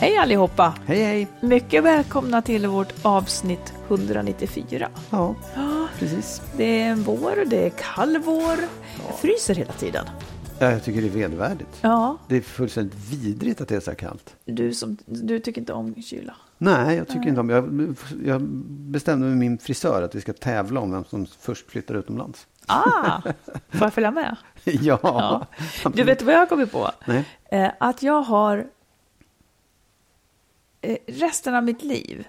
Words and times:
Hej 0.00 0.16
allihopa! 0.16 0.74
Hej 0.86 1.04
hej! 1.04 1.28
Mycket 1.40 1.84
välkomna 1.84 2.42
till 2.42 2.66
vårt 2.66 2.92
avsnitt 3.02 3.72
194. 3.88 4.88
Ja, 5.10 5.34
precis. 5.98 6.42
Det 6.56 6.80
är 6.82 6.90
en 6.90 7.02
vår, 7.02 7.44
det 7.46 7.66
är 7.66 7.70
kall 7.70 8.18
vår. 8.18 8.56
Jag 9.08 9.18
fryser 9.18 9.54
hela 9.54 9.72
tiden. 9.72 10.06
Ja, 10.58 10.70
jag 10.70 10.84
tycker 10.84 11.00
det 11.02 11.06
är 11.06 11.10
vedervärdigt. 11.10 11.78
Ja, 11.80 12.16
Det 12.28 12.36
är 12.36 12.40
fullständigt 12.40 12.94
vidrigt 13.10 13.60
att 13.60 13.68
det 13.68 13.76
är 13.76 13.80
så 13.80 13.90
här 13.90 13.96
kallt. 13.96 14.36
du, 14.44 14.74
som, 14.74 14.96
du 15.06 15.40
tycker 15.40 15.60
inte 15.60 15.72
om 15.72 16.02
kyla. 16.02 16.34
Nej, 16.58 16.96
jag 16.96 17.08
tycker 17.08 17.28
inte 17.28 17.40
om 17.40 17.50
jag, 17.50 17.94
jag 18.24 18.42
bestämde 18.68 19.26
med 19.26 19.36
min 19.36 19.58
frisör 19.58 20.02
att 20.02 20.14
vi 20.14 20.20
ska 20.20 20.32
tävla 20.32 20.80
om 20.80 20.90
vem 20.92 21.04
som 21.04 21.26
först 21.40 21.70
flyttar 21.70 21.94
utomlands. 21.94 22.46
Ah, 22.66 23.20
får 23.70 23.80
jag 23.86 23.92
följa 23.94 24.10
med? 24.10 24.36
ja. 24.64 24.98
Ja. 25.02 25.46
Du 25.94 26.02
vet 26.04 26.22
vad 26.22 26.34
jag 26.34 26.38
har 26.38 26.46
kommit 26.46 26.72
på? 26.72 26.90
Nej. 27.06 27.24
Eh, 27.50 27.70
att 27.80 28.02
jag 28.02 28.22
har 28.22 28.66
resten 31.06 31.54
av 31.54 31.64
mitt 31.64 31.82
liv, 31.82 32.26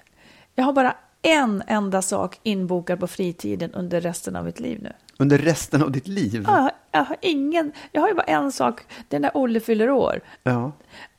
jag 0.55 0.63
har 0.65 0.73
bara 0.73 0.95
en 1.21 1.63
enda 1.67 2.01
sak 2.01 2.39
inbokad 2.43 2.99
på 2.99 3.07
fritiden 3.07 3.71
under 3.73 4.01
resten 4.01 4.35
av 4.35 4.45
mitt 4.45 4.59
liv 4.59 4.79
nu. 4.83 4.93
Under 5.17 5.37
resten 5.37 5.83
av 5.83 5.91
ditt 5.91 6.07
liv? 6.07 6.43
Ja, 6.47 6.71
jag 6.91 7.03
har 7.03 7.17
ingen, 7.21 7.71
jag 7.91 8.01
har 8.01 8.07
ju 8.07 8.13
bara 8.13 8.23
en 8.23 8.51
sak, 8.51 8.81
det 9.07 9.15
är 9.15 9.19
när 9.19 9.31
Olle 9.37 9.59
fyller 9.59 9.89
år. 9.89 10.19
Ja. 10.43 10.71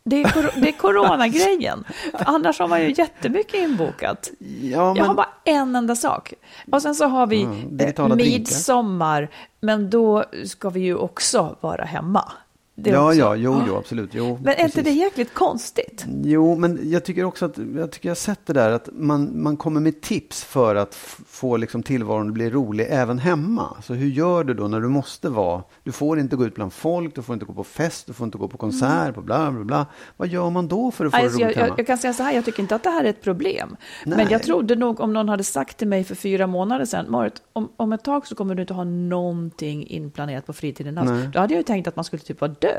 Det 0.04 0.22
är, 0.22 0.24
kor- 0.24 0.60
det 0.60 0.68
är 0.68 0.72
coronagrejen. 0.72 1.84
Annars 2.12 2.58
har 2.58 2.68
man 2.68 2.82
ju 2.82 2.94
jättemycket 2.98 3.54
inbokat. 3.54 4.30
Ja, 4.62 4.86
men, 4.86 4.96
Jag 4.96 5.04
har 5.04 5.14
bara 5.14 5.28
en 5.44 5.76
enda 5.76 5.96
sak. 5.96 6.34
Och 6.72 6.82
sen 6.82 6.94
så 6.94 7.06
har 7.06 7.26
vi 7.26 7.42
eh, 7.42 7.50
drinkar. 7.50 8.16
midsommar, 8.16 9.30
men 9.60 9.90
då 9.90 10.24
ska 10.46 10.70
vi 10.70 10.80
ju 10.80 10.94
också 10.96 11.56
vara 11.60 11.84
hemma. 11.84 12.32
Det 12.82 12.90
ja, 12.90 13.06
också- 13.08 13.18
ja, 13.18 13.36
jo, 13.36 13.62
jo, 13.66 13.76
absolut. 13.76 14.10
Jo, 14.12 14.38
Men 14.42 14.54
är 14.54 14.64
inte 14.64 14.82
det 14.82 14.90
jäkligt 14.90 15.34
konstigt? 15.34 16.04
Jo, 16.24 16.56
men 16.56 16.90
jag 16.90 17.04
tycker 17.04 17.24
också 17.24 17.44
att 17.44 17.58
jag 17.76 17.90
tycker 17.92 18.08
jag 18.08 18.10
har 18.10 18.16
sett 18.16 18.46
det 18.46 18.52
där 18.52 18.70
att 18.70 18.88
man, 18.92 19.42
man 19.42 19.56
kommer 19.56 19.80
med 19.80 20.00
tips 20.00 20.44
för 20.44 20.74
att 20.74 20.94
få 21.26 21.56
liksom 21.56 21.82
tillvaron 21.82 22.26
att 22.28 22.34
bli 22.34 22.50
rolig 22.50 22.86
även 22.90 23.18
hemma. 23.18 23.76
Så 23.82 23.94
hur 23.94 24.08
gör 24.08 24.44
du 24.44 24.54
då 24.54 24.68
när 24.68 24.80
du 24.80 24.88
måste 24.88 25.28
vara? 25.28 25.62
Du 25.84 25.92
får 25.92 26.18
inte 26.20 26.36
gå 26.36 26.44
ut 26.46 26.54
bland 26.54 26.72
folk, 26.72 27.14
du 27.14 27.22
får 27.22 27.32
inte 27.34 27.44
gå 27.44 27.52
på 27.52 27.64
fest, 27.64 28.06
du 28.06 28.12
får 28.12 28.24
inte 28.24 28.38
gå 28.38 28.48
på 28.48 28.58
konsert, 28.58 29.14
på 29.14 29.22
bla 29.22 29.50
bla 29.50 29.64
bla. 29.64 29.86
Vad 30.16 30.28
gör 30.28 30.50
man 30.50 30.68
då 30.68 30.90
för 30.90 31.04
att 31.06 31.12
få 31.12 31.16
Alltså, 31.18 31.38
det 31.38 31.42
jag, 31.42 31.46
roligt 31.46 31.56
jag, 31.56 31.64
hemma? 31.64 31.74
jag 31.78 31.86
kan 31.86 31.98
säga 31.98 32.12
så 32.12 32.22
här, 32.22 32.32
jag 32.32 32.44
tycker 32.44 32.60
inte 32.62 32.74
att 32.74 32.82
det 32.82 32.90
här 32.90 33.04
är 33.04 33.08
ett 33.10 33.22
problem. 33.22 33.76
Men 34.06 34.16
Nej. 34.18 34.26
jag 34.30 34.42
trodde 34.42 34.76
nog 34.76 35.00
om 35.00 35.12
någon 35.12 35.28
hade 35.28 35.44
sagt 35.44 35.76
till 35.76 35.88
mig 35.88 36.04
för 36.04 36.14
fyra 36.14 36.46
månader 36.46 36.84
sedan, 36.84 37.06
Marit, 37.10 37.34
om, 37.52 37.68
om 37.76 37.92
ett 37.92 38.04
tag 38.04 38.26
så 38.26 38.34
kommer 38.34 38.54
du 38.54 38.60
inte 38.62 38.74
ha 38.74 38.84
någonting 38.84 39.86
inplanerat 39.86 40.46
på 40.46 40.52
fritiden 40.52 40.98
alls. 40.98 41.10
Då 41.32 41.38
hade 41.40 41.54
jag 41.54 41.58
ju 41.58 41.62
tänkt 41.62 41.88
att 41.88 41.96
man 41.96 42.04
skulle 42.04 42.22
typ 42.22 42.40
vara 42.40 42.54
död. 42.60 42.69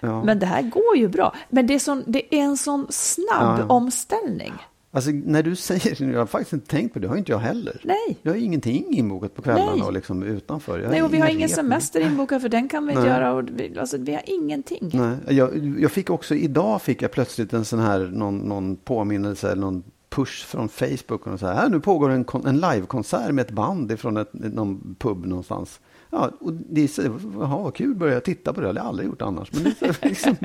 Ja. 0.00 0.24
Men 0.24 0.38
det 0.38 0.46
här 0.46 0.62
går 0.62 0.96
ju 0.96 1.08
bra. 1.08 1.34
Men 1.50 1.66
det 1.66 1.74
är, 1.74 1.78
sån, 1.78 2.04
det 2.06 2.34
är 2.34 2.40
en 2.42 2.56
sån 2.56 2.86
snabb 2.90 3.26
Ja, 3.40 3.58
ja. 3.58 3.64
omställning. 3.66 4.52
Alltså 4.90 5.10
när 5.10 5.42
du 5.42 5.56
säger 5.56 6.06
det, 6.06 6.12
jag 6.12 6.18
har 6.18 6.26
faktiskt 6.26 6.52
inte 6.52 6.66
tänkt 6.66 6.92
på 6.92 6.98
det, 6.98 7.06
det 7.06 7.10
har 7.10 7.16
inte 7.16 7.32
jag 7.32 7.38
heller. 7.38 7.80
Nej. 7.84 8.18
Jag 8.22 8.32
har 8.32 8.38
ingenting 8.38 8.84
inbokat 8.98 9.34
på 9.34 9.42
kvällarna 9.42 9.72
Nej. 9.74 9.82
och 9.82 9.92
liksom 9.92 10.22
utanför. 10.22 10.78
Jag 10.78 10.90
Nej, 10.90 11.02
och 11.02 11.14
vi 11.14 11.18
har 11.20 11.28
ingen 11.28 11.48
semester 11.48 12.00
inbokad 12.00 12.42
för 12.42 12.48
den 12.48 12.68
kan 12.68 12.86
vi 12.86 12.92
inte 12.92 13.02
Nej. 13.04 13.12
göra. 13.12 13.32
Och 13.32 13.44
vi, 13.50 13.78
alltså, 13.78 13.96
vi 13.98 14.12
har 14.12 14.22
ingenting. 14.26 14.90
Nej, 14.94 15.36
jag, 15.36 15.76
jag 15.80 15.92
fick 15.92 16.10
också, 16.10 16.34
idag 16.34 16.82
fick 16.82 17.02
jag 17.02 17.10
plötsligt 17.10 17.52
en 17.52 17.64
sån 17.64 17.78
här, 17.78 17.98
någon, 17.98 18.38
någon 18.38 18.76
påminnelse 18.76 19.50
eller 19.50 19.60
någon 19.62 19.82
push 20.10 20.46
från 20.46 20.68
Facebook. 20.68 21.26
Och 21.26 21.40
så 21.40 21.46
här, 21.46 21.54
"Här, 21.54 21.68
nu 21.68 21.80
pågår 21.80 22.10
en, 22.10 22.24
en 22.46 22.56
livekonsert 22.60 23.30
med 23.32 23.46
ett 23.46 23.52
band 23.52 23.92
ifrån 23.92 24.16
ett, 24.16 24.32
någon 24.32 24.96
pub 24.98 25.26
någonstans. 25.26 25.80
Ja, 26.10 26.30
och 26.40 26.52
det 26.52 26.88
så, 26.88 27.02
jaha, 27.38 27.62
vad 27.62 27.74
kul, 27.74 27.94
börjar 27.94 28.14
jag 28.14 28.24
titta 28.24 28.52
på 28.52 28.60
det. 28.60 28.66
Det 28.66 28.70
har 28.80 28.84
jag 28.86 28.86
aldrig 28.86 29.08
gjort 29.08 29.22
annars. 29.22 29.52
Men 29.52 29.74
det 29.80 30.02
liksom, 30.04 30.36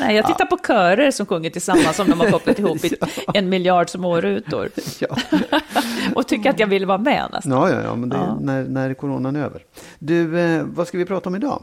Nej, 0.00 0.16
jag 0.16 0.26
tittar 0.26 0.46
på 0.46 0.58
körer 0.66 1.10
som 1.10 1.26
sjunger 1.26 1.50
tillsammans 1.50 1.96
som 1.96 2.08
de 2.10 2.20
har 2.20 2.30
kopplat 2.30 2.58
ihop 2.58 2.84
i 2.84 2.96
en 3.34 3.48
miljard 3.48 3.90
smårutor. 3.90 4.70
ja. 5.00 5.16
Och 6.14 6.28
tycker 6.28 6.50
att 6.50 6.60
jag 6.60 6.66
vill 6.66 6.86
vara 6.86 6.98
med 6.98 7.28
nästan. 7.32 7.52
ja, 7.52 7.70
ja, 7.70 7.82
ja, 7.82 7.94
men 7.96 8.08
det 8.08 8.16
är 8.16 8.20
Ja. 8.20 8.38
när, 8.40 8.64
när 8.64 8.94
coronan 8.94 9.36
är 9.36 9.44
över. 9.44 9.62
Du, 9.98 10.40
eh, 10.40 10.64
vad 10.64 10.88
ska 10.88 10.98
vi 10.98 11.04
prata 11.04 11.28
om 11.28 11.36
idag? 11.36 11.62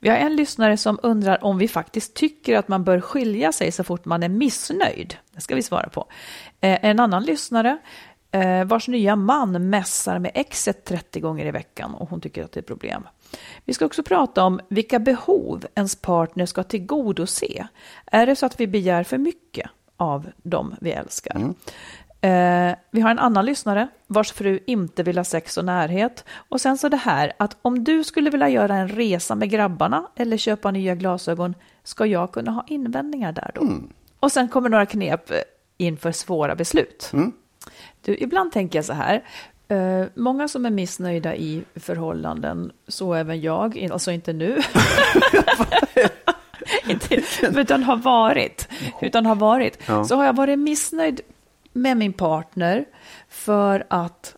Vi 0.00 0.08
har 0.08 0.16
en 0.16 0.36
lyssnare 0.36 0.76
som 0.76 0.98
undrar 1.02 1.44
om 1.44 1.58
vi 1.58 1.68
faktiskt 1.68 2.14
tycker 2.14 2.56
att 2.58 2.68
man 2.68 2.84
bör 2.84 3.00
skilja 3.00 3.52
sig 3.52 3.72
så 3.72 3.84
fort 3.84 4.04
man 4.04 4.22
är 4.22 4.28
missnöjd. 4.28 5.16
Det 5.34 5.40
ska 5.40 5.54
vi 5.54 5.62
svara 5.62 5.88
på. 5.88 6.06
Eh, 6.60 6.84
en 6.84 7.00
annan 7.00 7.22
lyssnare 7.24 7.78
vars 8.66 8.88
nya 8.88 9.16
man 9.16 9.70
mässar 9.70 10.18
med 10.18 10.30
exet 10.34 10.84
30 10.84 11.20
gånger 11.20 11.46
i 11.46 11.50
veckan 11.50 11.94
och 11.94 12.10
hon 12.10 12.20
tycker 12.20 12.44
att 12.44 12.52
det 12.52 12.58
är 12.58 12.62
ett 12.62 12.66
problem. 12.66 13.02
Vi 13.64 13.74
ska 13.74 13.86
också 13.86 14.02
prata 14.02 14.44
om 14.44 14.60
vilka 14.68 14.98
behov 14.98 15.66
ens 15.74 15.96
partner 15.96 16.46
ska 16.46 16.62
tillgodose. 16.62 17.68
Är 18.06 18.26
det 18.26 18.36
så 18.36 18.46
att 18.46 18.60
vi 18.60 18.66
begär 18.66 19.04
för 19.04 19.18
mycket 19.18 19.70
av 19.96 20.26
dem 20.42 20.74
vi 20.80 20.90
älskar? 20.90 21.54
Eh, 22.20 22.74
vi 22.90 23.00
har 23.00 23.10
en 23.10 23.18
annan 23.18 23.44
lyssnare 23.44 23.88
vars 24.06 24.32
fru 24.32 24.60
inte 24.66 25.02
vill 25.02 25.16
ha 25.18 25.24
sex 25.24 25.56
och 25.56 25.64
närhet. 25.64 26.24
Och 26.48 26.60
sen 26.60 26.78
så 26.78 26.88
det 26.88 26.96
här 26.96 27.32
att 27.36 27.56
om 27.62 27.84
du 27.84 28.04
skulle 28.04 28.30
vilja 28.30 28.48
göra 28.48 28.76
en 28.76 28.88
resa 28.88 29.34
med 29.34 29.50
grabbarna 29.50 30.06
eller 30.16 30.36
köpa 30.36 30.70
nya 30.70 30.94
glasögon, 30.94 31.54
ska 31.84 32.06
jag 32.06 32.32
kunna 32.32 32.50
ha 32.50 32.64
invändningar 32.68 33.32
där 33.32 33.50
då? 33.54 33.60
Och 34.20 34.32
sen 34.32 34.48
kommer 34.48 34.68
några 34.68 34.86
knep 34.86 35.30
eh, 35.30 35.36
inför 35.76 36.12
svåra 36.12 36.54
beslut. 36.54 37.10
Du, 38.02 38.16
ibland 38.16 38.52
tänker 38.52 38.78
jag 38.78 38.84
så 38.84 38.92
här, 38.92 39.24
eh, 39.68 40.04
många 40.14 40.48
som 40.48 40.66
är 40.66 40.70
missnöjda 40.70 41.36
i 41.36 41.62
förhållanden, 41.76 42.72
så 42.88 43.14
även 43.14 43.40
jag, 43.40 43.88
alltså 43.92 44.10
inte 44.10 44.32
nu, 44.32 44.58
inte, 46.86 47.22
utan 47.60 47.82
har 47.82 47.96
varit, 47.96 48.68
utan 49.00 49.26
har 49.26 49.34
varit, 49.36 49.78
Ja. 49.86 50.04
så 50.04 50.16
har 50.16 50.24
jag 50.24 50.36
varit 50.36 50.58
missnöjd 50.58 51.20
med 51.72 51.96
min 51.96 52.12
partner 52.12 52.84
för 53.28 53.86
att 53.90 54.34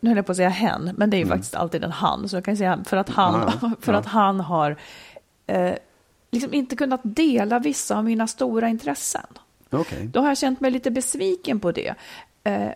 nu 0.00 0.10
höll 0.10 0.16
jag 0.16 0.26
på 0.26 0.32
att 0.32 0.36
säga 0.36 0.48
hen, 0.48 0.90
men 0.96 1.10
det 1.10 1.16
är 1.16 1.18
ju 1.18 1.26
faktiskt 1.26 1.54
alltid 1.54 1.84
en 1.84 1.92
han, 1.92 2.28
så 2.28 2.36
jag 2.36 2.44
kan 2.44 2.56
säga 2.56 2.84
för 2.84 2.96
att 2.96 3.08
han, 3.08 3.34
Mm. 3.34 3.48
Ja, 3.62 3.62
ja. 3.62 3.70
för 3.80 3.92
att 3.92 4.06
han 4.06 4.40
har 4.40 4.76
eh, 5.46 5.72
liksom 6.30 6.54
inte 6.54 6.76
kunnat 6.76 7.00
dela 7.04 7.58
vissa 7.58 7.96
av 7.98 8.04
mina 8.04 8.26
stora 8.26 8.68
intressen. 8.68 9.26
Okej. 9.70 10.06
Då 10.12 10.20
har 10.20 10.28
jag 10.28 10.38
känt 10.38 10.60
mig 10.60 10.70
lite 10.70 10.90
besviken 10.90 11.60
på 11.60 11.72
det. 11.72 11.94
Eh, 12.44 12.68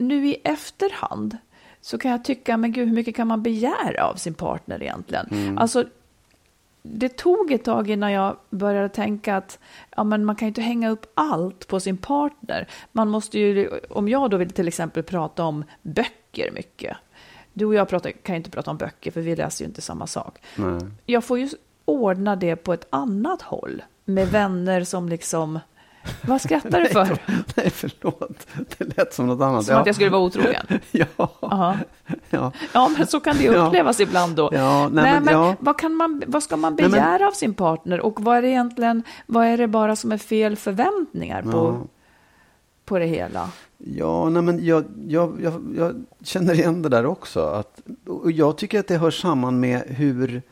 nu 0.00 0.28
i 0.28 0.36
efterhand 0.44 1.36
så 1.80 1.98
kan 1.98 2.10
jag 2.10 2.24
tycka, 2.24 2.56
men 2.56 2.72
gud, 2.72 2.88
hur 2.88 2.94
mycket 2.94 3.16
kan 3.16 3.26
man 3.26 3.42
begära 3.42 4.04
av 4.04 4.14
sin 4.14 4.34
partner 4.34 4.82
egentligen? 4.82 5.58
Alltså, 5.58 5.84
det 6.82 7.08
tog 7.08 7.52
ett 7.52 7.64
tag 7.64 7.90
innan 7.90 8.12
jag 8.12 8.36
började 8.50 8.88
tänka 8.88 9.36
att 9.36 9.58
ja, 9.96 10.04
men 10.04 10.24
man 10.24 10.36
kan 10.36 10.46
ju 10.46 10.48
inte 10.48 10.62
hänga 10.62 10.90
upp 10.90 11.12
allt 11.14 11.66
på 11.66 11.80
sin 11.80 11.96
partner. 11.96 12.68
Man 12.92 13.08
måste 13.08 13.38
ju, 13.38 13.70
om 13.90 14.08
jag 14.08 14.30
då 14.30 14.36
vill 14.36 14.50
till 14.50 14.68
exempel 14.68 15.02
prata 15.02 15.44
om 15.44 15.64
böcker 15.82 16.50
mycket, 16.52 16.96
du 17.52 17.64
och 17.64 17.74
jag 17.74 17.88
pratar, 17.88 18.10
kan 18.10 18.34
ju 18.34 18.36
inte 18.36 18.50
prata 18.50 18.70
om 18.70 18.76
böcker 18.76 19.10
för 19.10 19.20
vi 19.20 19.36
läser 19.36 19.64
ju 19.64 19.68
inte 19.68 19.80
samma 19.80 20.06
sak. 20.06 20.38
Nej. 20.56 20.80
Jag 21.06 21.24
får 21.24 21.38
ju 21.38 21.48
ordna 21.84 22.36
det 22.36 22.56
på 22.56 22.72
ett 22.72 22.86
annat 22.90 23.42
håll 23.42 23.82
med 24.04 24.28
vänner 24.28 24.84
som 24.84 25.08
liksom 25.08 25.58
vad 26.22 26.40
skrattar 26.40 26.80
du 26.80 26.88
för? 26.92 27.18
Nej, 27.56 27.70
förlåt. 27.70 28.46
Det 28.78 28.96
lät 28.98 29.14
som 29.14 29.26
något 29.26 29.40
annat. 29.42 29.64
Som 29.66 29.76
att 29.76 29.86
jag 29.86 29.94
skulle 29.94 30.10
vara 30.10 30.22
otrogen? 30.22 30.66
Ja. 30.90 31.06
Aha. 31.40 31.76
ja. 32.30 32.52
Ja, 32.72 32.90
men 32.98 33.06
så 33.06 33.20
kan 33.20 33.36
det 33.36 33.42
ju 33.42 33.54
upplevas 33.54 34.00
ibland 34.00 34.36
då. 34.36 34.50
Ja, 34.52 34.88
nej, 34.92 35.04
nej, 35.04 35.12
men- 35.14 35.24
men 35.24 35.34
ja. 35.34 35.56
vad, 35.60 35.78
kan 35.78 35.94
man, 35.94 36.22
vad 36.26 36.42
ska 36.42 36.56
man 36.56 36.72
Nej, 36.74 36.82
men- 36.82 36.90
begära 36.90 37.28
av 37.28 37.32
sin 37.32 37.54
partner? 37.54 38.00
Och 38.00 38.20
vad 38.20 38.36
är 38.36 38.42
det 38.42 38.48
egentligen, 38.48 39.02
vad 39.26 39.46
är 39.46 39.56
det 39.58 39.68
bara 39.68 39.96
som 39.96 40.12
är 40.12 40.18
fel 40.18 40.56
förväntningar 40.56 41.42
på, 41.42 41.48
Ja. 41.50 41.86
på 42.84 42.98
det 42.98 43.06
hela? 43.06 43.50
Ja, 43.78 44.28
nej, 44.28 44.42
men 44.42 44.64
jag, 44.66 44.84
jag, 45.08 45.38
jag, 45.42 45.74
jag 45.76 46.04
känner 46.24 46.54
igen 46.54 46.82
det 46.82 46.88
där 46.88 47.06
också. 47.06 47.40
Att, 47.40 47.80
och 48.06 48.32
jag 48.32 48.56
tycker 48.56 48.80
att 48.80 48.88
det 48.88 48.96
hör 48.98 49.10
samman 49.10 49.60
med 49.60 49.82
hur 49.86 50.42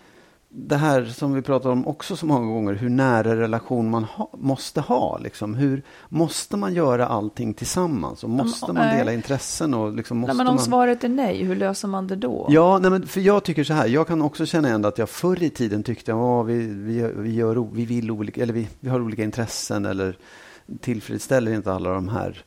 det 0.66 0.76
här 0.76 1.04
som 1.04 1.34
vi 1.34 1.42
pratar 1.42 1.70
om 1.70 1.86
också 1.86 2.16
så 2.16 2.26
många 2.26 2.46
gånger, 2.46 2.74
hur 2.74 2.88
nära 2.88 3.36
relation 3.36 3.90
man 3.90 4.04
ha, 4.04 4.30
måste 4.38 4.80
ha. 4.80 5.18
Liksom. 5.18 5.54
Hur 5.54 5.82
måste 6.08 6.56
man 6.56 6.74
göra 6.74 7.06
allting 7.06 7.54
tillsammans? 7.54 8.24
Och 8.24 8.30
måste 8.30 8.72
man 8.72 8.96
dela 8.96 9.12
intressen? 9.12 9.74
Och 9.74 9.92
liksom 9.92 10.18
måste 10.18 10.34
Nej, 10.34 10.36
men 10.36 10.48
om 10.48 10.54
man... 10.54 10.64
svaret 10.64 11.04
är 11.04 11.08
nej, 11.08 11.44
hur 11.44 11.56
löser 11.56 11.88
man 11.88 12.06
det 12.06 12.16
då? 12.16 12.46
Ja, 12.50 12.78
nej, 12.78 12.90
men 12.90 13.06
för 13.06 13.20
jag 13.20 13.44
tycker 13.44 13.64
så 13.64 13.72
här. 13.72 13.86
Jag 13.86 14.06
kan 14.06 14.22
också 14.22 14.46
känna 14.46 14.68
igen 14.68 14.84
att 14.84 14.98
jag 14.98 15.08
förr 15.08 15.42
i 15.42 15.50
tiden 15.50 15.82
tyckte 15.82 16.12
att 16.12 16.46
vi, 16.46 16.66
vi, 16.66 17.12
vi, 17.16 17.34
gör, 17.34 17.68
vi, 17.72 17.84
vill 17.84 18.10
olika, 18.10 18.42
eller 18.42 18.52
vi, 18.52 18.68
vi 18.80 18.88
har 18.88 19.00
olika 19.00 19.22
intressen 19.22 19.86
eller 19.86 20.16
tillfredsställer 20.80 21.52
inte 21.52 21.72
alla 21.72 21.90
de 21.90 22.08
här 22.08 22.44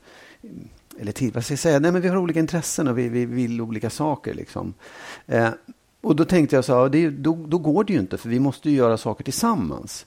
eller 0.99 1.11
till, 1.11 1.31
vad 1.31 1.45
ska 1.45 1.51
jag 1.51 1.59
säga, 1.59 1.79
nej 1.79 1.91
men 1.91 2.01
vi 2.01 2.07
har 2.07 2.17
olika 2.17 2.39
intressen 2.39 2.87
och 2.87 2.97
vi, 2.97 3.09
vi 3.09 3.25
vill 3.25 3.61
olika 3.61 3.89
saker 3.89 4.33
liksom. 4.33 4.73
Eh, 5.25 5.49
och 6.01 6.15
då 6.15 6.25
tänkte 6.25 6.56
jag 6.56 6.65
så 6.65 6.81
här, 6.83 6.89
det, 6.89 6.98
ju- 7.00 7.12
då, 7.12 7.45
då 7.48 7.57
går 7.57 7.83
det 7.83 7.94
ju 7.94 8.00
inte 8.00 8.18
för 8.18 8.30
vi 8.30 8.39
måste 8.39 8.69
ju 8.69 8.75
göra 8.77 8.98
saker 8.98 9.24
tillsammans. 9.24 10.06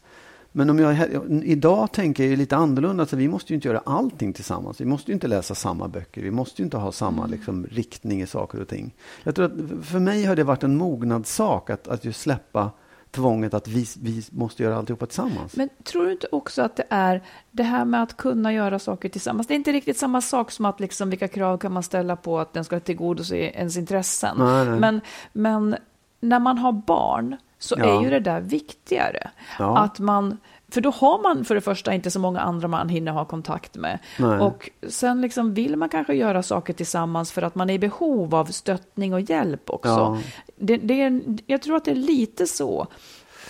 Men 0.56 0.70
om 0.70 0.79
jag, 0.79 0.96
idag 1.44 1.93
tänker 1.93 2.23
jag 2.23 2.31
ju 2.31 2.37
lite 2.37 2.56
annorlunda, 2.56 3.06
så 3.06 3.17
vi 3.17 3.29
måste 3.29 3.52
ju 3.52 3.55
inte 3.55 3.69
göra 3.69 3.82
allting 3.87 4.32
tillsammans. 4.32 4.81
Vi 4.81 4.85
måste 4.85 5.11
ju 5.11 5.14
inte 5.14 5.29
läsa 5.29 5.55
samma 5.55 5.88
böcker, 5.88 6.23
vi 6.23 6.31
måste 6.31 6.62
ju 6.62 6.64
inte 6.64 6.76
ha 6.76 6.93
samma 6.93 7.26
liksom, 7.26 7.67
riktning 7.70 8.23
i 8.23 8.26
saker 8.26 8.61
och 8.61 8.69
ting. 8.69 8.94
Jag 9.23 9.35
tror 9.35 9.44
att 9.46 9.87
för 9.87 9.99
mig 9.99 10.25
har 10.25 10.37
det 10.37 10.44
varit 10.44 10.62
en 10.62 10.76
mognadssak 10.76 11.70
att, 11.70 11.88
att 11.88 12.05
just 12.05 12.20
släppa 12.20 12.70
tvånget 13.14 13.55
att 13.55 13.69
vi, 13.69 13.87
vi 14.00 14.22
måste 14.31 14.62
göra 14.62 14.76
alltihopa 14.76 15.06
tillsammans. 15.06 15.56
Men 15.56 15.69
tror 15.84 16.06
du 16.06 16.12
inte 16.12 16.26
också 16.32 16.62
att 16.62 16.76
det 16.76 16.84
är 16.90 17.22
det 17.50 17.62
här 17.62 17.84
med 17.84 18.02
att 18.02 18.16
kunna 18.16 18.52
göra 18.52 18.78
saker 18.78 19.08
tillsammans? 19.08 19.46
Det 19.46 19.55
är 19.55 19.56
inte 19.56 19.72
riktigt 19.72 19.99
samma 19.99 20.20
sak 20.20 20.50
som 20.50 20.64
att 20.64 20.81
liksom 20.81 21.11
vilka 21.11 21.28
krav 21.28 21.58
kan 21.58 21.72
man 21.72 21.82
ställa 21.82 22.16
på 22.16 22.38
att 22.38 22.52
den 22.52 22.64
ska 22.64 22.81
tillgodose 22.81 23.37
ens 23.37 23.76
intressen. 23.76 24.37
Nej, 24.38 24.64
nej. 24.66 24.81
Men, 24.81 25.00
men 25.32 25.76
när 26.20 26.38
man 26.38 26.58
har 26.58 26.72
barn 26.72 27.37
så 27.58 27.75
Ja. 27.78 27.99
är 27.99 28.05
ju 28.05 28.11
det 28.11 28.20
där 28.20 28.40
viktigare. 28.40 29.31
Ja. 29.58 29.78
Att 29.78 29.99
man, 29.99 30.38
för 30.74 30.80
då 30.80 30.90
har 30.90 31.22
man 31.22 31.44
för 31.44 31.54
det 31.54 31.60
första 31.60 31.94
inte 31.94 32.10
så 32.10 32.20
många 32.20 32.40
andra 32.40 32.68
man 32.68 32.88
hinner 32.88 33.12
ha 33.12 33.24
kontakt 33.24 33.76
med. 33.76 33.98
Nej. 34.18 34.38
Och 34.38 34.70
sen 34.88 35.20
liksom 35.20 35.54
vill 35.54 35.76
man 35.76 35.88
kanske 35.88 36.14
göra 36.14 36.42
saker 36.42 36.72
tillsammans 36.72 37.32
för 37.32 37.42
att 37.42 37.54
man 37.54 37.70
är 37.70 37.74
i 37.74 37.78
behov 37.78 38.34
av 38.34 38.44
stöttning 38.44 39.14
och 39.14 39.20
hjälp 39.20 39.70
också. 39.70 39.88
Ja. 39.88 40.18
Det, 40.56 40.76
det 40.76 41.02
är, 41.02 41.22
jag 41.46 41.62
tror 41.62 41.76
att 41.76 41.84
det 41.84 41.90
är 41.90 41.94
lite 41.94 42.46
så. 42.46 42.86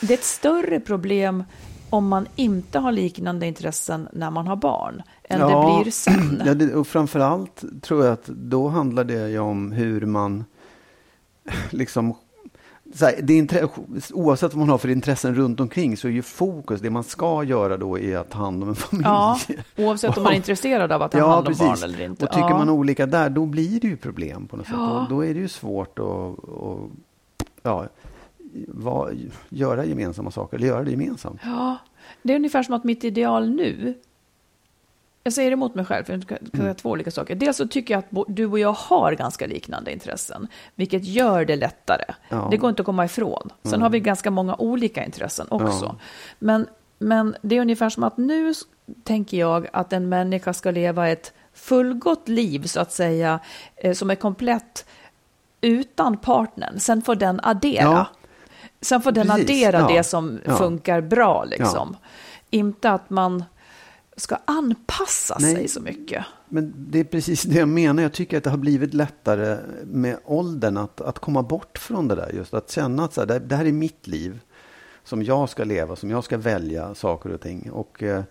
Det 0.01 0.15
är 0.15 0.19
ett 0.19 0.25
större 0.25 0.81
problem 0.81 1.45
om 1.91 2.09
man 2.09 2.27
inte 2.37 2.79
har 2.79 2.93
liknande 2.93 3.47
intressen 3.47 4.09
när 4.13 4.31
man 4.31 4.47
har 4.47 4.57
barn 4.57 5.03
än 5.25 5.41
det 5.41 5.47
blir 5.83 5.91
sen. 5.93 6.43
Ja, 6.47 6.55
det, 6.55 6.75
och 6.75 6.87
framförallt 6.87 7.65
tror 7.83 8.05
jag 8.05 8.13
att 8.13 8.27
då 8.27 8.69
handlar 8.69 9.05
det 9.05 9.29
ju 9.29 9.39
om 9.39 9.73
hur 9.73 10.07
man 10.07 10.45
liksom 11.71 12.15
här, 13.01 13.21
det 13.23 13.63
oavsett 14.13 14.55
vad 14.55 14.61
man 14.61 14.69
har 14.69 14.79
för 14.79 14.89
intressen 14.89 15.35
runt 15.35 15.61
omkring 15.61 15.97
så 15.97 16.09
är 16.09 16.13
ju 16.13 16.23
fokus, 16.23 16.81
det 16.81 16.91
man 16.91 17.05
ska 17.05 17.45
göra 17.45 17.77
då 17.77 17.99
är 17.99 18.17
att 18.17 18.31
ta 18.31 18.39
hand 18.39 18.63
om 18.63 18.69
en 18.69 18.75
familj. 18.75 19.05
Ja, 19.07 19.39
oavsett 19.77 20.17
om 20.17 20.23
man 20.23 20.33
är 20.33 20.37
intresserad 20.37 20.93
av 20.93 21.03
att 21.03 21.13
ta 21.13 21.27
hand 21.27 21.49
om 21.49 21.55
barn 21.59 21.77
eller 21.85 22.05
inte. 22.05 22.25
Och 22.25 22.33
tycker 22.33 22.49
ja. 22.49 22.59
man 22.59 22.71
olika 22.71 23.07
där, 23.07 23.31
då 23.31 23.47
blir 23.47 23.81
det 23.81 23.87
ju 23.87 23.97
problem 23.97 24.47
på 24.47 24.57
något 24.57 24.67
sätt. 24.67 24.77
Ja. 24.79 25.03
Och 25.03 25.09
då 25.09 25.25
är 25.25 25.35
det 25.35 25.41
ju 25.41 25.49
svårt 25.49 25.99
att 25.99 26.05
att, 26.05 26.91
ja, 27.63 27.87
va, 28.69 29.11
göra 29.49 29.85
gemensamma 29.85 30.31
saker, 30.31 30.57
eller 30.57 30.67
göra 30.67 30.85
det 30.85 30.91
gemensamt. 30.91 31.41
Ja, 31.45 31.77
det 32.23 32.33
är 32.33 32.37
ungefär 32.37 32.63
som 32.63 32.75
att 32.75 32.85
mitt 32.85 33.05
ideal 33.05 33.51
nu, 33.51 33.95
jag 35.25 35.33
säger 35.33 35.53
emot 35.53 35.75
mig 35.75 35.85
själv, 35.85 36.05
för 36.05 36.13
jag 36.13 36.23
ska 36.23 36.37
säga 36.57 36.75
två 36.75 36.91
olika 36.91 37.11
saker. 37.11 37.35
Dels 37.35 37.57
så 37.57 37.69
tycker 37.69 37.95
jag 37.95 37.99
att 37.99 38.25
du 38.29 38.47
och 38.47 38.59
jag 38.59 38.73
har 38.73 39.13
ganska 39.13 39.47
liknande 39.47 39.93
intressen, 39.93 40.49
vilket 40.75 41.05
gör 41.05 41.45
det 41.45 41.57
lättare. 41.57 42.05
Ja. 42.29 42.49
Det 42.51 42.57
går 42.57 42.71
inte 42.71 42.83
att 42.83 42.87
komma 42.87 43.05
ifrån. 43.05 43.51
Sen 43.63 43.83
har 43.83 43.91
vi 43.91 44.01
ganska 44.01 44.31
många 44.31 44.57
olika 44.57 45.05
intressen 45.05 45.47
också. 45.51 45.85
Ja. 45.85 45.97
Men, 46.39 46.67
men 46.99 47.37
det 47.43 47.57
är 47.57 47.61
ungefär 47.61 47.91
som 47.91 48.03
att 48.03 48.17
nu 48.17 48.55
tänker 49.03 49.37
jag 49.37 49.69
att 49.73 49.93
en 49.93 50.09
människa 50.09 50.53
ska 50.53 50.71
leva 50.71 51.09
ett 51.09 51.33
fullgott 51.55 52.29
liv, 52.29 52.63
så 52.67 52.81
att 52.81 52.93
säga, 52.93 53.39
eh, 53.77 53.93
som 53.93 54.11
är 54.11 54.15
komplett 54.15 54.87
utan 55.61 56.17
partnern. 56.17 56.81
Sen 56.81 57.03
får 57.03 57.15
den 57.15 57.41
addera. 57.43 57.83
Ja. 57.83 58.07
Sen 58.81 59.03
får 59.03 59.13
den 59.13 59.27
Precis, 59.27 59.45
addera 59.45 59.89
det 59.89 60.03
som 60.03 60.41
funkar 60.47 61.01
bra. 61.01 61.45
Liksom. 61.45 61.97
Inte 62.51 62.91
att 62.91 63.11
man 63.11 63.45
ska 64.17 64.37
anpassa 64.45 65.37
Nej. 65.41 65.55
sig 65.55 65.69
så 65.69 65.81
mycket. 65.81 66.25
Men 66.49 66.75
det 66.77 67.01
är 67.01 67.05
precis 67.05 67.43
det 67.43 67.59
jag 67.59 67.69
menar. 67.69 68.03
Jag 68.03 68.13
tycker 68.13 68.39
att 68.39 68.45
det 68.45 68.51
har 68.51 68.57
blivit 68.57 68.95
lättare 68.95 69.59
med 69.85 70.19
åldern 70.25 70.77
att, 70.77 71.01
att 71.01 71.19
komma 71.19 71.43
bort 71.43 71.79
från 71.79 72.09
det 72.09 72.15
där. 72.15 72.31
Just 72.35 72.55
att 72.55 72.71
känna 72.71 73.05
att 73.05 73.13
så 73.13 73.21
här, 73.21 73.41
det, 73.41 73.57
här 73.57 73.65
är 73.65 73.73
mitt 73.73 74.07
liv 74.07 74.41
som 75.05 75.23
jag 75.23 75.49
ska 75.49 75.65
leva, 75.65 75.97
som 75.97 76.11
jag 76.11 76.25
ska 76.25 76.39
välja 76.39 76.95
saker 76.95 77.33
och 77.33 77.41
ting. 77.41 77.71
Och 77.71 78.03
eh, 78.03 78.23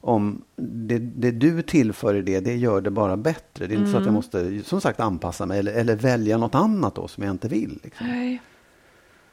om 0.00 0.42
det, 0.56 0.98
det 0.98 1.30
du 1.30 1.62
tillför 1.62 2.14
i 2.14 2.22
det, 2.22 2.40
det 2.40 2.56
gör 2.56 2.80
det 2.80 2.90
bara 2.90 3.16
bättre. 3.16 3.66
Det 3.66 3.74
är 3.74 3.78
inte 3.78 3.90
så 3.90 3.96
att 3.96 4.04
jag 4.04 4.14
måste, 4.14 4.62
som 4.62 4.80
sagt, 4.80 5.00
anpassa 5.00 5.46
mig 5.46 5.58
eller, 5.58 5.72
eller 5.72 5.96
välja 5.96 6.36
något 6.38 6.54
annat 6.54 6.94
då 6.94 7.08
som 7.08 7.24
jag 7.24 7.30
inte 7.30 7.48
vill. 7.48 7.80
Liksom. 7.82 8.06
Nej. 8.06 8.42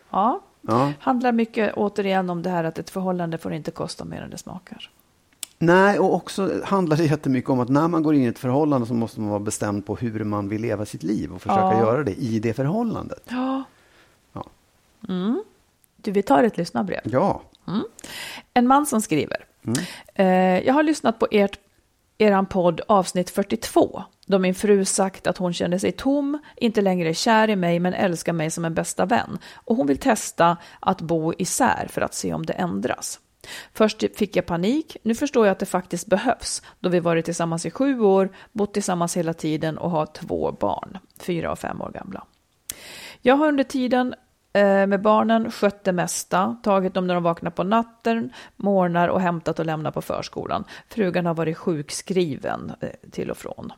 Ja, 0.09 0.41
Ja. 0.61 0.93
handlar 0.99 1.31
mycket 1.31 1.73
återigen 1.73 2.29
om 2.29 2.41
det 2.41 2.49
här 2.49 2.63
att 2.63 2.79
ett 2.79 2.89
förhållande 2.89 3.37
får 3.37 3.53
inte 3.53 3.71
kosta 3.71 4.05
mer 4.05 4.21
än 4.21 4.29
det 4.29 4.37
smakar. 4.37 4.89
Nej, 5.61 5.99
och 5.99 6.13
också 6.13 6.61
handlar 6.65 6.97
det 6.97 7.03
jättemycket 7.05 7.49
om 7.49 7.59
att 7.59 7.69
när 7.69 7.87
man 7.87 8.03
går 8.03 8.15
in 8.15 8.23
i 8.23 8.25
ett 8.27 8.39
förhållande 8.39 8.87
så 8.87 8.93
måste 8.93 9.19
man 9.19 9.29
vara 9.29 9.39
bestämd 9.39 9.85
på 9.85 9.95
hur 9.95 10.23
man 10.23 10.49
vill 10.49 10.61
leva 10.61 10.85
sitt 10.85 11.03
liv 11.03 11.33
och 11.33 11.41
försöka 11.41 11.61
Ja. 11.61 11.79
göra 11.79 12.03
det 12.03 12.13
i 12.13 12.39
det 12.39 12.53
förhållandet. 12.53 13.23
Ja. 13.29 13.63
Ja. 14.33 14.45
Mm. 15.09 15.43
Du, 15.97 16.11
vi 16.11 16.21
tar 16.21 16.43
ett 16.43 16.57
lyssnarbrev. 16.57 17.01
Ja. 17.03 17.41
En 18.53 18.67
man 18.67 18.85
som 18.85 19.01
skriver. 19.01 19.45
Eh, 20.15 20.25
jag 20.59 20.73
har 20.73 20.83
lyssnat 20.83 21.19
på 21.19 21.27
ert, 21.31 21.59
eran 22.17 22.45
podd 22.45 22.81
avsnitt 22.87 23.29
42. 23.29 24.03
Då 24.25 24.39
min 24.39 24.55
fru 24.55 24.85
sagt 24.85 25.27
att 25.27 25.37
hon 25.37 25.53
känner 25.53 25.77
sig 25.77 25.91
tom, 25.91 26.37
inte 26.55 26.81
längre 26.81 27.09
är 27.09 27.13
kär 27.13 27.49
i 27.49 27.55
mig 27.55 27.79
men 27.79 27.93
älskar 27.93 28.33
mig 28.33 28.51
som 28.51 28.65
en 28.65 28.73
bästa 28.73 29.05
vän. 29.05 29.37
Och 29.53 29.75
hon 29.75 29.87
vill 29.87 29.97
testa 29.97 30.57
att 30.79 31.01
bo 31.01 31.33
isär 31.37 31.87
för 31.89 32.01
att 32.01 32.13
se 32.13 32.33
om 32.33 32.45
det 32.45 32.53
ändras. 32.53 33.19
Först 33.73 34.03
fick 34.17 34.35
jag 34.35 34.45
panik, 34.45 34.97
nu 35.03 35.15
förstår 35.15 35.45
jag 35.45 35.51
att 35.51 35.59
det 35.59 35.65
faktiskt 35.65 36.07
behövs 36.07 36.61
då 36.79 36.89
vi 36.89 36.99
varit 36.99 37.25
tillsammans 37.25 37.65
i 37.65 37.71
sju 37.71 37.99
år, 37.99 38.29
bott 38.51 38.73
tillsammans 38.73 39.17
hela 39.17 39.33
tiden 39.33 39.77
och 39.77 39.91
har 39.91 40.05
två 40.05 40.51
barn, 40.51 40.97
fyra 41.19 41.51
och 41.51 41.59
fem 41.59 41.81
år 41.81 41.91
gamla. 41.91 42.23
Jag 43.21 43.35
har 43.35 43.47
under 43.47 43.63
tiden 43.63 44.15
eh, 44.53 44.87
med 44.87 45.01
barnen 45.01 45.51
skött 45.51 45.83
det 45.83 45.91
mesta, 45.91 46.57
tagit 46.63 46.93
dem 46.93 47.07
när 47.07 47.13
de 47.13 47.23
vaknar 47.23 47.51
på 47.51 47.63
natten, 47.63 48.33
morgnar 48.55 49.07
och 49.07 49.21
hämtat 49.21 49.59
och 49.59 49.65
lämnat 49.65 49.93
på 49.93 50.01
förskolan. 50.01 50.63
Frugan 50.89 51.25
har 51.25 51.33
varit 51.33 51.57
sjukskriven 51.57 52.73
eh, 52.81 52.89
till 53.11 53.31
och 53.31 53.37
från. 53.37 53.71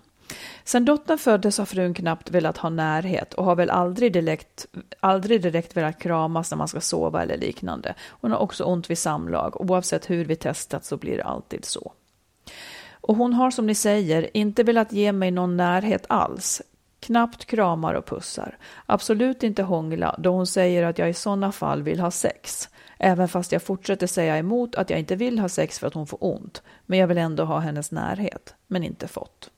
Sen 0.63 0.85
dottern 0.85 1.17
föddes 1.17 1.57
har 1.57 1.65
frun 1.65 1.93
knappt 1.93 2.31
velat 2.31 2.57
ha 2.57 2.69
närhet 2.69 3.33
och 3.33 3.45
har 3.45 3.55
väl 3.55 3.69
aldrig 3.69 4.13
direkt, 4.13 4.65
aldrig 4.99 5.41
direkt 5.41 5.77
velat 5.77 5.99
kramas 5.99 6.51
när 6.51 6.57
man 6.57 6.67
ska 6.67 6.81
sova 6.81 7.23
eller 7.23 7.37
liknande. 7.37 7.95
Hon 8.09 8.31
har 8.31 8.39
också 8.39 8.63
ont 8.63 8.89
vid 8.89 8.97
samlag. 8.97 9.61
Oavsett 9.61 10.09
hur 10.09 10.25
vi 10.25 10.35
testat 10.35 10.85
så 10.85 10.97
blir 10.97 11.17
det 11.17 11.23
alltid 11.23 11.65
så. 11.65 11.91
Och 13.01 13.15
hon 13.15 13.33
har 13.33 13.51
som 13.51 13.67
ni 13.67 13.75
säger 13.75 14.37
inte 14.37 14.63
velat 14.63 14.93
ge 14.93 15.11
mig 15.11 15.31
någon 15.31 15.57
närhet 15.57 16.05
alls. 16.09 16.61
Knappt 16.99 17.45
kramar 17.45 17.93
och 17.93 18.05
pussar. 18.05 18.57
Absolut 18.85 19.43
inte 19.43 19.63
hångla 19.63 20.15
då 20.19 20.31
hon 20.31 20.47
säger 20.47 20.83
att 20.83 20.97
jag 20.97 21.09
i 21.09 21.13
sådana 21.13 21.51
fall 21.51 21.83
vill 21.83 21.99
ha 21.99 22.11
sex. 22.11 22.69
Även 22.97 23.27
fast 23.27 23.51
jag 23.51 23.61
fortsätter 23.63 24.07
säga 24.07 24.37
emot 24.37 24.75
att 24.75 24.89
jag 24.89 24.99
inte 24.99 25.15
vill 25.15 25.39
ha 25.39 25.49
sex 25.49 25.79
för 25.79 25.87
att 25.87 25.93
hon 25.93 26.07
får 26.07 26.17
ont. 26.21 26.61
Men 26.85 26.99
jag 26.99 27.07
vill 27.07 27.17
ändå 27.17 27.43
ha 27.43 27.59
hennes 27.59 27.91
närhet. 27.91 28.53
Men 28.67 28.83
inte 28.83 29.07
fått. 29.07 29.49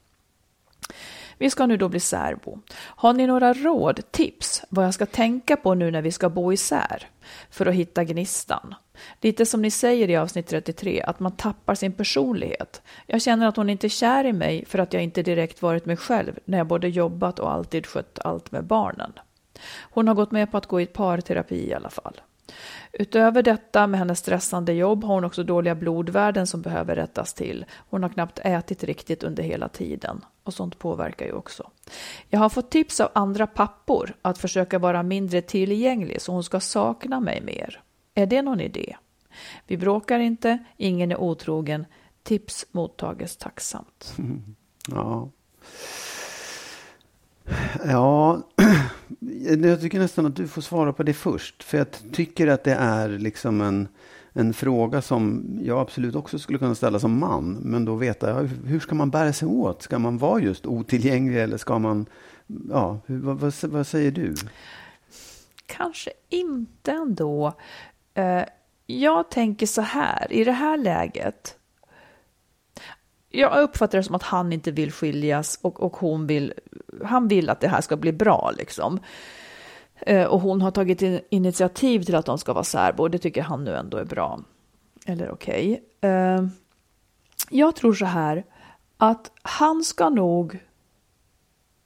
Vi 1.38 1.50
ska 1.50 1.66
nu 1.66 1.78
då 1.78 1.90
bli 1.90 2.00
särbo. 2.00 2.60
Har 2.76 3.14
ni 3.14 3.28
några 3.28 3.54
råd, 3.54 4.12
tips, 4.12 4.64
vad 4.70 4.86
jag 4.86 4.94
ska 4.94 5.06
tänka 5.06 5.58
på 5.58 5.74
nu 5.74 5.92
när 5.92 6.02
vi 6.02 6.12
ska 6.12 6.30
bo 6.30 6.54
isär? 6.54 7.08
För 7.50 7.66
att 7.66 7.76
hitta 7.76 8.04
gnistan. 8.04 8.76
Lite 9.22 9.46
som 9.46 9.62
ni 9.62 9.72
säger 9.72 10.10
i 10.10 10.16
avsnitt 10.16 10.48
33, 10.48 11.02
att 11.02 11.20
man 11.20 11.32
tappar 11.32 11.76
sin 11.76 11.94
personlighet. 11.94 12.82
Jag 13.06 13.22
känner 13.22 13.48
att 13.48 13.58
hon 13.58 13.70
inte 13.70 13.88
är 13.88 13.90
kär 13.90 14.26
i 14.26 14.34
mig 14.34 14.66
för 14.66 14.80
att 14.80 14.94
jag 14.94 15.04
inte 15.04 15.24
direkt 15.24 15.62
varit 15.62 15.86
mig 15.86 15.98
själv 15.98 16.40
när 16.46 16.58
jag 16.58 16.68
både 16.68 16.88
jobbat 16.88 17.40
och 17.40 17.52
alltid 17.52 17.86
skött 17.86 18.20
allt 18.24 18.52
med 18.52 18.64
barnen. 18.64 19.14
Hon 19.82 20.08
har 20.08 20.16
gått 20.16 20.32
med 20.32 20.52
på 20.52 20.58
att 20.58 20.66
gå 20.66 20.82
i 20.82 20.86
parterapi 20.86 21.70
i 21.70 21.74
alla 21.74 21.90
fall. 21.90 22.22
Utöver 22.92 23.44
detta 23.44 23.88
med 23.88 24.00
hennes 24.00 24.20
stressande 24.20 24.74
jobb 24.74 25.04
har 25.04 25.14
hon 25.14 25.24
också 25.24 25.44
dåliga 25.44 25.76
blodvärden 25.76 26.48
som 26.48 26.62
behöver 26.62 26.96
rättas 26.96 27.34
till. 27.34 27.66
Hon 27.90 28.04
har 28.04 28.10
knappt 28.10 28.40
ätit 28.44 28.84
riktigt 28.84 29.24
under 29.24 29.44
hela 29.44 29.70
tiden 29.70 30.26
och 30.44 30.54
sånt 30.54 30.80
påverkar 30.80 31.26
ju 31.26 31.34
också. 31.34 31.70
Jag 32.30 32.40
har 32.40 32.50
fått 32.50 32.72
tips 32.72 33.00
av 33.00 33.10
andra 33.16 33.48
pappor 33.48 34.16
att 34.22 34.38
försöka 34.38 34.80
vara 34.80 35.04
mindre 35.04 35.42
tillgänglig 35.42 36.22
så 36.22 36.32
hon 36.32 36.44
ska 36.44 36.60
sakna 36.60 37.20
mig 37.20 37.42
mer. 37.42 37.82
Är 38.16 38.26
det 38.26 38.42
någon 38.42 38.62
idé? 38.62 38.96
Vi 39.68 39.78
bråkar 39.78 40.20
inte, 40.20 40.58
ingen 40.78 41.12
är 41.12 41.18
otrogen. 41.18 41.86
Tips 42.24 42.66
mottages 42.72 43.38
tacksamt. 43.38 44.14
Ja. 44.88 45.30
Ja, 47.86 48.42
Eh, 49.22 49.70
jag 49.70 49.82
tycker 49.82 50.00
nästan 50.00 50.26
att 50.26 50.36
du 50.36 50.48
får 50.48 50.62
svara 50.62 50.94
på 50.94 51.04
det 51.04 51.14
först. 51.14 51.64
För 51.64 51.78
jag 51.78 51.88
tycker 52.12 52.48
att 52.48 52.64
det 52.64 52.74
är 52.74 53.10
liksom 53.10 53.62
en, 53.62 53.88
en 54.34 54.54
fråga 54.54 55.02
som 55.02 55.46
jag 55.62 55.80
absolut 55.80 56.16
också 56.16 56.40
skulle 56.40 56.60
kunna 56.60 56.76
ställa 56.76 57.00
som 57.00 57.20
man. 57.20 57.54
Men 57.54 57.86
då 57.86 57.96
veta, 57.96 58.30
ja, 58.30 58.40
hur 58.66 58.80
ska 58.80 58.96
man 58.96 59.10
bära 59.10 59.34
sig 59.34 59.48
åt? 59.48 59.82
Ska 59.82 60.00
man 60.00 60.18
vara 60.18 60.42
just 60.42 60.66
otillgänglig 60.66 61.42
eller 61.42 61.58
ska 61.58 61.80
man, 61.80 62.06
ja, 62.70 63.00
hur, 63.06 63.20
vad, 63.20 63.38
vad, 63.38 63.54
vad 63.64 63.88
säger 63.88 64.12
du? 64.12 64.36
Kanske 65.66 66.12
inte 66.30 66.92
ändå. 66.92 67.54
Eh, 68.14 68.44
jag 68.86 69.32
tänker 69.32 69.66
så 69.66 69.82
här, 69.82 70.34
i 70.34 70.44
det 70.44 70.52
här 70.52 70.78
läget 70.78 71.58
jag 73.36 73.62
uppfattar 73.62 73.98
det 73.98 74.04
som 74.04 74.16
att 74.16 74.24
han 74.24 74.54
inte 74.54 74.72
vill 74.72 74.92
skiljas 74.92 75.60
och, 75.62 75.84
och 75.84 75.98
hon 75.98 76.28
vill, 76.28 76.54
han 77.04 77.28
vill 77.28 77.50
att 77.50 77.60
det 77.60 77.68
här 77.68 77.82
ska 77.82 77.98
bli 77.98 78.12
bra 78.12 78.52
liksom. 78.58 79.00
Eh, 80.02 80.26
och 80.26 80.42
hon 80.42 80.62
har 80.62 80.72
tagit 80.72 81.02
in, 81.02 81.20
initiativ 81.30 82.04
till 82.04 82.16
att 82.16 82.26
de 82.26 82.38
ska 82.38 82.54
vara 82.54 82.64
särbo. 82.64 83.08
Det 83.08 83.18
tycker 83.18 83.42
han 83.42 83.64
nu 83.64 83.76
ändå 83.76 83.98
är 83.98 84.06
bra. 84.06 84.40
Eller 85.06 85.32
okej. 85.32 85.84
Okay. 85.98 86.12
Eh, 86.12 86.44
jag 87.50 87.76
tror 87.76 87.94
så 87.94 88.06
här 88.06 88.44
att 88.98 89.32
han 89.42 89.84
ska 89.84 90.10
nog 90.10 90.60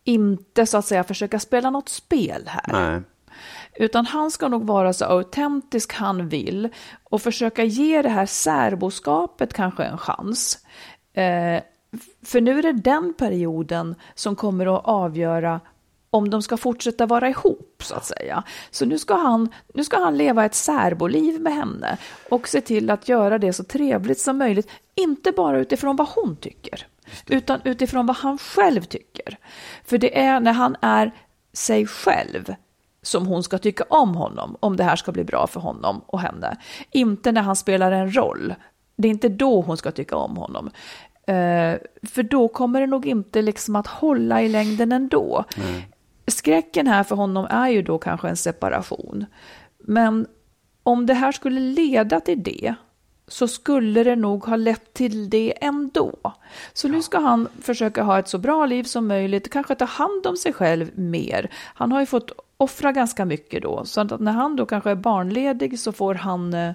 inte 0.04 0.66
så 0.66 0.78
att 0.78 0.86
säga 0.86 1.04
försöka 1.04 1.40
spela 1.40 1.70
något 1.70 1.90
spel 1.90 2.44
här. 2.48 2.92
Nej. 2.92 3.02
Utan 3.76 4.06
han 4.06 4.32
ska 4.32 4.48
nog 4.48 4.68
vara 4.68 4.94
så 4.94 5.06
autentisk 5.06 5.94
han 5.94 6.30
vill 6.30 6.70
och 7.04 7.22
försöka 7.22 7.64
ge 7.64 8.02
det 8.02 8.10
här 8.10 8.26
särboskapet 8.26 9.54
kanske 9.54 9.84
en 9.84 9.98
chans. 9.98 10.60
Eh, 11.18 11.62
för 12.24 12.42
nu 12.42 12.60
är 12.60 12.64
det 12.64 12.74
den 12.74 13.14
perioden 13.14 13.96
som 14.16 14.36
kommer 14.36 14.78
att 14.78 14.86
avgöra 14.86 15.60
om 16.10 16.30
de 16.30 16.42
ska 16.42 16.58
fortsätta 16.58 17.06
vara 17.06 17.30
ihop, 17.30 17.84
så 17.84 17.96
att 17.96 18.06
säga. 18.06 18.44
Så 18.72 18.86
nu 18.86 19.00
ska 19.00 19.16
han, 19.16 19.50
nu 19.74 19.84
ska 19.84 20.00
han 20.00 20.18
leva 20.18 20.46
ett 20.46 20.56
särboliv 20.56 21.42
med 21.42 21.54
henne 21.54 21.98
och 22.30 22.48
se 22.48 22.62
till 22.62 22.90
att 22.90 23.10
göra 23.10 23.38
det 23.38 23.54
så 23.54 23.64
trevligt 23.64 24.20
som 24.20 24.38
möjligt. 24.38 24.70
Inte 24.96 25.32
bara 25.32 25.60
utifrån 25.60 25.96
vad 25.96 26.08
hon 26.08 26.36
tycker, 26.36 26.88
utan 27.28 27.62
utifrån 27.64 28.06
vad 28.06 28.16
han 28.16 28.38
själv 28.38 28.82
tycker. 28.82 29.38
För 29.84 29.98
det 29.98 30.20
är 30.20 30.40
när 30.40 30.54
han 30.54 30.76
är 30.82 31.12
sig 31.54 31.86
själv 31.88 32.56
som 33.02 33.28
hon 33.28 33.44
ska 33.44 33.58
tycka 33.58 33.84
om 33.90 34.16
honom, 34.16 34.58
om 34.60 34.78
det 34.78 34.84
här 34.84 34.96
ska 34.96 35.12
bli 35.12 35.24
bra 35.24 35.48
för 35.48 35.60
honom 35.60 36.02
och 36.06 36.20
henne. 36.20 36.58
Inte 36.92 37.32
när 37.32 37.42
han 37.42 37.56
spelar 37.56 37.92
en 37.92 38.16
roll. 38.16 38.56
Det 38.98 39.08
är 39.08 39.10
inte 39.10 39.30
då 39.30 39.62
hon 39.62 39.78
ska 39.78 39.92
tycka 39.92 40.16
om 40.16 40.38
honom. 40.38 40.66
Uh, 41.30 41.78
för 42.04 42.24
då 42.24 42.48
kommer 42.48 42.82
det 42.82 42.88
nog 42.88 43.06
inte 43.06 43.42
liksom 43.42 43.76
att 43.76 43.88
hålla 43.88 44.42
i 44.42 44.50
längden 44.50 44.92
ändå. 44.92 45.46
Mm. 45.58 45.82
Skräcken 46.28 46.88
här 46.88 47.04
för 47.04 47.16
honom 47.16 47.48
är 47.50 47.70
ju 47.70 47.82
då 47.82 47.98
kanske 47.98 48.30
en 48.30 48.38
separation. 48.38 49.26
Men 49.80 50.28
om 50.84 51.06
det 51.06 51.14
här 51.14 51.32
skulle 51.32 51.60
leda 51.60 52.20
till 52.20 52.44
det 52.44 52.76
så 53.28 53.48
skulle 53.48 54.04
det 54.04 54.16
nog 54.16 54.46
ha 54.46 54.56
lett 54.56 54.94
till 54.94 55.30
det 55.30 55.64
ändå. 55.66 56.14
Så 56.74 56.88
nu 56.88 57.02
ska 57.02 57.20
han 57.20 57.48
försöka 57.62 58.04
ha 58.04 58.20
ett 58.20 58.28
så 58.28 58.38
bra 58.38 58.66
liv 58.66 58.84
som 58.84 59.08
möjligt, 59.08 59.52
kanske 59.52 59.76
ta 59.76 59.86
hand 59.86 60.28
om 60.28 60.38
sig 60.38 60.54
själv 60.54 61.00
mer. 61.00 61.52
Han 61.74 61.92
har 61.92 62.00
ju 62.00 62.06
fått 62.06 62.32
offra 62.58 62.92
ganska 62.92 63.26
mycket 63.26 63.64
då, 63.64 63.86
så 63.86 64.02
att 64.02 64.20
när 64.20 64.32
han 64.32 64.56
då 64.56 64.66
kanske 64.66 64.92
är 64.92 64.96
barnledig 64.96 65.80
så 65.80 65.92
får 65.92 66.16
han 66.16 66.54
eh, 66.54 66.72
Eh, 66.72 66.74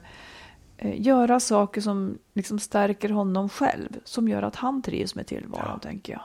göra 0.84 1.40
saker 1.40 1.80
som 1.80 2.18
liksom 2.34 2.58
stärker 2.58 3.08
honom 3.08 3.48
själv, 3.48 3.88
som 4.04 4.28
gör 4.28 4.42
att 4.42 4.56
han 4.56 4.82
trivs 4.82 5.14
med 5.14 5.26
tillvaron, 5.26 5.70
ja. 5.72 5.78
tänker 5.78 6.12
jag. 6.12 6.22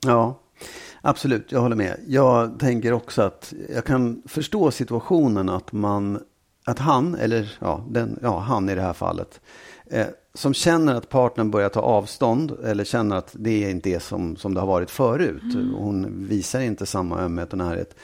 Ja, 0.00 0.40
absolut, 1.02 1.52
jag 1.52 1.60
håller 1.60 1.76
med. 1.76 2.00
Jag 2.06 2.58
tänker 2.58 2.92
också 2.92 3.22
att 3.22 3.54
jag 3.74 3.84
kan 3.84 4.22
förstå 4.26 4.70
situationen 4.70 5.48
att 5.48 5.72
man, 5.72 6.18
att 6.64 6.78
han, 6.78 7.14
eller 7.14 7.56
ja, 7.60 7.84
den, 7.90 8.18
ja 8.22 8.38
han 8.38 8.68
i 8.68 8.74
det 8.74 8.82
här 8.82 8.92
fallet, 8.92 9.40
eh, 9.86 10.06
som 10.34 10.54
känner 10.54 10.94
att 10.94 11.08
partnern 11.08 11.50
börjar 11.50 11.68
ta 11.68 11.80
avstånd 11.80 12.52
eller 12.64 12.84
känner 12.84 13.16
att 13.16 13.30
det 13.38 13.70
inte 13.70 13.90
är 13.90 13.98
som, 13.98 14.36
som 14.36 14.54
det 14.54 14.60
har 14.60 14.66
varit 14.66 14.90
förut. 14.90 15.54
Mm. 15.54 15.74
Hon 15.74 16.26
visar 16.28 16.60
inte 16.60 16.86
samma 16.86 17.20
ömhet 17.20 17.52
och 17.52 17.58
närhet. 17.58 17.96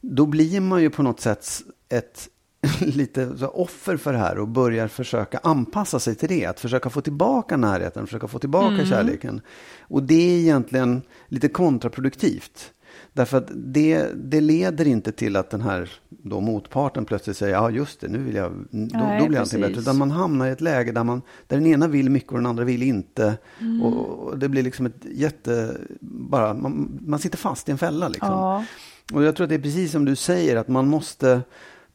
Då 0.00 0.26
blir 0.26 0.60
man 0.60 0.82
ju 0.82 0.90
på 0.90 1.02
något 1.02 1.20
sätt 1.20 1.46
ett 1.88 2.28
lite 2.80 3.26
offer 3.52 3.96
för 3.96 4.12
det 4.12 4.18
här 4.18 4.38
och 4.38 4.48
börjar 4.48 4.88
försöka 4.88 5.38
anpassa 5.38 5.98
sig 5.98 6.14
till 6.14 6.28
det. 6.28 6.46
Att 6.46 6.60
försöka 6.60 6.90
få 6.90 7.00
tillbaka 7.00 7.56
närheten, 7.56 8.06
försöka 8.06 8.28
få 8.28 8.38
tillbaka 8.38 8.74
mm. 8.74 8.86
kärleken. 8.86 9.40
Och 9.80 10.02
det 10.02 10.14
är 10.14 10.38
egentligen 10.38 11.02
lite 11.28 11.48
kontraproduktivt. 11.48 12.72
Därför 13.12 13.38
att 13.38 13.50
det, 13.54 14.06
det 14.14 14.40
leder 14.40 14.86
inte 14.86 15.12
till 15.12 15.36
att 15.36 15.50
den 15.50 15.60
här 15.60 15.90
då 16.08 16.40
motparten 16.40 17.04
plötsligt 17.04 17.36
säger 17.36 17.54
ja 17.54 17.70
just 17.70 18.00
det, 18.00 18.08
nu 18.08 18.18
vill 18.18 18.34
jag, 18.34 18.52
då, 18.52 18.66
Nej, 18.70 19.20
då 19.20 19.28
blir 19.28 19.38
allting 19.38 19.60
bättre. 19.60 19.80
Utan 19.80 19.98
man 19.98 20.10
hamnar 20.10 20.46
i 20.46 20.50
ett 20.50 20.60
läge 20.60 20.92
där, 20.92 21.04
man, 21.04 21.22
där 21.46 21.56
den 21.56 21.66
ena 21.66 21.88
vill 21.88 22.10
mycket 22.10 22.32
och 22.32 22.38
den 22.38 22.46
andra 22.46 22.64
vill 22.64 22.82
inte. 22.82 23.38
Mm. 23.60 23.82
Och, 23.82 24.26
och, 24.26 24.38
det 24.38 24.48
blir 24.48 24.62
liksom 24.62 24.86
ett 24.86 25.04
jätte, 25.04 25.76
bara, 26.00 26.54
man, 26.54 26.98
man 27.02 27.18
sitter 27.18 27.38
fast 27.38 27.68
i 27.68 27.72
en 27.72 27.78
fälla 27.78 28.08
liksom. 28.08 28.28
Ja. 28.28 28.64
Och 29.12 29.24
jag 29.24 29.36
tror 29.36 29.44
att 29.44 29.48
det 29.48 29.54
är 29.54 29.62
precis 29.62 29.92
som 29.92 30.04
du 30.04 30.16
säger, 30.16 30.56
att 30.56 30.68
man 30.68 30.88
måste 30.88 31.40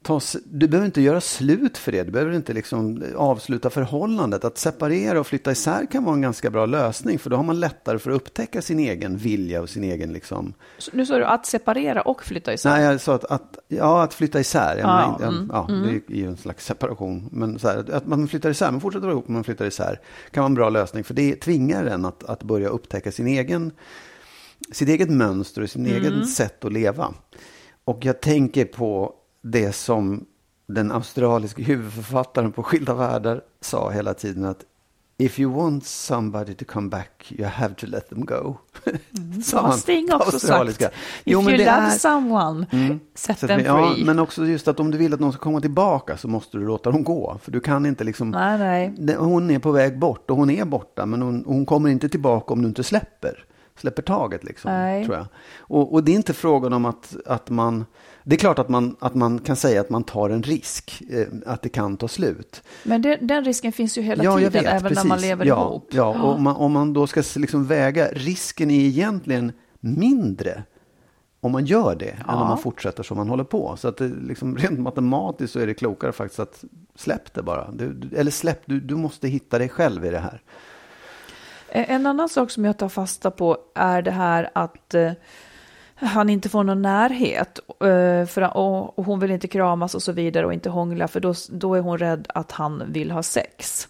ta, 0.03 0.19
du 0.45 0.67
behöver 0.67 0.85
inte 0.85 1.01
göra 1.01 1.21
slut 1.21 1.77
för 1.77 1.91
det. 1.91 2.03
Du 2.03 2.11
behöver 2.11 2.33
inte 2.33 2.53
liksom 2.53 3.03
avsluta 3.15 3.69
förhållandet. 3.69 4.45
Att 4.45 4.57
separera 4.57 5.19
och 5.19 5.27
flytta 5.27 5.51
isär 5.51 5.85
kan 5.91 6.03
vara 6.03 6.15
en 6.15 6.21
ganska 6.21 6.49
bra 6.49 6.65
lösning. 6.65 7.19
För 7.19 7.29
då 7.29 7.35
har 7.35 7.43
man 7.43 7.59
lättare 7.59 7.99
för 7.99 8.11
att 8.11 8.15
upptäcka 8.15 8.61
sin 8.61 8.79
egen 8.79 9.17
vilja 9.17 9.61
och 9.61 9.69
sin 9.69 9.83
egen 9.83 10.13
liksom... 10.13 10.53
Nu 10.91 11.05
sa 11.05 11.17
du 11.17 11.25
att 11.25 11.45
separera 11.45 12.01
och 12.01 12.23
flytta 12.23 12.53
isär? 12.53 12.69
Nej, 12.69 12.83
jag 12.83 13.01
sa 13.01 13.15
att, 13.15 13.25
att 13.25 13.57
ja, 13.67 14.03
att 14.03 14.13
flytta 14.13 14.39
isär. 14.39 14.77
Ja, 14.77 14.87
ah, 14.87 15.17
men, 15.19 15.29
mm, 15.29 15.49
ja, 15.53 15.67
mm. 15.69 16.01
det 16.07 16.15
är 16.15 16.17
ju 16.17 16.27
en 16.27 16.37
slags 16.37 16.65
separation. 16.65 17.29
Men 17.31 17.59
så 17.59 17.67
här, 17.67 17.93
att 17.93 18.07
man 18.07 18.27
flyttar 18.27 18.49
isär, 18.49 18.71
man 18.71 18.81
fortsätter 18.81 19.05
vara 19.05 19.13
ihop 19.13 19.27
men 19.27 19.33
man 19.33 19.43
flyttar 19.43 19.65
isär. 19.65 19.99
kan 20.31 20.41
vara 20.41 20.49
en 20.49 20.55
bra 20.55 20.69
lösning. 20.69 21.03
För 21.03 21.13
det 21.13 21.35
tvingar 21.35 21.85
en 21.85 22.05
att, 22.05 22.23
att 22.23 22.43
börja 22.43 22.67
upptäcka 22.67 23.11
sin 23.11 23.27
egen, 23.27 23.71
sitt 24.71 24.89
eget 24.89 25.09
mönster 25.09 25.61
och 25.61 25.69
sin 25.69 25.85
mm. 25.85 25.97
egen 25.97 26.25
sätt 26.25 26.65
att 26.65 26.73
leva. 26.73 27.13
Och 27.85 28.05
jag 28.05 28.21
tänker 28.21 28.65
på 28.65 29.15
det 29.43 29.73
som 29.73 30.25
den 30.67 30.91
australiske 30.91 31.63
huvudförfattaren 31.63 32.51
på 32.51 32.63
Skilda 32.63 32.93
världar 32.93 33.41
sa 33.61 33.89
hela 33.89 34.13
tiden 34.13 34.45
att 34.45 34.65
If 35.17 35.39
you 35.39 35.53
want 35.53 35.85
somebody 35.85 36.53
to 36.53 36.65
come 36.65 36.89
back 36.89 37.31
you 37.37 37.47
have 37.47 37.75
to 37.75 37.85
let 37.87 38.09
them 38.09 38.25
go. 38.25 38.57
Mm. 38.85 38.99
Han 39.53 39.77
Sting 39.77 40.13
också 40.13 40.39
sagt. 40.39 40.81
If 40.81 40.89
jo, 41.23 41.41
you 41.41 41.51
love 41.51 41.69
är... 41.69 41.89
someone, 41.89 42.65
mm. 42.71 42.99
set 43.15 43.39
them 43.39 43.47
free. 43.47 43.65
Ja, 43.65 43.95
men 44.05 44.19
också 44.19 44.45
just 44.45 44.67
att 44.67 44.79
om 44.79 44.91
du 44.91 44.97
vill 44.97 45.13
att 45.13 45.19
någon 45.19 45.33
ska 45.33 45.41
komma 45.41 45.61
tillbaka 45.61 46.17
så 46.17 46.27
måste 46.27 46.57
du 46.57 46.65
låta 46.65 46.91
dem 46.91 47.03
gå. 47.03 47.37
För 47.41 47.51
du 47.51 47.59
kan 47.59 47.85
inte 47.85 48.03
liksom... 48.03 48.29
Nej, 48.29 48.57
nej. 48.97 49.15
Hon 49.15 49.51
är 49.51 49.59
på 49.59 49.71
väg 49.71 49.99
bort 49.99 50.31
och 50.31 50.37
hon 50.37 50.49
är 50.49 50.65
borta 50.65 51.05
men 51.05 51.21
hon, 51.21 51.43
hon 51.47 51.65
kommer 51.65 51.89
inte 51.89 52.09
tillbaka 52.09 52.53
om 52.53 52.61
du 52.61 52.67
inte 52.67 52.83
släpper. 52.83 53.45
Släpper 53.75 54.01
taget 54.01 54.43
liksom, 54.43 54.71
nej. 54.71 55.05
tror 55.05 55.17
jag. 55.17 55.25
Och, 55.57 55.93
och 55.93 56.03
det 56.03 56.11
är 56.11 56.15
inte 56.15 56.33
frågan 56.33 56.73
om 56.73 56.85
att, 56.85 57.15
att 57.25 57.49
man 57.49 57.85
det 58.23 58.35
är 58.35 58.39
klart 58.39 58.59
att 58.59 58.69
man, 58.69 58.95
att 58.99 59.15
man 59.15 59.39
kan 59.39 59.55
säga 59.55 59.81
att 59.81 59.89
man 59.89 60.03
tar 60.03 60.29
en 60.29 60.43
risk, 60.43 61.01
eh, 61.09 61.27
att 61.45 61.61
det 61.61 61.69
kan 61.69 61.97
ta 61.97 62.07
slut. 62.07 62.63
Men 62.83 63.01
det, 63.01 63.17
den 63.21 63.45
risken 63.45 63.71
finns 63.71 63.97
ju 63.97 64.01
hela 64.01 64.23
ja, 64.23 64.37
tiden, 64.37 64.51
vet, 64.51 64.65
även 64.65 64.81
precis. 64.81 65.03
när 65.03 65.09
man 65.09 65.21
lever 65.21 65.45
ja, 65.45 65.61
ihop. 65.61 65.89
Ja, 65.93 66.23
och 66.23 66.41
man, 66.41 66.55
om 66.55 66.71
man 66.71 66.93
då 66.93 67.07
ska 67.07 67.23
liksom 67.35 67.65
väga, 67.65 68.07
risken 68.07 68.71
är 68.71 68.85
egentligen 68.85 69.51
mindre 69.79 70.63
om 71.43 71.51
man 71.51 71.65
gör 71.65 71.95
det 71.95 72.15
ja. 72.27 72.33
än 72.33 72.39
om 72.39 72.47
man 72.47 72.57
fortsätter 72.57 73.03
som 73.03 73.17
man 73.17 73.29
håller 73.29 73.43
på. 73.43 73.77
Så 73.77 73.87
att 73.87 73.97
det, 73.97 74.07
liksom, 74.07 74.57
rent 74.57 74.79
matematiskt 74.79 75.53
så 75.53 75.59
är 75.59 75.67
det 75.67 75.73
klokare 75.73 76.11
faktiskt 76.11 76.39
att 76.39 76.63
släpp 76.95 77.33
det 77.33 77.43
bara. 77.43 77.71
Du, 77.71 78.09
eller 78.15 78.31
släpp, 78.31 78.61
du, 78.65 78.79
du 78.79 78.95
måste 78.95 79.27
hitta 79.27 79.57
dig 79.57 79.69
själv 79.69 80.05
i 80.05 80.09
det 80.09 80.19
här. 80.19 80.41
En 81.69 82.05
annan 82.05 82.29
sak 82.29 82.51
som 82.51 82.65
jag 82.65 82.77
tar 82.77 82.89
fasta 82.89 83.31
på 83.31 83.57
är 83.75 84.01
det 84.01 84.11
här 84.11 84.49
att 84.53 84.93
eh, 84.93 85.11
han 85.95 86.29
inte 86.29 86.49
får 86.49 86.63
någon 86.63 86.81
närhet 86.81 87.59
eh, 87.69 88.25
för, 88.25 88.57
och, 88.57 89.05
hon 89.05 89.19
vill 89.19 89.31
inte 89.31 89.47
kramas 89.47 89.95
och 89.95 90.03
så 90.03 90.11
vidare 90.11 90.45
och 90.45 90.53
inte 90.53 90.69
hångla 90.69 91.07
för 91.07 91.19
då, 91.19 91.33
då 91.49 91.75
är 91.75 91.81
hon 91.81 91.97
rädd 91.97 92.27
att 92.29 92.51
han 92.51 92.91
vill 92.91 93.11
ha 93.11 93.23
sex. 93.23 93.87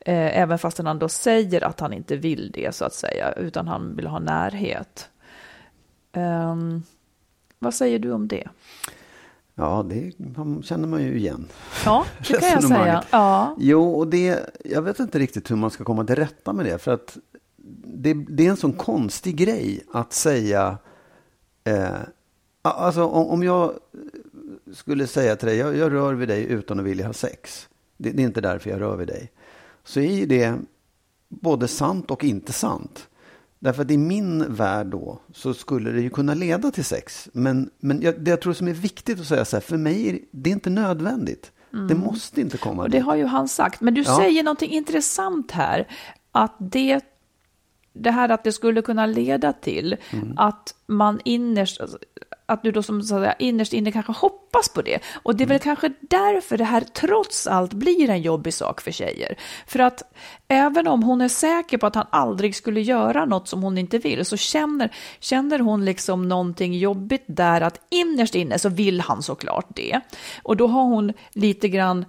Eh, 0.00 0.40
även 0.40 0.58
fast 0.58 0.78
han 0.78 0.98
då 0.98 1.08
säger 1.08 1.64
att 1.64 1.80
han 1.80 1.92
inte 1.92 2.16
vill 2.16 2.50
det 2.54 2.74
så 2.74 2.84
att 2.84 2.94
säga 2.94 3.32
utan 3.32 3.68
han 3.68 3.96
vill 3.96 4.06
ha 4.06 4.18
närhet. 4.18 5.08
Ehm, 6.12 6.82
Vad 7.58 7.74
säger 7.74 7.98
du 7.98 8.12
om 8.12 8.28
det? 8.28 8.48
Ja, 9.54 9.86
det 9.88 10.12
känner 10.64 10.88
man 10.88 11.02
ju 11.02 11.18
igen. 11.18 11.48
Ja, 11.84 12.06
det 12.18 12.24
kan 12.40 12.50
jag 12.50 12.64
säga. 12.64 13.04
Ja. 13.10 13.56
Jo, 13.58 13.90
och 13.90 14.06
det, 14.06 14.50
jag 14.64 14.82
vet 14.82 15.00
inte 15.00 15.18
riktigt 15.18 15.50
hur 15.50 15.56
man 15.56 15.70
ska 15.70 15.84
komma 15.84 16.04
till 16.04 16.16
rätta 16.16 16.52
med 16.52 16.66
det. 16.66 16.78
För 16.78 16.92
att 16.92 17.18
det, 17.84 18.14
det 18.14 18.46
är 18.46 18.50
en 18.50 18.56
sån 18.56 18.72
konstig 18.72 19.36
grej 19.36 19.84
att 19.92 20.12
säga... 20.12 20.78
Eh, 21.66 22.00
alltså 22.62 23.04
om, 23.04 23.26
om 23.26 23.42
jag 23.42 23.72
skulle 24.72 25.06
säga 25.06 25.36
till 25.36 25.48
dig, 25.48 25.56
jag, 25.56 25.76
jag, 25.76 25.92
rör 25.92 26.14
vid 26.14 26.28
dig 26.28 26.44
utan 26.44 26.78
att 26.80 26.84
vilja 26.84 27.06
ha 27.06 27.12
sex. 27.12 27.68
Det, 27.96 28.10
det 28.10 28.22
är 28.22 28.26
inte 28.26 28.40
därför 28.40 28.70
jag 28.70 28.80
rör 28.80 28.96
vid 28.96 29.08
dig. 29.08 29.32
Så 29.84 30.00
är 30.00 30.26
det 30.26 30.54
både 31.28 31.68
sant 31.68 32.10
och 32.10 32.24
inte 32.24 32.52
sant. 32.52 33.08
Därför 33.58 33.82
att 33.82 33.90
i 33.90 33.98
min 33.98 34.54
värld 34.54 34.86
då 34.86 35.18
så 35.32 35.54
skulle 35.54 35.90
det 35.90 36.00
ju 36.00 36.10
kunna 36.10 36.34
leda 36.34 36.70
till 36.70 36.84
sex. 36.84 37.28
Men, 37.32 37.70
men 37.78 38.02
jag, 38.02 38.20
det 38.20 38.30
jag 38.30 38.40
tror 38.40 38.52
som 38.52 38.68
är 38.68 38.72
viktigt 38.72 39.20
att 39.20 39.26
säga 39.26 39.44
så 39.44 39.56
här, 39.56 39.60
för 39.60 39.76
mig 39.76 40.08
är 40.08 40.18
det 40.30 40.50
inte 40.50 40.70
nödvändigt. 40.70 41.52
Mm. 41.72 41.88
Det 41.88 41.94
måste 41.94 42.40
inte 42.40 42.58
komma 42.58 42.82
och 42.82 42.90
Det 42.90 42.98
har 42.98 43.16
ju 43.16 43.24
han 43.24 43.48
sagt. 43.48 43.80
Men 43.80 43.94
du 43.94 44.02
ja. 44.02 44.16
säger 44.16 44.42
någonting 44.42 44.70
intressant 44.70 45.50
här. 45.50 45.88
Att 46.32 46.56
det, 46.58 47.00
det 47.98 48.10
här 48.10 48.28
att 48.28 48.44
det 48.44 48.52
skulle 48.52 48.82
kunna 48.82 49.06
leda 49.06 49.52
till 49.52 49.96
mm. 50.10 50.32
att 50.36 50.74
man 50.86 51.20
innerst, 51.24 51.80
att 52.46 52.62
du 52.62 52.72
då 52.72 52.82
som 52.82 53.02
så 53.02 53.08
säga, 53.08 53.34
innerst 53.38 53.72
inne 53.72 53.92
kanske 53.92 54.12
hoppas 54.12 54.68
på 54.68 54.82
det. 54.82 54.98
Och 55.22 55.36
det 55.36 55.44
är 55.44 55.48
väl 55.48 55.54
mm. 55.54 55.64
kanske 55.64 55.92
därför 56.00 56.56
det 56.56 56.64
här 56.64 56.80
trots 56.80 57.46
allt 57.46 57.72
blir 57.72 58.10
en 58.10 58.22
jobbig 58.22 58.54
sak 58.54 58.80
för 58.80 58.90
tjejer. 58.90 59.38
För 59.66 59.78
att 59.78 60.02
även 60.48 60.86
om 60.86 61.02
hon 61.02 61.20
är 61.20 61.28
säker 61.28 61.78
på 61.78 61.86
att 61.86 61.94
han 61.94 62.06
aldrig 62.10 62.56
skulle 62.56 62.80
göra 62.80 63.24
något 63.24 63.48
som 63.48 63.62
hon 63.62 63.78
inte 63.78 63.98
vill 63.98 64.24
så 64.24 64.36
känner, 64.36 64.94
känner 65.20 65.58
hon 65.58 65.84
liksom 65.84 66.28
någonting 66.28 66.78
jobbigt 66.78 67.24
där 67.26 67.60
att 67.60 67.80
innerst 67.90 68.34
inne 68.34 68.58
så 68.58 68.68
vill 68.68 69.00
han 69.00 69.22
såklart 69.22 69.66
det. 69.76 70.00
Och 70.42 70.56
då 70.56 70.66
har 70.66 70.82
hon 70.82 71.12
lite 71.32 71.68
grann 71.68 72.04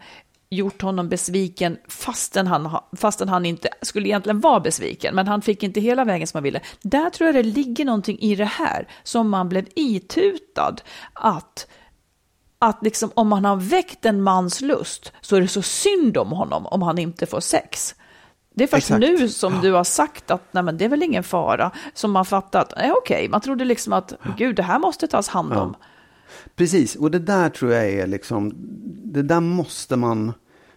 gjort 0.49 0.81
honom 0.81 1.09
besviken 1.09 1.77
fastän 1.87 2.47
han, 2.47 2.79
fastän 2.97 3.29
han 3.29 3.45
inte 3.45 3.69
skulle 3.81 4.07
egentligen 4.07 4.39
vara 4.39 4.59
besviken. 4.59 5.15
Men 5.15 5.27
han 5.27 5.41
fick 5.41 5.63
inte 5.63 5.79
hela 5.79 6.05
vägen 6.05 6.27
som 6.27 6.37
han 6.37 6.43
ville. 6.43 6.61
Där 6.81 7.09
tror 7.09 7.27
jag 7.27 7.35
det 7.35 7.43
ligger 7.43 7.85
någonting 7.85 8.19
i 8.19 8.35
det 8.35 8.45
här 8.45 8.87
som 9.03 9.29
man 9.29 9.49
blev 9.49 9.67
itutad. 9.75 10.75
Att, 11.13 11.67
att 12.59 12.83
liksom, 12.83 13.11
om 13.13 13.27
man 13.27 13.45
har 13.45 13.55
väckt 13.55 14.05
en 14.05 14.21
mans 14.21 14.61
lust 14.61 15.13
så 15.21 15.35
är 15.35 15.41
det 15.41 15.47
så 15.47 15.61
synd 15.61 16.17
om 16.17 16.31
honom 16.31 16.65
om 16.65 16.81
han 16.81 16.97
inte 16.97 17.25
får 17.25 17.39
sex. 17.39 17.95
Det 18.55 18.63
är 18.63 18.67
först 18.67 18.91
Exakt. 18.91 18.99
nu 18.99 19.29
som 19.29 19.53
ja. 19.53 19.61
du 19.61 19.71
har 19.71 19.83
sagt 19.83 20.31
att 20.31 20.53
nej, 20.53 20.63
men 20.63 20.77
det 20.77 20.85
är 20.85 20.89
väl 20.89 21.03
ingen 21.03 21.23
fara 21.23 21.71
som 21.93 22.11
man 22.11 22.25
fattat. 22.25 22.73
Nej, 22.77 22.91
okej, 22.91 23.29
man 23.29 23.41
trodde 23.41 23.65
liksom 23.65 23.93
att 23.93 24.13
gud, 24.37 24.55
det 24.55 24.63
här 24.63 24.79
måste 24.79 25.07
tas 25.07 25.27
hand 25.27 25.53
om. 25.53 25.75
Ja. 25.79 25.85
Precis, 26.55 26.95
och 26.95 27.11
det 27.11 27.19
där 27.19 27.49
tror 27.49 27.73
jag 27.73 27.89
är 27.89 28.07
liksom, 28.07 28.53
det 29.03 29.21
där 29.21 29.39
måste 29.39 29.95
man 29.95 30.33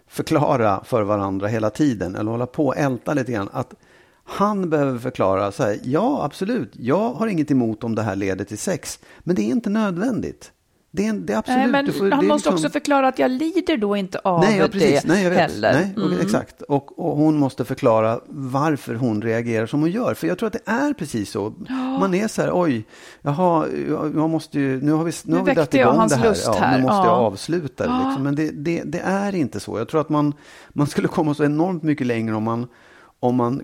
förklara 0.07 0.83
för 0.83 1.03
varandra 1.03 1.47
hela 1.47 1.69
tiden, 1.69 2.15
eller 2.15 2.31
hålla 2.31 2.47
på 2.47 2.67
och 2.67 2.77
älta 2.77 3.13
lite 3.13 3.31
grann. 3.31 3.49
Att 3.51 3.73
han 4.23 4.69
behöver 4.69 4.99
förklara 4.99 5.51
så 5.51 5.63
här, 5.63 5.79
ja 5.83 6.23
absolut, 6.23 6.71
jag 6.73 7.13
har 7.13 7.27
inget 7.27 7.51
emot 7.51 7.83
om 7.83 7.95
det 7.95 8.01
här 8.01 8.15
leder 8.15 8.45
till 8.45 8.57
sex, 8.57 8.99
men 9.19 9.35
det 9.35 9.41
är 9.41 9.51
inte 9.51 9.69
nödvändigt. 9.69 10.51
Det 10.93 11.07
är, 11.07 11.13
det 11.13 11.33
är 11.33 11.37
absolut... 11.37 11.59
Nej, 11.59 11.67
men 11.67 11.93
får, 11.93 12.11
han 12.11 12.27
måste 12.27 12.49
liksom... 12.49 12.53
också 12.53 12.69
förklara 12.69 13.07
att 13.07 13.19
jag 13.19 13.31
lider 13.31 13.77
då 13.77 13.95
inte 13.95 14.19
av 14.19 14.39
nej, 14.39 14.57
ja, 14.57 14.67
precis. 14.67 15.01
det 15.01 15.07
nej, 15.07 15.23
jag 15.23 15.29
vet. 15.29 15.39
heller. 15.39 15.73
Nej, 15.73 15.93
mm. 16.05 16.19
Exakt. 16.21 16.61
Och, 16.61 16.99
och, 16.99 17.17
hon 17.17 17.37
måste 17.37 17.65
förklara 17.65 18.19
varför 18.27 18.95
hon 18.95 19.21
reagerar 19.21 19.65
som 19.65 19.79
hon 19.79 19.91
gör. 19.91 20.13
För 20.13 20.27
jag 20.27 20.37
tror 20.37 20.47
att 20.47 20.53
det 20.53 20.71
är 20.71 20.93
precis 20.93 21.31
så. 21.31 21.53
Ja. 21.69 21.75
Man 21.75 22.13
är 22.13 22.27
så 22.27 22.41
här, 22.41 22.51
oj, 22.53 22.87
jaha, 23.21 23.67
jag 24.15 24.29
måste 24.29 24.59
ju, 24.59 24.81
nu 24.81 24.91
har 24.91 25.03
vi, 25.03 25.11
nu, 25.11 25.31
nu 25.31 25.37
har 25.37 25.45
vi 25.45 25.53
dragit 25.53 25.73
igång 25.73 26.07
det 26.07 26.15
här. 26.15 26.35
Ja, 26.45 26.53
här. 26.53 26.77
Nu 26.77 26.83
måste 26.83 26.97
ja. 26.97 27.05
jag 27.05 27.13
avsluta 27.13 27.87
det. 27.87 28.05
Liksom. 28.05 28.23
Men 28.23 28.35
det, 28.35 28.51
det, 28.51 28.83
det, 28.85 28.99
är 28.99 29.35
inte 29.35 29.59
så. 29.59 29.77
Jag 29.77 29.87
tror 29.87 30.01
att 30.01 30.09
man, 30.09 30.33
man 30.69 30.87
skulle 30.87 31.07
komma 31.07 31.33
så 31.33 31.43
enormt 31.43 31.83
mycket 31.83 32.07
längre 32.07 32.35
om 32.35 32.43
man, 32.43 32.67
om 33.19 33.35
man 33.35 33.63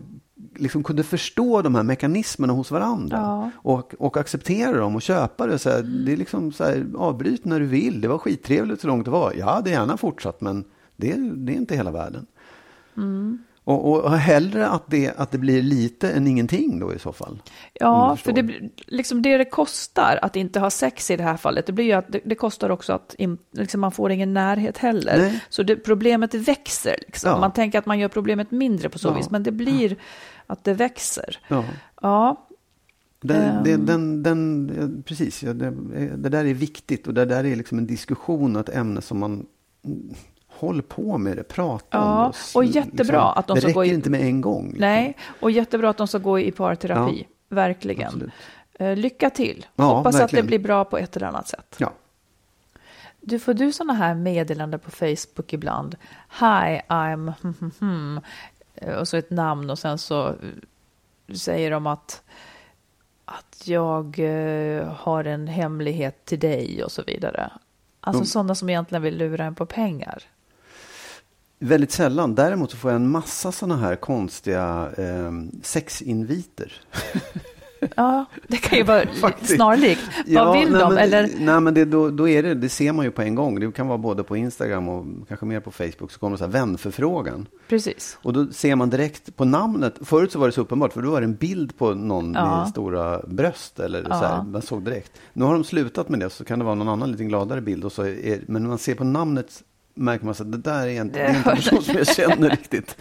liksom 0.55 0.83
kunde 0.83 1.03
förstå 1.03 1.61
de 1.61 1.75
här 1.75 1.83
mekanismerna 1.83 2.53
hos 2.53 2.71
varandra. 2.71 3.17
Ja. 3.17 3.51
Och, 3.55 3.93
och 3.99 4.17
acceptera 4.17 4.77
dem 4.77 4.95
och 4.95 5.01
köpa 5.01 5.47
det. 5.47 5.59
Så 5.59 5.69
här. 5.69 5.81
Det 5.81 6.11
är 6.13 6.17
liksom 6.17 6.51
så 6.51 6.63
här, 6.63 6.85
avbryt 6.97 7.45
när 7.45 7.59
du 7.59 7.65
vill. 7.65 8.01
Det 8.01 8.07
var 8.07 8.17
skittrevligt 8.17 8.81
så 8.81 8.87
långt 8.87 9.05
det 9.05 9.11
var. 9.11 9.33
Jag 9.33 9.45
hade 9.45 9.69
gärna 9.69 9.97
fortsatt 9.97 10.41
men 10.41 10.63
det, 10.95 11.13
det 11.15 11.53
är 11.53 11.57
inte 11.57 11.75
hela 11.75 11.91
världen. 11.91 12.25
Mm. 12.97 13.43
Och, 13.67 14.05
och 14.05 14.11
hellre 14.11 14.67
att 14.67 14.83
det, 14.87 15.13
att 15.17 15.31
det 15.31 15.37
blir 15.37 15.61
lite 15.61 16.11
än 16.11 16.27
ingenting 16.27 16.79
då 16.79 16.93
i 16.93 16.99
så 16.99 17.13
fall. 17.13 17.41
Ja, 17.73 18.15
för 18.15 18.31
det, 18.31 18.71
liksom 18.87 19.21
det 19.21 19.37
det 19.37 19.45
kostar 19.45 20.19
att 20.21 20.35
inte 20.35 20.59
ha 20.59 20.69
sex 20.69 21.11
i 21.11 21.17
det 21.17 21.23
här 21.23 21.37
fallet, 21.37 21.65
det 21.65 21.73
blir 21.73 21.85
ju 21.85 21.91
att 21.91 22.11
det, 22.11 22.21
det 22.25 22.35
kostar 22.35 22.69
också 22.69 22.93
att 22.93 23.15
in, 23.17 23.37
liksom 23.51 23.81
man 23.81 23.91
får 23.91 24.11
ingen 24.11 24.33
närhet 24.33 24.77
heller. 24.77 25.17
Nej. 25.17 25.43
Så 25.49 25.63
det, 25.63 25.75
problemet 25.75 26.33
växer. 26.33 26.95
Liksom. 27.07 27.29
Ja. 27.29 27.39
Man 27.39 27.53
tänker 27.53 27.79
att 27.79 27.85
man 27.85 27.99
gör 27.99 28.07
problemet 28.07 28.51
mindre 28.51 28.89
på 28.89 28.99
så 28.99 29.07
ja. 29.07 29.13
vis, 29.13 29.29
men 29.29 29.43
det 29.43 29.51
blir 29.51 29.95
att 30.47 30.63
det 30.63 30.73
växer. 30.73 31.39
Ja. 31.47 31.63
ja. 32.01 32.47
Den, 33.21 33.63
den, 33.63 33.85
den, 33.85 34.23
den, 34.23 35.03
precis, 35.05 35.39
det, 35.39 35.71
det 36.17 36.29
där 36.29 36.45
är 36.45 36.53
viktigt 36.53 37.07
och 37.07 37.13
det 37.13 37.25
där 37.25 37.43
är 37.43 37.55
liksom 37.55 37.77
en 37.77 37.87
diskussion 37.87 38.55
och 38.55 38.69
ett 38.69 38.75
ämne 38.75 39.01
som 39.01 39.19
man 39.19 39.45
håll 40.57 40.81
på 40.81 41.17
med 41.17 41.37
det, 41.37 41.43
prata 41.43 41.97
ja, 41.97 42.25
om 42.25 42.31
det. 42.31 42.57
Och 42.57 42.65
jättebra 42.65 43.03
liksom, 43.03 43.19
att 43.35 43.47
de 43.47 43.55
det 43.55 43.61
ska 43.61 43.71
gå 43.71 43.85
i... 43.85 43.93
inte 43.93 44.09
med 44.09 44.21
en 44.21 44.41
gång. 44.41 44.65
Liksom. 44.65 44.79
Nej, 44.79 45.17
och 45.39 45.51
jättebra 45.51 45.89
att 45.89 45.97
de 45.97 46.07
ska 46.07 46.17
gå 46.17 46.39
i 46.39 46.51
parterapi. 46.51 47.27
Ja, 47.29 47.55
verkligen. 47.55 48.07
Absolut. 48.07 48.31
Eh, 48.79 48.95
lycka 48.95 49.29
till. 49.29 49.65
Ja, 49.75 49.83
Hoppas 49.83 50.15
verkligen. 50.15 50.25
att 50.25 50.45
det 50.45 50.47
blir 50.47 50.59
bra 50.59 50.85
på 50.85 50.97
ett 50.97 51.15
eller 51.15 51.27
annat 51.27 51.47
sätt. 51.47 51.75
Ja. 51.77 51.91
Du, 53.21 53.39
får 53.39 53.53
du 53.53 53.71
sådana 53.71 53.93
här 53.93 54.15
meddelanden 54.15 54.79
på 54.79 54.91
Facebook 54.91 55.53
ibland? 55.53 55.95
Hi, 56.39 56.81
I'm... 56.89 57.33
Eh, 58.81 58.93
och 58.93 59.07
så 59.07 59.17
ett 59.17 59.29
namn 59.29 59.69
och 59.69 59.79
sen 59.79 59.97
så 59.97 60.35
säger 61.35 61.71
de 61.71 61.87
att, 61.87 62.23
att 63.25 63.63
jag 63.65 64.19
eh, 64.19 64.87
har 64.87 65.23
en 65.23 65.47
hemlighet 65.47 66.25
till 66.25 66.39
dig 66.39 66.83
och 66.83 66.91
så 66.91 67.03
vidare. 67.03 67.51
Alltså 67.99 68.19
mm. 68.19 68.25
sådana 68.25 68.55
som 68.55 68.69
egentligen 68.69 69.01
vill 69.01 69.17
lura 69.17 69.45
en 69.45 69.55
på 69.55 69.65
pengar. 69.65 70.23
Väldigt 71.59 71.91
sällan. 71.91 72.35
Däremot 72.35 72.71
så 72.71 72.77
får 72.77 72.91
jag 72.91 72.95
en 72.95 73.09
massa 73.09 73.51
sådana 73.51 73.77
här 73.77 73.95
konstiga 73.95 74.89
eh, 74.97 75.31
sexinviter. 75.61 76.73
Ja, 77.95 78.25
det 78.47 78.57
kan 78.57 78.77
ju 78.77 78.83
vara 78.83 79.03
snarlikt. 79.41 80.01
Ja, 80.25 80.45
Vad 80.45 80.59
vill 80.59 80.71
nej, 80.71 80.81
de? 80.81 80.93
Men, 80.93 81.03
eller? 81.03 81.29
Nej, 81.39 81.61
men 81.61 81.73
det, 81.73 81.85
då, 81.85 82.09
då, 82.09 82.29
är 82.29 82.43
det, 82.43 82.53
det 82.53 82.69
ser 82.69 82.93
man 82.93 83.05
ju 83.05 83.11
på 83.11 83.21
en 83.21 83.35
gång. 83.35 83.59
Det 83.59 83.71
kan 83.71 83.87
vara 83.87 83.97
både 83.97 84.23
på 84.23 84.37
Instagram 84.37 84.89
och 84.89 85.27
kanske 85.27 85.45
mer 85.45 85.59
på 85.59 85.71
Facebook. 85.71 86.11
Så 86.11 86.19
kommer 86.19 86.31
det 86.31 86.37
så 86.37 86.45
här 86.45 86.51
vänförfrågan. 86.51 87.47
Precis. 87.69 88.17
Och 88.21 88.33
då 88.33 88.47
ser 88.51 88.75
man 88.75 88.89
direkt 88.89 89.35
på 89.35 89.45
namnet. 89.45 89.95
Förut 90.01 90.31
så 90.31 90.39
var 90.39 90.47
det 90.47 90.51
så 90.53 90.61
uppenbart, 90.61 90.93
för 90.93 91.01
då 91.01 91.11
var 91.11 91.21
det 91.21 91.25
en 91.25 91.35
bild 91.35 91.77
på 91.77 91.93
någon 91.93 92.33
ja. 92.33 92.59
med 92.59 92.67
stora 92.67 93.21
bröst. 93.27 93.79
Eller 93.79 94.03
så 94.03 94.13
här, 94.13 94.43
man 94.43 94.61
såg 94.61 94.83
direkt. 94.83 95.11
Nu 95.33 95.45
har 95.45 95.53
de 95.53 95.63
slutat 95.63 96.09
med 96.09 96.19
det, 96.19 96.29
så 96.29 96.45
kan 96.45 96.59
det 96.59 96.65
vara 96.65 96.75
någon 96.75 96.89
annan 96.89 97.11
lite 97.11 97.23
gladare 97.23 97.61
bild. 97.61 97.85
Och 97.85 97.91
så 97.91 98.03
är, 98.03 98.41
men 98.47 98.61
när 98.61 98.69
man 98.69 98.77
ser 98.77 98.95
på 98.95 99.03
namnet 99.03 99.63
märker 99.97 100.25
man 100.25 100.31
att 100.31 100.51
det 100.51 100.57
där 100.57 100.87
är 100.87 101.01
inte, 101.01 101.19
det 101.19 101.25
är 101.25 101.37
inte 101.37 101.49
en 101.49 101.55
person 101.55 101.81
som 101.81 101.95
jag 101.95 102.07
känner 102.07 102.49
riktigt. 102.49 102.97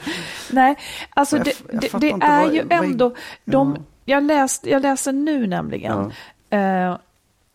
Nej, 0.51 0.77
alltså 1.11 1.39
det, 1.39 1.53
jag, 1.73 1.85
jag 1.85 2.01
det, 2.01 2.11
är 2.11 2.45
vad, 2.45 2.55
ju 2.55 2.65
ändå, 2.71 3.15
de, 3.45 3.77
ja. 3.77 3.83
jag, 4.05 4.25
läst, 4.25 4.67
jag 4.67 4.83
läser 4.83 5.13
nu 5.13 5.47
nämligen 5.47 6.13
ja. 6.51 6.59
eh, 6.59 6.99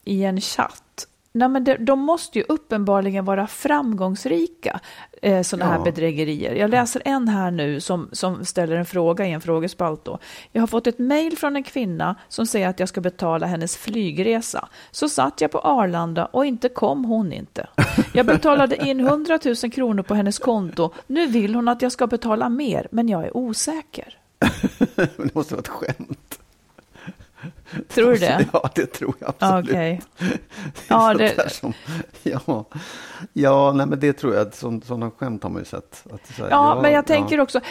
i 0.05 0.23
en 0.23 0.41
chatt 0.41 0.90
Nej, 1.33 1.49
men 1.49 1.63
de, 1.63 1.77
de 1.77 1.99
måste 1.99 2.39
ju 2.39 2.45
uppenbarligen 2.49 3.25
vara 3.25 3.47
framgångsrika, 3.47 4.79
eh, 5.21 5.41
sådana 5.41 5.71
ja. 5.71 5.77
här 5.77 5.83
bedrägerier. 5.85 6.55
Jag 6.55 6.69
läser 6.69 7.01
en 7.05 7.27
här 7.27 7.51
nu 7.51 7.79
som, 7.79 8.09
som 8.11 8.45
ställer 8.45 8.75
en 8.75 8.85
fråga 8.85 9.25
i 9.25 9.31
en 9.31 9.41
frågespalt. 9.41 10.05
Då. 10.05 10.19
Jag 10.51 10.61
har 10.61 10.67
fått 10.67 10.87
ett 10.87 10.99
mejl 10.99 11.37
från 11.37 11.55
en 11.55 11.63
kvinna 11.63 12.15
som 12.27 12.45
säger 12.45 12.67
att 12.67 12.79
jag 12.79 12.89
ska 12.89 13.01
betala 13.01 13.47
hennes 13.47 13.77
flygresa. 13.77 14.67
Så 14.91 15.09
satt 15.09 15.41
jag 15.41 15.51
på 15.51 15.59
Arlanda 15.59 16.25
och 16.25 16.45
inte 16.45 16.69
kom 16.69 17.05
hon 17.05 17.33
inte. 17.33 17.67
Jag 18.13 18.25
betalade 18.25 18.87
in 18.87 18.99
100 18.99 19.39
000 19.45 19.55
kronor 19.55 20.03
på 20.03 20.13
hennes 20.13 20.39
konto. 20.39 20.93
Nu 21.07 21.27
vill 21.27 21.55
hon 21.55 21.67
att 21.67 21.81
jag 21.81 21.91
ska 21.91 22.07
betala 22.07 22.49
mer, 22.49 22.87
men 22.91 23.09
jag 23.09 23.25
är 23.25 23.37
osäker. 23.37 24.17
det 24.95 25.35
måste 25.35 25.53
vara 25.53 25.61
ett 25.61 25.67
skämt. 25.67 26.30
Tror 27.87 28.11
du 28.11 28.17
det? 28.17 28.45
Ja, 28.53 28.69
det 28.75 28.85
tror 28.85 29.13
jag 29.19 29.33
absolut. 29.39 29.69
Okay. 29.69 29.99
Ja, 30.87 31.13
det... 31.13 31.51
Som, 31.51 31.73
ja, 32.23 32.65
ja 33.33 33.71
nej, 33.75 33.85
men 33.85 33.99
det 33.99 34.13
tror 34.13 34.35
jag. 34.35 34.53
Sådana 34.53 35.11
skämt 35.11 35.43
har 35.43 35.49
man 35.49 35.61
ju 35.61 35.65
sett. 35.65 36.05
Att, 36.13 36.37
här, 36.37 36.49
ja, 36.49 36.75
ja, 36.75 36.81
men 36.81 36.91
jag 36.91 37.07
tänker 37.07 37.37
ja. 37.37 37.43
också. 37.43 37.57
Eh, 37.57 37.63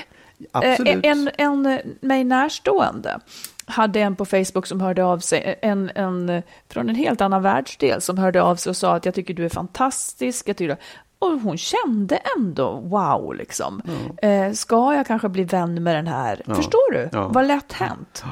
absolut. 0.52 1.04
En, 1.04 1.30
en 1.38 1.80
mig 2.00 2.24
närstående 2.24 3.20
hade 3.66 4.00
en 4.00 4.16
på 4.16 4.24
Facebook 4.24 4.66
som 4.66 4.80
hörde 4.80 5.04
av 5.04 5.18
sig, 5.18 5.58
en, 5.62 5.90
en 5.94 6.42
från 6.68 6.88
en 6.88 6.94
helt 6.94 7.20
annan 7.20 7.42
världsdel 7.42 8.00
som 8.00 8.18
hörde 8.18 8.42
av 8.42 8.56
sig 8.56 8.70
och 8.70 8.76
sa 8.76 8.94
att 8.94 9.04
jag 9.04 9.14
tycker 9.14 9.34
du 9.34 9.44
är 9.44 9.48
fantastisk. 9.48 10.48
Jag 10.48 10.56
tycker, 10.56 10.76
och 11.18 11.40
hon 11.40 11.58
kände 11.58 12.20
ändå 12.36 12.80
wow, 12.80 13.34
liksom. 13.34 13.82
Mm. 14.20 14.46
Eh, 14.48 14.52
ska 14.52 14.94
jag 14.94 15.06
kanske 15.06 15.28
bli 15.28 15.44
vän 15.44 15.82
med 15.82 15.96
den 15.96 16.06
här? 16.06 16.42
Ja. 16.46 16.54
Förstår 16.54 16.92
du? 16.92 17.08
Ja. 17.12 17.28
Vad 17.28 17.46
lätt 17.46 17.72
hänt. 17.72 18.24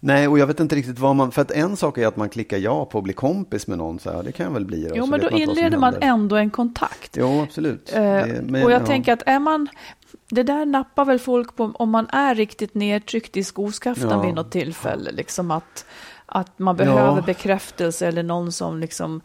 Nej, 0.00 0.28
och 0.28 0.38
jag 0.38 0.46
vet 0.46 0.60
inte 0.60 0.76
riktigt 0.76 0.98
vad 0.98 1.16
man... 1.16 1.32
För 1.32 1.42
att 1.42 1.50
en 1.50 1.76
sak 1.76 1.98
är 1.98 2.06
att 2.06 2.16
man 2.16 2.28
klickar 2.28 2.58
ja 2.58 2.84
på 2.84 2.98
att 2.98 3.04
bli 3.04 3.12
kompis 3.12 3.66
med 3.66 3.78
någon. 3.78 3.98
Så 3.98 4.10
här, 4.12 4.22
det 4.22 4.32
kan 4.32 4.46
jag 4.46 4.52
väl 4.52 4.64
bli. 4.64 4.82
Då, 4.88 4.94
Jo, 4.96 5.06
men 5.06 5.20
då 5.20 5.30
man 5.30 5.40
inleder 5.40 5.78
man 5.78 5.94
ändå 6.00 6.36
en 6.36 6.50
kontakt. 6.50 7.16
Jo, 7.18 7.40
absolut. 7.42 7.92
Eh, 7.94 8.02
Det- 8.02 8.42
men, 8.46 8.64
och 8.64 8.72
jag 8.72 8.82
ja. 8.82 8.86
tänker 8.86 9.12
att 9.12 9.22
är 9.26 9.38
man, 9.38 9.68
det 10.30 10.42
där 10.42 10.66
nappar 10.66 11.04
väl 11.04 11.18
folk 11.18 11.56
på 11.56 11.70
om 11.74 11.90
man 11.90 12.06
är 12.08 12.34
riktigt 12.34 12.74
nedtryckt 12.74 13.36
i 13.36 13.44
skoskaften 13.44 14.10
Ja. 14.10 14.22
vid 14.22 14.34
något 14.34 14.50
tillfälle. 14.50 15.12
Liksom 15.12 15.50
att, 15.50 15.84
att 16.26 16.58
man 16.58 16.76
behöver 16.76 17.16
Ja. 17.16 17.22
bekräftelse 17.26 18.06
eller 18.06 18.22
någon 18.22 18.52
som 18.52 18.78
liksom 18.80 19.20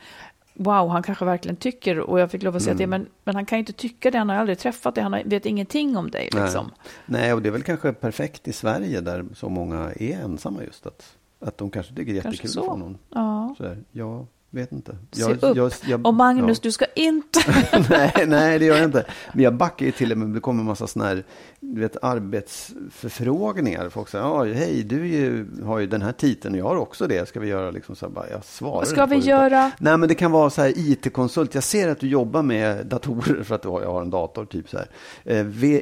Wow, 0.53 0.89
han 0.89 1.03
kanske 1.03 1.25
verkligen 1.25 1.55
tycker, 1.55 1.99
och 1.99 2.19
jag 2.19 2.31
fick 2.31 2.43
lov 2.43 2.55
att 2.55 2.61
säga 2.61 2.71
Mm. 2.73 2.79
det, 2.79 2.87
men, 2.87 3.07
men 3.23 3.35
han 3.35 3.45
kan 3.45 3.57
ju 3.57 3.59
inte 3.59 3.73
tycka 3.73 4.11
det, 4.11 4.17
han 4.17 4.29
har 4.29 4.35
aldrig 4.35 4.59
träffat 4.59 4.95
dig, 4.95 5.03
han 5.03 5.15
vet 5.25 5.45
ingenting 5.45 5.97
om 5.97 6.11
dig. 6.11 6.29
Nej. 6.33 6.43
Liksom. 6.43 6.71
Nej, 7.05 7.33
och 7.33 7.41
det 7.41 7.49
är 7.49 7.53
väl 7.53 7.63
kanske 7.63 7.93
perfekt 7.93 8.47
i 8.47 8.53
Sverige 8.53 9.01
där 9.01 9.25
så 9.35 9.49
många 9.49 9.91
är 9.99 10.13
ensamma 10.23 10.63
just 10.63 10.85
att, 10.85 11.17
att 11.39 11.57
de 11.57 11.69
kanske 11.69 11.95
tycker 11.95 12.13
det 12.13 12.19
är 12.19 12.25
jättekul 12.25 12.59
att 12.59 12.65
få 12.65 12.77
någon. 12.77 12.97
Ja. 13.09 13.55
Så 13.57 13.63
där, 13.63 13.77
jag 13.91 14.25
vet 14.51 14.71
inte. 14.71 14.97
Se 15.11 15.21
Jag, 15.21 15.31
upp. 15.43 15.57
jag, 15.57 15.71
jag, 15.85 16.07
Och 16.07 16.13
Magnus, 16.13 16.57
ja. 16.57 16.61
du 16.63 16.71
ska 16.71 16.85
inte... 16.95 17.39
nej, 17.89 18.13
nej, 18.27 18.59
det 18.59 18.65
gör 18.65 18.75
jag 18.75 18.85
inte. 18.85 19.05
Men 19.33 19.43
jag 19.43 19.55
backar 19.55 19.85
ju 19.85 19.91
till 19.91 20.11
och 20.11 20.17
med, 20.17 20.27
det 20.27 20.39
kommer 20.39 20.59
en 20.59 20.65
massa 20.65 20.87
sådana 20.87 21.09
här 21.09 21.23
du 21.59 21.81
vet, 21.81 21.97
arbetsförfrågningar. 22.01 23.89
Folk 23.89 24.09
säger, 24.09 24.25
ja, 24.25 24.43
hej, 24.43 24.83
du 24.83 25.07
ju, 25.07 25.47
har 25.63 25.79
ju 25.79 25.87
den 25.87 26.01
här 26.01 26.11
titeln 26.11 26.53
och 26.55 26.59
jag 26.59 26.65
har 26.65 26.75
också 26.75 27.07
det. 27.07 27.27
Ska 27.27 27.39
vi 27.39 27.47
göra 27.47 27.71
liksom 27.71 27.95
så 27.95 28.05
här, 28.05 28.13
bara, 28.13 28.29
jag 28.29 28.43
svarar 28.45 28.85
ska 28.85 29.05
vi 29.05 29.17
göra? 29.17 29.71
Nej, 29.79 29.97
men 29.97 30.09
det 30.09 30.15
kan 30.15 30.31
vara 30.31 30.49
så 30.49 30.61
här 30.61 30.73
IT-konsult. 30.75 31.55
Jag 31.55 31.63
ser 31.63 31.87
att 31.87 31.99
du 31.99 32.07
jobbar 32.07 32.43
med 32.43 32.85
datorer 32.85 33.43
för 33.43 33.55
att 33.55 33.61
du 33.61 33.69
har, 33.69 33.81
jag 33.81 33.91
har 33.91 34.01
en 34.01 34.09
dator, 34.09 34.45
typ 34.45 34.69
så 34.69 34.77
här. 34.77 34.87
Eh, 35.23 35.39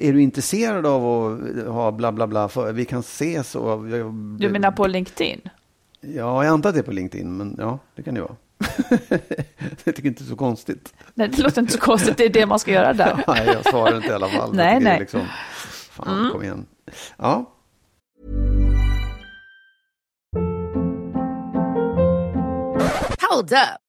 är 0.08 0.14
du 0.14 0.22
intresserad 0.22 0.86
av 0.86 1.06
att 1.06 1.68
ha 1.68 1.92
bla 1.92 2.12
bla 2.12 2.28
bla? 2.28 2.50
För, 2.50 2.74
vi 2.74 2.86
kan 2.86 3.00
ses 3.00 3.56
och... 3.56 3.90
Jag, 3.90 4.14
Du 4.40 4.50
menar 4.50 4.72
på 4.72 4.88
LinkedIn? 4.88 5.42
Ja, 6.02 6.44
jag 6.44 6.54
antar 6.54 6.70
att 6.70 6.76
det 6.76 6.82
är 6.82 6.84
på 6.84 6.92
LinkedIn, 6.92 7.38
men 7.38 7.56
ja, 7.60 7.80
det 7.96 8.04
kan 8.04 8.14
det 8.14 8.22
vara. 8.22 8.36
jag 9.84 9.96
tycker 9.96 10.08
inte 10.08 10.24
det 10.24 10.30
så 10.30 10.36
konstigt. 10.36 10.94
Nej, 11.14 11.28
det 11.28 11.42
låter 11.42 11.62
inte 11.62 11.74
så 11.74 11.80
konstigt, 11.80 12.18
det 12.18 12.26
är 12.26 12.30
det 12.30 12.46
man 12.46 12.60
ska 12.60 12.72
göra 12.72 12.94
där. 12.94 13.24
Nej, 13.28 13.48
jag 13.54 13.66
svarar 13.66 13.96
inte 13.96 14.08
i 14.08 14.12
alla 14.12 14.30
fall. 14.30 14.56
Nej, 14.56 14.74
det 14.74 14.80
nej. 14.80 14.92
Mm. 14.92 15.00
Liksom, 15.00 15.22
fan, 15.92 16.30
kom 16.32 16.44
igen. 16.44 16.66
Ja, 17.18 17.56
Hold 23.30 23.54
up. 23.54 23.89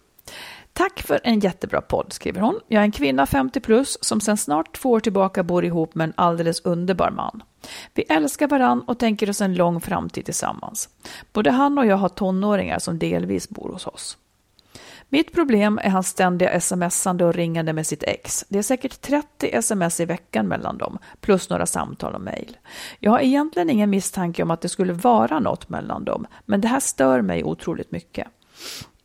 Tack 0.73 1.01
för 1.01 1.19
en 1.23 1.39
jättebra 1.39 1.81
podd, 1.81 2.13
skriver 2.13 2.41
hon. 2.41 2.59
Jag 2.67 2.79
är 2.79 2.85
en 2.85 2.91
kvinna 2.91 3.25
50 3.25 3.59
plus 3.59 3.97
som 4.01 4.21
sedan 4.21 4.37
snart 4.37 4.77
två 4.77 4.91
år 4.91 4.99
tillbaka 4.99 5.43
bor 5.43 5.65
ihop 5.65 5.95
med 5.95 6.05
en 6.05 6.13
alldeles 6.17 6.61
underbar 6.61 7.11
man. 7.11 7.43
Vi 7.93 8.03
älskar 8.03 8.47
varann 8.47 8.81
och 8.81 8.99
tänker 8.99 9.29
oss 9.29 9.41
en 9.41 9.55
lång 9.55 9.81
framtid 9.81 10.25
tillsammans. 10.25 10.89
Både 11.33 11.51
han 11.51 11.77
och 11.77 11.85
jag 11.85 11.97
har 11.97 12.09
tonåringar 12.09 12.79
som 12.79 12.99
delvis 12.99 13.49
bor 13.49 13.69
hos 13.69 13.87
oss. 13.87 14.17
Mitt 15.09 15.33
problem 15.33 15.79
är 15.83 15.89
hans 15.89 16.07
ständiga 16.07 16.61
smsande 16.61 17.25
och 17.25 17.33
ringande 17.33 17.73
med 17.73 17.87
sitt 17.87 18.03
ex. 18.03 18.45
Det 18.49 18.59
är 18.59 18.63
säkert 18.63 19.01
30 19.01 19.49
sms 19.53 19.99
i 19.99 20.05
veckan 20.05 20.47
mellan 20.47 20.77
dem, 20.77 20.97
plus 21.21 21.49
några 21.49 21.65
samtal 21.65 22.15
och 22.15 22.21
mejl. 22.21 22.57
Jag 22.99 23.11
har 23.11 23.19
egentligen 23.19 23.69
ingen 23.69 23.89
misstanke 23.89 24.43
om 24.43 24.51
att 24.51 24.61
det 24.61 24.69
skulle 24.69 24.93
vara 24.93 25.39
något 25.39 25.69
mellan 25.69 26.05
dem, 26.05 26.27
men 26.45 26.61
det 26.61 26.67
här 26.67 26.79
stör 26.79 27.21
mig 27.21 27.43
otroligt 27.43 27.91
mycket. 27.91 28.27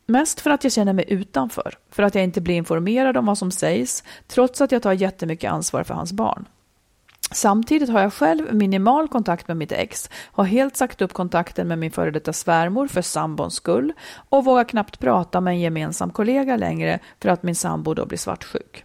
Mest 0.07 0.41
för 0.41 0.51
att 0.51 0.65
jag 0.65 0.73
känner 0.73 0.93
mig 0.93 1.05
utanför, 1.09 1.75
för 1.91 2.03
att 2.03 2.15
jag 2.15 2.25
inte 2.25 2.41
blir 2.41 2.55
informerad 2.55 3.17
om 3.17 3.27
vad 3.27 3.39
som 3.39 3.51
sägs, 3.51 4.05
trots 4.27 4.61
att 4.61 4.73
jag 4.73 4.83
tar 4.83 4.93
jättemycket 4.93 5.53
ansvar 5.53 5.85
för 5.85 5.95
hans 5.95 6.13
barn. 6.13 6.49
Samtidigt 7.31 7.89
har 7.89 8.01
jag 8.01 8.13
själv 8.13 8.55
minimal 8.55 9.09
kontakt 9.09 9.49
med 9.49 9.57
mitt 9.57 9.73
ex, 9.73 10.11
har 10.13 10.45
helt 10.45 10.77
sagt 10.77 11.03
upp 11.03 11.13
kontakten 11.13 11.69
med 11.69 11.79
min 11.79 11.91
före 11.91 12.11
detta 12.11 12.33
svärmor 12.33 12.89
för 12.89 13.03
sambons 13.03 13.55
skull 13.55 13.93
och 14.29 14.45
vågar 14.45 14.65
knappt 14.65 14.99
prata 14.99 15.41
med 15.41 15.51
en 15.51 15.61
gemensam 15.61 16.11
kollega 16.11 16.57
längre 16.57 16.99
för 17.21 17.29
att 17.29 17.43
min 17.43 17.55
sambo 17.55 17.95
då 17.95 18.07
blir 18.07 18.19
svartsjuk. 18.19 18.85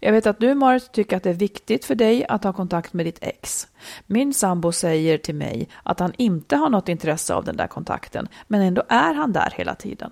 Jag 0.00 0.12
vet 0.12 0.26
att 0.26 0.40
du 0.40 0.54
Marit 0.54 0.92
tycker 0.92 1.16
att 1.16 1.22
det 1.22 1.30
är 1.30 1.34
viktigt 1.34 1.84
för 1.84 1.94
dig 1.94 2.26
att 2.28 2.44
ha 2.44 2.52
kontakt 2.52 2.92
med 2.92 3.06
ditt 3.06 3.18
ex. 3.20 3.68
Min 4.06 4.34
sambo 4.34 4.72
säger 4.72 5.18
till 5.18 5.34
mig 5.34 5.68
att 5.82 6.00
han 6.00 6.12
inte 6.18 6.56
har 6.56 6.68
något 6.70 6.88
intresse 6.88 7.34
av 7.34 7.44
den 7.44 7.56
där 7.56 7.66
kontakten, 7.66 8.28
men 8.46 8.62
ändå 8.62 8.82
är 8.88 9.14
han 9.14 9.32
där 9.32 9.52
hela 9.56 9.74
tiden. 9.74 10.10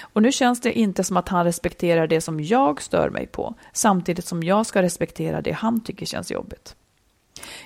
Och 0.00 0.22
nu 0.22 0.32
känns 0.32 0.60
det 0.60 0.78
inte 0.78 1.04
som 1.04 1.16
att 1.16 1.28
han 1.28 1.44
respekterar 1.44 2.06
det 2.06 2.20
som 2.20 2.40
jag 2.40 2.82
stör 2.82 3.10
mig 3.10 3.26
på, 3.26 3.54
samtidigt 3.72 4.26
som 4.26 4.42
jag 4.42 4.66
ska 4.66 4.82
respektera 4.82 5.40
det 5.40 5.52
han 5.52 5.80
tycker 5.80 6.06
känns 6.06 6.30
jobbigt. 6.30 6.76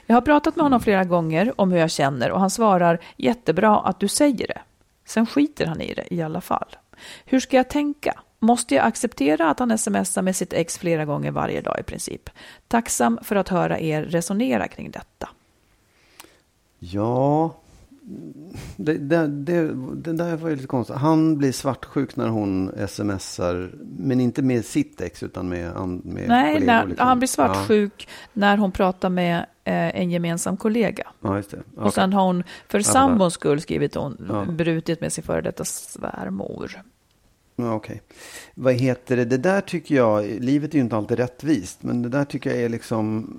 Jag 0.07 0.17
har 0.17 0.21
pratat 0.21 0.57
med 0.57 0.65
honom 0.65 0.81
flera 0.81 1.05
gånger 1.05 1.61
om 1.61 1.73
hur 1.73 1.79
jag 1.79 1.91
känner 1.91 2.31
och 2.31 2.41
han 2.41 2.51
svarar 2.51 3.01
jättebra 3.17 3.81
att 3.81 4.01
du 4.01 4.09
säger 4.09 4.47
det. 4.47 4.61
Sen 5.05 5.27
skiter 5.27 5.67
han 5.67 5.81
i 5.81 5.95
det 5.95 6.15
i 6.15 6.23
alla 6.23 6.41
fall. 6.41 6.77
Hur 7.25 7.41
ska 7.41 7.57
jag 7.57 7.69
tänka? 7.69 8.21
Måste 8.39 8.75
jag 8.75 8.87
acceptera 8.87 9.51
att 9.51 9.59
han 9.59 9.79
smsar 9.79 10.23
med 10.23 10.37
sitt 10.37 10.53
ex 10.53 10.79
flera 10.79 11.05
gånger 11.05 11.31
varje 11.31 11.61
dag 11.61 11.81
i 11.81 11.83
princip? 11.83 12.31
Tacksam 12.69 13.19
för 13.23 13.37
att 13.37 13.49
höra 13.49 13.81
er 13.81 14.03
resonera 14.03 14.69
kring 14.69 14.91
detta. 14.91 15.29
Ja, 16.79 17.55
det, 18.77 18.93
det, 18.95 19.27
det, 19.27 19.75
det 19.95 20.13
där 20.13 20.37
var 20.37 20.49
ju 20.49 20.55
lite 20.57 20.67
konstigt. 20.69 20.97
Han 20.97 21.39
blir 21.39 21.53
svartsjuk 21.53 22.17
när 22.17 22.29
hon 22.29 22.73
smsar, 22.89 23.71
men 23.99 24.21
inte 24.21 24.43
med 24.43 24.65
sitt 24.65 25.01
ex 25.01 25.23
utan 25.23 25.49
med, 25.49 25.75
med 26.05 26.29
Nej, 26.29 26.53
kollegor. 26.55 26.67
när, 26.67 26.87
liksom. 26.87 27.07
han 27.07 27.19
blir 27.19 27.29
svartsjuk 27.29 28.09
när 28.33 28.57
hon 28.57 28.73
pratar 28.73 29.09
med 29.11 29.39
eh, 29.65 30.01
en 30.01 30.11
gemensam 30.11 30.57
kollega. 30.57 31.03
Ja, 31.07 31.29
ja 31.29 31.37
just 31.37 31.51
det. 31.51 31.63
Och 31.77 31.95
sen 31.95 32.13
har 32.13 32.27
hon 32.27 32.43
för 32.69 32.79
Ja, 32.79 32.83
sambons 32.85 33.35
skull 33.35 33.61
skrivit 33.61 33.95
hon 33.95 34.27
Ja. 34.29 34.45
brutit 34.45 35.01
med 35.01 35.13
sin 35.13 35.25
före 35.25 35.41
detta 35.41 35.65
svärmor. 35.65 36.71
Ja, 37.57 37.75
Okej. 37.75 38.03
Vad 38.55 38.75
heter 38.75 39.17
det? 39.17 39.25
Det 39.25 39.37
där 39.37 39.61
tycker 39.61 39.95
jag, 39.95 40.25
livet 40.25 40.71
är 40.71 40.75
ju 40.75 40.81
inte 40.85 40.97
alltid 40.97 41.19
rättvist, 41.19 41.83
men 41.83 42.03
det 42.03 42.09
där 42.09 42.25
tycker 42.25 42.51
jag 42.51 42.59
är 42.59 42.69
liksom, 42.69 43.37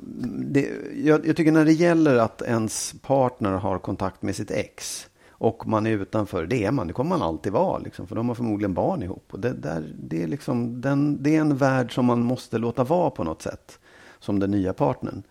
det, 0.51 0.69
jag, 1.03 1.27
jag 1.27 1.35
tycker 1.35 1.51
när 1.51 1.65
det 1.65 1.73
gäller 1.73 2.15
att 2.15 2.41
ens 2.41 2.95
partner 3.01 3.51
har 3.51 3.79
kontakt 3.79 4.21
med 4.21 4.35
sitt 4.35 4.51
ex 4.51 5.07
och 5.39 5.67
man 5.67 5.87
är 5.87 5.91
utanför, 5.91 6.45
det 6.45 6.65
är 6.65 6.71
man, 6.71 6.87
det 6.87 6.93
kommer 6.93 7.09
man 7.09 7.21
alltid 7.21 7.53
vara, 7.53 7.77
liksom, 7.77 8.07
för 8.07 8.15
de 8.15 8.27
har 8.27 8.35
förmodligen 8.35 8.73
barn 8.73 9.03
ihop. 9.03 9.25
Och 9.31 9.39
det, 9.39 9.53
där, 9.53 9.93
det, 9.99 10.23
är 10.23 10.27
liksom, 10.27 10.81
den, 10.81 11.23
det 11.23 11.35
är 11.35 11.41
en 11.41 11.57
värld 11.57 11.93
som 11.93 12.05
man 12.05 12.21
måste 12.21 12.57
låta 12.57 12.83
vara 12.83 13.09
på 13.09 13.23
något 13.23 13.41
sätt, 13.41 13.79
som 14.19 14.39
den 14.39 14.51
nya 14.51 14.73
partnern. 14.73 15.23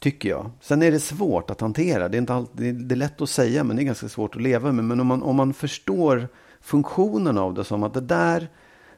Tycker 0.00 0.28
jag. 0.28 0.50
Sen 0.60 0.82
är 0.82 0.90
det 0.90 1.00
svårt 1.00 1.50
att 1.50 1.60
hantera. 1.60 2.08
Det 2.08 2.16
är, 2.16 2.18
inte 2.18 2.34
alltid, 2.34 2.74
det 2.74 2.94
är 2.94 2.96
lätt 2.96 3.20
att 3.20 3.30
säga, 3.30 3.64
men 3.64 3.76
det 3.76 3.82
är 3.82 3.84
ganska 3.84 4.08
svårt 4.08 4.36
att 4.36 4.42
leva 4.42 4.72
med. 4.72 4.84
Men 4.84 5.00
om 5.00 5.06
man, 5.06 5.22
om 5.22 5.36
man 5.36 5.54
förstår 5.54 6.28
funktionen 6.62 7.38
av 7.38 7.54
det 7.54 7.64
som 7.64 7.82
att 7.82 7.94
det 7.94 8.00
där, 8.00 8.48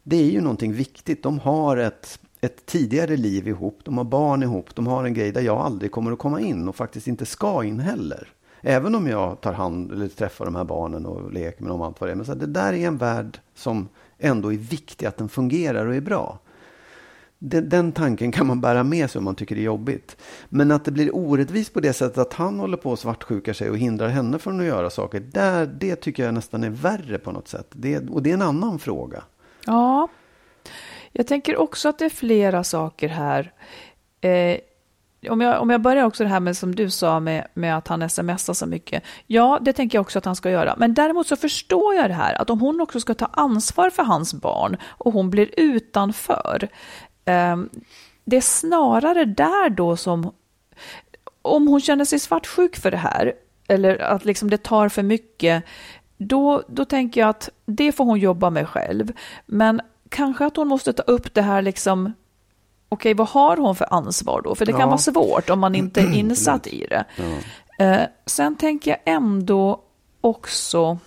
det 0.03 0.17
är 0.17 0.31
ju 0.31 0.41
någonting 0.41 0.73
viktigt. 0.73 1.23
De 1.23 1.39
har 1.39 1.77
ett, 1.77 2.19
ett 2.41 2.67
tidigare 2.67 3.17
liv 3.17 3.49
ihop, 3.49 3.81
de 3.85 3.99
har 3.99 4.05
barn 4.05 4.43
ihop, 4.43 4.75
de 4.75 4.87
har 4.87 5.05
en 5.05 5.15
grej 5.15 5.33
där 5.33 5.41
jag 5.41 5.59
aldrig 5.59 5.93
kommer 5.93 6.13
att 6.13 6.19
komma 6.19 6.41
in 6.41 6.69
och 6.69 6.77
faktiskt 6.77 7.07
inte 7.07 7.27
ska 7.27 7.65
in 7.65 7.81
heller. 7.81 8.29
Även 8.61 8.95
om 8.95 9.07
jag 9.07 9.41
tar 9.41 9.53
hand 9.53 9.93
eller 9.93 10.09
träffar 10.09 10.45
de 10.45 10.55
här 10.55 10.65
barnen 10.65 11.07
och 11.07 11.33
leker 11.33 11.63
med 11.63 11.71
dem 11.71 11.81
och 11.81 11.87
allt 11.87 12.01
vad 12.01 12.09
det 12.09 12.13
är. 12.13 12.17
Men 12.17 12.27
så 12.27 12.33
här, 12.33 12.39
det 12.39 12.47
där 12.47 12.73
är 12.73 12.87
en 12.87 12.97
värld 12.97 13.39
som 13.55 13.89
ändå 14.19 14.53
är 14.53 14.57
viktig 14.57 15.07
att 15.07 15.17
den 15.17 15.29
fungerar 15.29 15.87
och 15.87 15.95
är 15.95 16.01
bra. 16.01 16.39
Den, 17.47 17.69
den 17.69 17.93
tanken 17.93 18.33
kan 18.33 18.47
man 18.47 18.61
bära 18.61 18.85
med 18.85 19.11
sig 19.11 19.19
om 19.19 19.25
man 19.25 19.35
tycker 19.35 19.55
det 19.55 19.61
är 19.61 19.65
jobbigt. 19.65 20.17
Men 20.49 20.71
att 20.71 20.85
det 20.85 20.91
blir 20.91 21.17
orättvist 21.17 21.75
på 21.75 21.81
det 21.81 21.93
sättet 21.93 22.19
att 22.19 22.33
han 22.33 22.61
håller 22.61 22.77
på 22.77 22.93
att 22.93 22.99
svartsjukar 22.99 23.53
sig 23.53 23.71
och 23.71 23.79
hindrar 23.79 24.09
henne 24.09 24.39
från 24.39 24.61
att 24.61 24.67
göra 24.67 24.91
saker. 24.91 25.21
Där, 25.21 25.67
det 25.67 25.97
tycker 25.97 26.25
jag 26.25 26.35
nästan 26.35 26.65
är 26.65 26.71
värre 26.71 27.19
på 27.19 27.33
något 27.33 27.49
sätt. 27.49 27.67
Det, 27.71 28.11
och 28.11 28.23
det 28.23 28.31
är 28.31 28.35
en 28.35 28.43
annan 28.43 28.79
fråga. 28.79 29.23
Ja, 29.67 30.09
jag 31.13 31.27
tänker 31.27 31.57
också 31.57 31.89
att 31.89 31.99
det 31.99 32.05
är 32.05 32.11
flera 32.11 32.65
saker 32.65 33.09
här. 33.09 33.53
Eh, 34.21 34.59
om, 35.31 35.41
jag, 35.41 35.63
om 35.63 35.71
jag 35.71 35.81
börjar 35.81 36.05
också 36.05 36.25
det 36.25 36.31
här 36.31 36.41
med 36.41 36.57
som 36.57 36.75
du 36.75 36.91
sa 36.91 37.21
med, 37.21 37.47
med 37.55 37.77
att 37.77 37.89
han 37.89 38.11
smsar 38.11 38.55
så 38.55 38.67
mycket. 38.67 39.03
Ja, 39.27 39.59
det 39.61 39.73
tänker 39.73 39.99
jag 39.99 40.03
också 40.03 40.19
att 40.19 40.25
han 40.25 40.37
ska 40.37 40.51
göra. 40.51 40.75
Men 40.79 40.95
däremot 40.95 41.27
så 41.27 41.37
förstår 41.37 41.95
jag 41.95 42.11
det 42.11 42.15
här 42.15 42.43
att 42.43 42.51
om 42.51 42.61
hon 42.61 42.81
också 42.81 43.01
ska 43.01 43.15
ta 43.15 43.27
ansvar 43.27 43.91
för 43.91 44.03
hans 44.03 44.35
barn 44.35 44.77
och 44.83 45.13
hon 45.13 45.31
blir 45.31 45.51
utanför. 45.57 46.69
Eh, 47.25 47.57
det 48.25 48.37
är 48.37 48.41
snarare 48.41 49.25
där 49.25 49.71
då 49.71 49.97
som, 49.97 50.33
om 51.43 51.69
hon 51.69 51.81
känner 51.81 52.05
sig 52.05 52.19
svartsjuk 52.19 52.77
för 52.77 52.91
det 52.91 52.97
här, 52.97 53.33
eller 53.69 53.99
att 53.99 54.25
liksom 54.25 54.51
det 54.51 54.63
tar 54.63 54.89
för 54.89 55.03
mycket, 55.03 55.65
då, 56.19 56.63
då 56.69 56.85
tänker 56.85 57.21
jag 57.21 57.29
att 57.31 57.49
det 57.67 57.93
får 57.93 58.05
hon 58.05 58.19
jobba 58.19 58.51
med 58.51 58.69
själv. 58.69 59.13
Men 59.47 59.81
kanske 60.09 60.47
att 60.47 60.57
hon 60.57 60.69
måste 60.69 60.93
ta 60.93 61.03
upp 61.03 61.35
det 61.35 61.43
här 61.43 61.63
liksom, 61.63 62.13
okej 62.89 63.15
vad 63.15 63.29
har 63.29 63.57
hon 63.57 63.77
för 63.77 63.95
ansvar 63.95 64.41
då? 64.45 64.55
För 64.55 64.67
det 64.67 64.73
kan 64.73 64.81
Ja. 64.81 64.87
vara 64.87 64.99
svårt 64.99 65.51
om 65.51 65.61
man 65.61 65.75
inte 65.75 66.01
är 66.01 66.15
insatt 66.15 66.67
i 66.67 66.87
det. 66.87 67.05
Eh, 67.79 68.03
sen 68.27 68.57
tänker 68.57 68.91
jag 68.91 69.15
ändå 69.15 69.81
också 70.21 70.99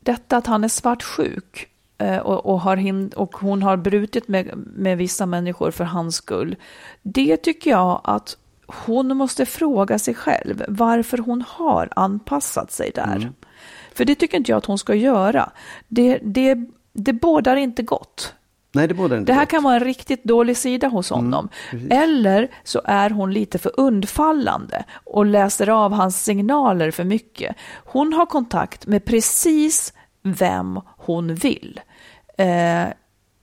detta 0.00 0.36
att 0.36 0.46
han 0.46 0.64
är 0.64 0.68
svartsjuk 0.68 1.68
och, 2.24 2.46
och, 2.46 2.60
har 2.60 2.76
hin- 2.76 3.14
och 3.14 3.36
hon 3.36 3.62
har 3.62 3.76
brutit 3.76 4.28
med, 4.28 4.50
med 4.56 4.98
vissa 4.98 5.26
människor 5.26 5.70
för 5.70 5.84
hans 5.84 6.16
skull. 6.16 6.56
Det 7.02 7.36
tycker 7.36 7.70
jag 7.70 8.00
att 8.04 8.36
hon 8.86 9.16
måste 9.16 9.46
fråga 9.46 9.98
sig 9.98 10.14
själv 10.14 10.64
varför 10.68 11.18
hon 11.18 11.44
har 11.48 11.88
anpassat 11.96 12.72
sig 12.72 12.90
där. 12.94 13.32
För 13.94 14.04
det 14.04 14.14
tycker 14.14 14.36
inte 14.38 14.50
jag 14.52 14.58
att 14.58 14.66
hon 14.66 14.78
ska 14.78 14.94
göra. 14.94 15.50
Det, 15.88 16.18
det, 16.22 16.56
det 16.92 17.12
bådar 17.12 17.56
inte 17.56 17.82
gott. 17.82 18.34
Nej, 18.72 18.88
det 18.88 18.94
bådar 18.94 19.16
inte 19.16 19.32
Det 19.32 19.34
här 19.36 19.42
gott. 19.44 19.50
kan 19.50 19.62
vara 19.62 19.74
en 19.74 19.84
riktigt 19.84 20.24
dålig 20.24 20.56
sida 20.56 20.88
hos 20.88 21.10
honom. 21.10 21.48
Eller 21.90 22.48
så 22.64 22.80
är 22.84 23.10
hon 23.10 23.32
lite 23.32 23.58
för 23.58 23.72
undfallande 23.80 24.84
och 25.04 25.26
läser 25.26 25.68
av 25.68 25.92
hans 25.92 26.24
signaler 26.24 26.90
för 26.90 27.04
mycket. 27.04 27.56
Hon 27.84 28.12
har 28.12 28.26
kontakt 28.26 28.86
med 28.86 29.04
precis 29.04 29.92
vem 30.22 30.80
hon 30.86 31.34
vill. 31.34 31.80
Eh, 32.38 32.88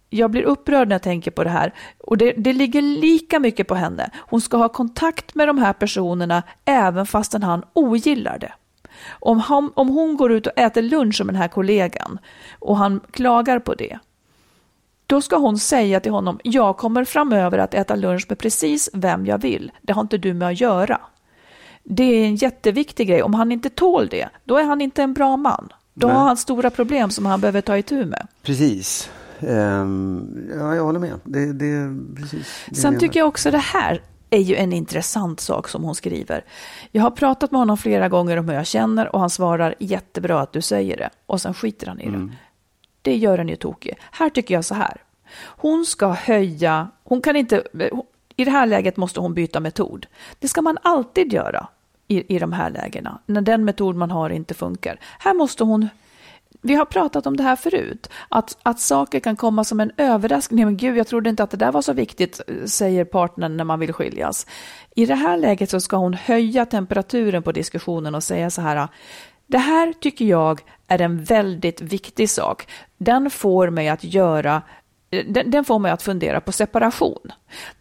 jag 0.10 0.32
blir 0.32 0.44
upprörd 0.44 0.88
när 0.88 0.96
jag 0.96 1.02
tänker 1.02 1.32
på 1.32 1.44
det 1.44 1.50
här. 1.50 1.74
Och 1.98 2.18
det, 2.18 2.34
det 2.38 2.54
ligger 2.54 2.82
lika 2.82 3.40
mycket 3.40 3.68
på 3.68 3.76
henne. 3.76 4.10
Hon 4.16 4.42
ska 4.42 4.58
ha 4.58 4.70
kontakt 4.70 5.36
med 5.36 5.48
de 5.48 5.58
här 5.58 5.74
personerna 5.74 6.44
även 6.66 7.06
fastän 7.06 7.44
han 7.44 7.64
ogillar 7.74 8.38
det. 8.38 8.54
Om, 9.10 9.40
han, 9.40 9.72
om 9.76 9.90
hon 9.90 10.18
går 10.18 10.32
ut 10.32 10.48
och 10.48 10.60
äter 10.60 10.82
lunch 10.82 11.22
med 11.26 11.34
den 11.34 11.42
här 11.42 11.48
kollegan 11.48 12.20
och 12.60 12.78
han 12.78 13.02
klagar 13.12 13.60
på 13.60 13.74
det, 13.74 14.00
då 15.08 15.22
ska 15.22 15.38
hon 15.38 15.58
säga 15.58 16.00
till 16.00 16.12
honom, 16.12 16.40
jag 16.44 16.78
kommer 16.78 17.06
framöver 17.06 17.58
att 17.58 17.74
äta 17.74 17.96
lunch 17.96 18.26
med 18.30 18.40
precis 18.40 18.90
vem 18.94 19.26
jag 19.26 19.38
vill. 19.38 19.72
Det 19.82 19.94
har 19.94 20.02
inte 20.02 20.18
du 20.18 20.34
med 20.34 20.48
att 20.48 20.62
göra. 20.62 21.02
Det 21.84 22.04
är 22.04 22.26
en 22.26 22.36
jätteviktig 22.36 23.08
grej. 23.08 23.24
Om 23.24 23.34
han 23.34 23.52
inte 23.52 23.70
tål 23.70 24.08
det, 24.08 24.30
då 24.44 24.58
är 24.58 24.64
han 24.64 24.82
inte 24.82 25.04
en 25.04 25.14
bra 25.14 25.38
man. 25.38 25.70
Då 25.98 26.08
Nej. 26.08 26.16
har 26.16 26.24
han 26.24 26.38
stora 26.38 26.70
problem 26.70 27.10
som 27.10 27.26
han 27.26 27.42
behöver 27.42 27.62
ta 27.62 27.78
itu 27.78 28.06
med. 28.06 28.28
Precis. 28.42 29.10
Ehm, 29.40 30.50
ja, 30.60 30.76
jag 30.76 30.84
håller 30.84 31.00
med. 31.00 31.20
Det, 31.24 31.54
det, 31.54 31.96
precis, 32.16 32.66
det 32.70 32.76
Sen 32.76 33.00
tycker 33.00 33.20
jag 33.20 33.28
också 33.28 33.52
det 33.52 33.58
här 33.58 34.02
är 34.30 34.40
ju 34.40 34.56
en 34.56 34.74
intressant 34.74 35.40
sak 35.40 35.68
som 35.68 35.84
hon 35.84 35.96
skriver. 35.96 36.46
Jag 36.92 37.04
har 37.04 37.12
pratat 37.12 37.52
med 37.52 37.60
honom 37.60 37.78
flera 37.78 38.10
gånger 38.10 38.38
om 38.38 38.50
hur 38.50 38.56
jag 38.56 38.68
känner 38.68 39.16
och 39.16 39.20
han 39.20 39.30
svarar 39.30 39.76
jättebra 39.80 40.42
att 40.42 40.54
du 40.54 40.62
säger 40.62 40.98
det. 40.98 41.10
Och 41.26 41.42
sen 41.42 41.54
skiter 41.54 41.88
han 41.88 42.00
i 42.00 42.10
det. 42.10 42.30
Det 43.02 43.16
gör 43.16 43.38
en 43.38 43.50
ju 43.50 43.56
tokig. 43.56 43.98
Här 44.12 44.30
tycker 44.30 44.54
jag 44.54 44.66
så 44.66 44.76
här. 44.76 45.02
Hon 45.38 45.86
ska 45.86 46.08
höja, 46.08 46.88
hon 47.04 47.22
kan 47.22 47.36
inte, 47.36 47.64
i 48.36 48.46
det 48.46 48.52
här 48.52 48.66
läget 48.66 48.98
måste 48.98 49.20
hon 49.20 49.34
byta 49.34 49.60
metod. 49.60 50.08
Det 50.40 50.48
ska 50.48 50.62
man 50.62 50.78
alltid 50.82 51.34
göra 51.34 51.68
i, 52.08 52.36
i 52.36 52.40
de 52.40 52.54
här 52.54 52.70
lägena, 52.70 53.20
när 53.26 53.42
den 53.42 53.66
metod 53.66 53.96
man 53.96 54.12
har 54.12 54.30
inte 54.30 54.54
funkar. 54.54 55.00
Här 55.20 55.34
måste 55.34 55.64
hon 55.64 55.90
vi 56.62 56.76
har 56.76 56.86
pratat 56.86 57.28
om 57.28 57.38
det 57.38 57.44
här 57.44 57.56
förut, 57.56 58.10
att, 58.30 58.58
att 58.64 58.80
saker 58.80 59.20
kan 59.20 59.36
komma 59.36 59.64
som 59.64 59.80
en 59.80 59.92
överraskning. 59.98 60.66
Men 60.66 60.78
gud, 60.78 60.98
jag 60.98 61.08
trodde 61.08 61.30
inte 61.30 61.44
att 61.44 61.52
det 61.52 61.58
där 61.58 61.72
var 61.72 61.82
så 61.82 61.94
viktigt, 61.94 62.42
säger 62.66 63.06
partnern 63.06 63.58
när 63.58 63.64
man 63.64 63.80
vill 63.80 63.94
skiljas. 63.94 64.48
I 64.96 65.06
det 65.06 65.16
här 65.16 65.38
läget 65.38 65.70
så 65.70 65.80
ska 65.80 65.98
hon 65.98 66.14
höja 66.14 66.66
temperaturen 66.66 67.44
på 67.44 67.52
diskussionen 67.52 68.16
och 68.16 68.24
säga 68.24 68.50
så 68.50 68.62
här, 68.62 68.88
det 69.48 69.58
här 69.58 69.94
tycker 69.94 70.26
jag 70.26 70.62
är 70.88 71.02
en 71.02 71.24
väldigt 71.24 71.82
viktig 71.82 72.30
sak. 72.30 72.68
Den 72.98 73.30
får 73.30 73.70
mig 73.70 73.90
att 73.90 74.04
göra 74.04 74.62
den, 75.24 75.52
den 75.52 75.66
får 75.66 75.80
mig 75.80 75.92
att 75.92 76.02
fundera 76.02 76.42
på 76.42 76.52
separation. 76.52 77.32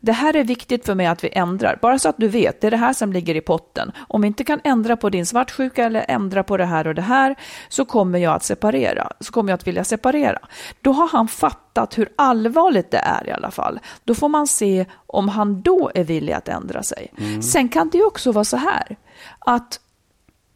Det 0.01 0.13
här 0.13 0.37
är 0.37 0.45
viktigt 0.45 0.87
för 0.87 0.95
mig 0.95 1.07
att 1.07 1.25
vi 1.25 1.29
ändrar. 1.33 1.79
Bara 1.83 1.99
så 1.99 2.09
att 2.09 2.19
du 2.19 2.29
vet, 2.29 2.61
det 2.61 2.67
är 2.67 2.71
det 2.71 2.77
här 2.77 2.93
som 2.93 3.13
ligger 3.13 3.35
i 3.35 3.41
potten. 3.41 3.93
Om 4.09 4.21
vi 4.21 4.27
inte 4.27 4.45
kan 4.45 4.61
ändra 4.65 4.97
på 4.97 5.11
din 5.11 5.27
svartsjuka 5.27 5.85
eller 5.85 6.05
ändra 6.09 6.43
på 6.43 6.57
det 6.57 6.65
här 6.65 6.87
och 6.87 6.95
det 6.95 7.03
här 7.03 7.37
så 7.69 7.85
kommer 7.85 8.19
jag 8.19 8.35
att 8.35 8.45
separera. 8.45 9.13
Så 9.21 9.33
kommer 9.33 9.51
jag 9.51 9.55
att 9.55 9.67
vilja 9.67 9.85
separera. 9.85 10.39
Då 10.81 10.93
har 10.93 11.09
han 11.09 11.29
fattat 11.29 11.99
hur 11.99 12.09
allvarligt 12.17 12.91
det 12.91 12.99
är 12.99 13.29
i 13.29 13.31
alla 13.31 13.51
fall. 13.51 13.81
Då 14.05 14.15
får 14.15 14.29
man 14.29 14.47
se 14.47 14.87
om 15.07 15.29
han 15.29 15.63
då 15.63 15.91
är 15.95 16.05
villig 16.05 16.33
att 16.33 16.49
ändra 16.49 16.83
sig. 16.83 17.13
Sen 17.43 17.69
kan 17.69 17.91
det 17.91 17.99
ju 17.99 18.05
också 18.05 18.33
vara 18.33 18.45
så 18.45 18.57
här 18.57 18.97
att 19.39 19.81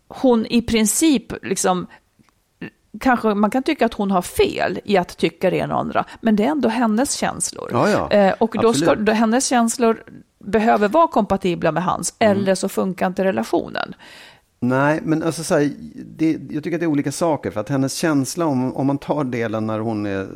hon 0.08 0.46
i 0.46 0.62
princip 0.62 1.44
liksom 1.44 1.86
Kanske 3.00 3.34
man 3.34 3.50
kan 3.50 3.62
tycka 3.62 3.86
att 3.86 3.94
hon 3.94 4.10
har 4.10 4.22
fel 4.22 4.80
i 4.84 4.96
att 4.96 5.16
tycka 5.16 5.50
det 5.50 5.56
ena 5.56 5.74
och 5.74 5.80
andra, 5.80 6.04
men 6.20 6.36
det 6.36 6.44
är 6.44 6.48
ändå 6.48 6.68
hennes 6.68 7.12
känslor. 7.12 7.68
Ja, 7.72 7.88
ja. 7.90 8.10
Eh, 8.10 8.34
och 8.38 8.56
då 8.62 8.74
ska, 8.74 8.94
då, 8.94 9.12
hennes 9.12 9.46
känslor 9.46 10.02
behöver 10.44 10.88
vara 10.88 11.06
kompatibla 11.08 11.72
med 11.72 11.84
hans, 11.84 12.14
Mm. 12.18 12.38
eller 12.38 12.54
så 12.54 12.68
funkar 12.68 13.06
inte 13.06 13.24
relationen. 13.24 13.94
Nej, 14.60 15.00
men 15.02 15.22
alltså 15.22 15.44
så 15.44 15.54
här, 15.54 15.70
det, 16.16 16.38
jag 16.50 16.64
tycker 16.64 16.76
att 16.76 16.80
det 16.80 16.86
är 16.86 16.90
olika 16.90 17.12
saker. 17.12 17.50
För 17.50 17.60
att 17.60 17.68
hennes 17.68 17.94
känsla, 17.94 18.46
om, 18.46 18.76
om 18.76 18.86
man 18.86 18.98
tar 18.98 19.24
delen 19.24 19.66
när 19.66 19.78
hon 19.78 20.06
är, 20.06 20.26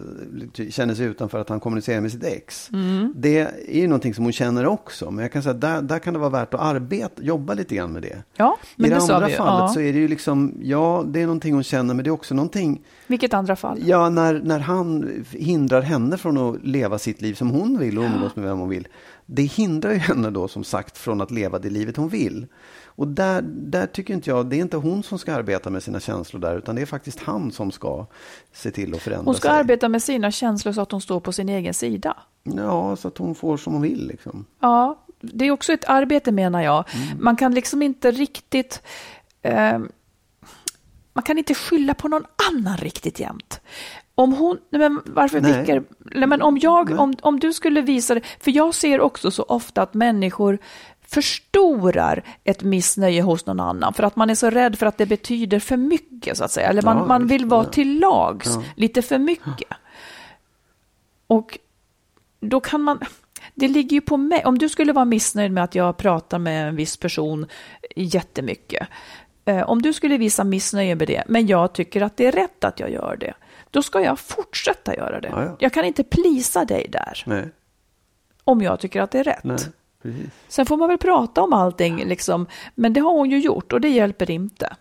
känner 0.70 0.94
sig 0.94 1.06
utanför 1.06 1.38
att 1.38 1.48
han 1.48 1.60
kommunicerar 1.60 2.00
med 2.00 2.12
sitt 2.12 2.24
ex. 2.24 2.68
Det 3.14 3.38
är 3.68 3.80
ju 3.80 3.86
någonting 3.86 4.14
som 4.14 4.24
hon 4.24 4.32
känner 4.32 4.66
också. 4.66 5.10
Men 5.10 5.22
jag 5.22 5.32
kan 5.32 5.42
säga 5.42 5.54
där, 5.54 5.82
där 5.82 5.98
kan 5.98 6.14
det 6.14 6.20
vara 6.20 6.30
värt 6.30 6.54
att 6.54 6.60
arbeta, 6.60 7.22
jobba 7.22 7.54
lite 7.54 7.74
grann 7.74 7.92
med 7.92 8.02
det. 8.02 8.22
Ja, 8.36 8.58
men 8.76 8.86
I 8.86 8.88
det, 8.88 8.94
det 8.94 9.14
andra 9.14 9.26
vi 9.26 9.34
fallet 9.34 9.60
ja. 9.60 9.68
så 9.68 9.80
är 9.80 9.92
det 9.92 9.98
ju 9.98 10.08
liksom, 10.08 10.54
ja, 10.62 11.04
det 11.06 11.20
är 11.20 11.26
någonting 11.26 11.54
hon 11.54 11.62
känner, 11.62 11.94
men 11.94 12.04
det 12.04 12.10
är 12.10 12.12
också 12.12 12.34
någonting 12.34 12.80
Vilket 13.06 13.34
andra 13.34 13.56
fall? 13.56 13.78
Ja, 13.84 14.08
när, 14.08 14.40
när 14.44 14.58
han 14.58 15.10
hindrar 15.30 15.82
henne 15.82 16.18
från 16.18 16.36
att 16.36 16.64
leva 16.64 16.98
sitt 16.98 17.22
liv 17.22 17.34
som 17.34 17.50
hon 17.50 17.78
vill 17.78 17.98
och 17.98 18.04
umgås 18.04 18.36
med 18.36 18.44
vem 18.44 18.58
hon 18.58 18.68
vill. 18.68 18.88
Det 19.26 19.42
hindrar 19.42 19.92
ju 19.92 19.98
henne 19.98 20.30
då 20.30 20.48
som 20.48 20.64
sagt 20.64 20.98
från 20.98 21.20
att 21.20 21.30
leva 21.30 21.58
det 21.58 21.70
livet 21.70 21.96
hon 21.96 22.08
vill. 22.08 22.46
Och 22.94 23.08
där, 23.08 23.42
där 23.42 23.86
tycker 23.86 24.14
inte 24.14 24.30
jag, 24.30 24.46
det 24.46 24.56
är 24.56 24.60
inte 24.60 24.76
hon 24.76 25.02
som 25.02 25.18
ska 25.18 25.34
arbeta 25.34 25.70
med 25.70 25.82
sina 25.82 26.00
känslor 26.00 26.40
där, 26.40 26.58
utan 26.58 26.76
det 26.76 26.82
är 26.82 26.86
faktiskt 26.86 27.20
han 27.20 27.52
som 27.52 27.70
ska 27.70 28.06
se 28.52 28.70
till 28.70 28.94
att 28.94 29.02
förändra 29.02 29.24
Hon 29.24 29.34
ska 29.34 29.48
sig. 29.48 29.58
arbeta 29.58 29.88
med 29.88 30.02
sina 30.02 30.30
känslor 30.30 30.72
så 30.72 30.80
att 30.80 30.92
hon 30.92 31.00
står 31.00 31.20
på 31.20 31.32
sin 31.32 31.48
egen 31.48 31.74
sida. 31.74 32.16
Ja, 32.42 32.96
så 32.96 33.08
att 33.08 33.18
hon 33.18 33.34
får 33.34 33.56
som 33.56 33.72
hon 33.72 33.82
vill 33.82 34.06
liksom. 34.06 34.44
Ja, 34.60 35.04
det 35.20 35.44
är 35.44 35.50
också 35.50 35.72
ett 35.72 35.84
arbete 35.88 36.32
menar 36.32 36.62
jag. 36.62 36.84
Mm. 36.94 37.24
Man 37.24 37.36
kan 37.36 37.54
liksom 37.54 37.82
inte 37.82 38.10
riktigt... 38.10 38.82
Eh, 39.42 39.78
man 41.14 41.22
kan 41.24 41.38
inte 41.38 41.54
skylla 41.54 41.94
på 41.94 42.08
någon 42.08 42.24
annan 42.50 42.76
riktigt 42.76 43.20
jämt. 43.20 43.60
Om 44.14 44.32
hon, 44.32 44.58
nej 44.70 44.78
men 44.80 45.00
varför 45.06 45.40
Nej. 45.40 45.60
vickar, 45.60 45.82
nej 45.98 46.28
men 46.28 46.42
om 46.42 46.58
jag, 46.58 46.98
om, 46.98 47.14
om 47.22 47.40
du 47.40 47.52
skulle 47.52 47.80
visa 47.80 48.14
det, 48.14 48.20
för 48.40 48.50
jag 48.50 48.74
ser 48.74 49.00
också 49.00 49.30
så 49.30 49.42
ofta 49.42 49.82
att 49.82 49.94
människor 49.94 50.58
förstorar 51.12 52.22
ett 52.44 52.62
missnöje 52.62 53.22
hos 53.22 53.46
någon 53.46 53.60
annan 53.60 53.94
för 53.94 54.02
att 54.02 54.16
man 54.16 54.30
är 54.30 54.34
så 54.34 54.50
rädd 54.50 54.78
för 54.78 54.86
att 54.86 54.98
det 54.98 55.06
betyder 55.06 55.58
för 55.58 55.76
mycket 55.76 56.36
så 56.36 56.44
att 56.44 56.50
säga. 56.50 56.68
Eller 56.68 56.82
man, 56.82 56.96
Ja, 56.96 57.04
man 57.06 57.26
vill 57.26 57.46
vara 57.46 57.64
till 57.64 57.98
lags 58.00 58.46
Ja. 58.54 58.62
lite 58.76 59.02
för 59.02 59.18
mycket. 59.18 59.68
Och 61.26 61.58
då 62.40 62.60
kan 62.60 62.80
man, 62.82 63.00
det 63.54 63.68
ligger 63.68 63.94
ju 63.94 64.00
på 64.00 64.16
mig, 64.16 64.44
om 64.44 64.58
du 64.58 64.68
skulle 64.68 64.92
vara 64.92 65.04
missnöjd 65.04 65.52
med 65.52 65.64
att 65.64 65.74
jag 65.74 65.96
pratar 65.96 66.38
med 66.38 66.68
en 66.68 66.76
viss 66.76 66.96
person 66.96 67.46
jättemycket, 67.96 68.88
eh, 69.44 69.62
om 69.70 69.82
du 69.82 69.92
skulle 69.92 70.16
visa 70.16 70.44
missnöje 70.44 70.94
med 70.94 71.08
det, 71.08 71.22
men 71.28 71.46
jag 71.46 71.72
tycker 71.72 72.02
att 72.02 72.16
det 72.16 72.26
är 72.26 72.32
rätt 72.32 72.64
att 72.64 72.80
jag 72.80 72.90
gör 72.90 73.16
det, 73.20 73.34
då 73.70 73.82
ska 73.82 74.00
jag 74.00 74.18
fortsätta 74.18 74.96
göra 74.96 75.20
det. 75.20 75.28
Ja. 75.28 75.56
Jag 75.58 75.72
kan 75.72 75.84
inte 75.84 76.04
plisa 76.04 76.64
dig 76.64 76.86
där, 76.92 77.22
Nej, 77.26 77.48
om 78.44 78.62
jag 78.62 78.80
tycker 78.80 79.00
att 79.02 79.10
det 79.10 79.18
är 79.18 79.24
rätt. 79.24 79.44
nej, 79.44 79.56
precis. 80.02 80.30
Sen 80.48 80.66
får 80.66 80.76
man 80.76 80.88
väl 80.88 80.98
prata 80.98 81.42
om 81.42 81.52
allting, 81.52 82.04
liksom, 82.04 82.46
men 82.74 82.92
det 82.92 83.00
har 83.00 83.12
hon 83.12 83.30
ju 83.30 83.38
gjort 83.40 83.72
och 83.72 83.80
det 83.80 83.88
hjälper 83.88 84.30
inte. 84.30 84.76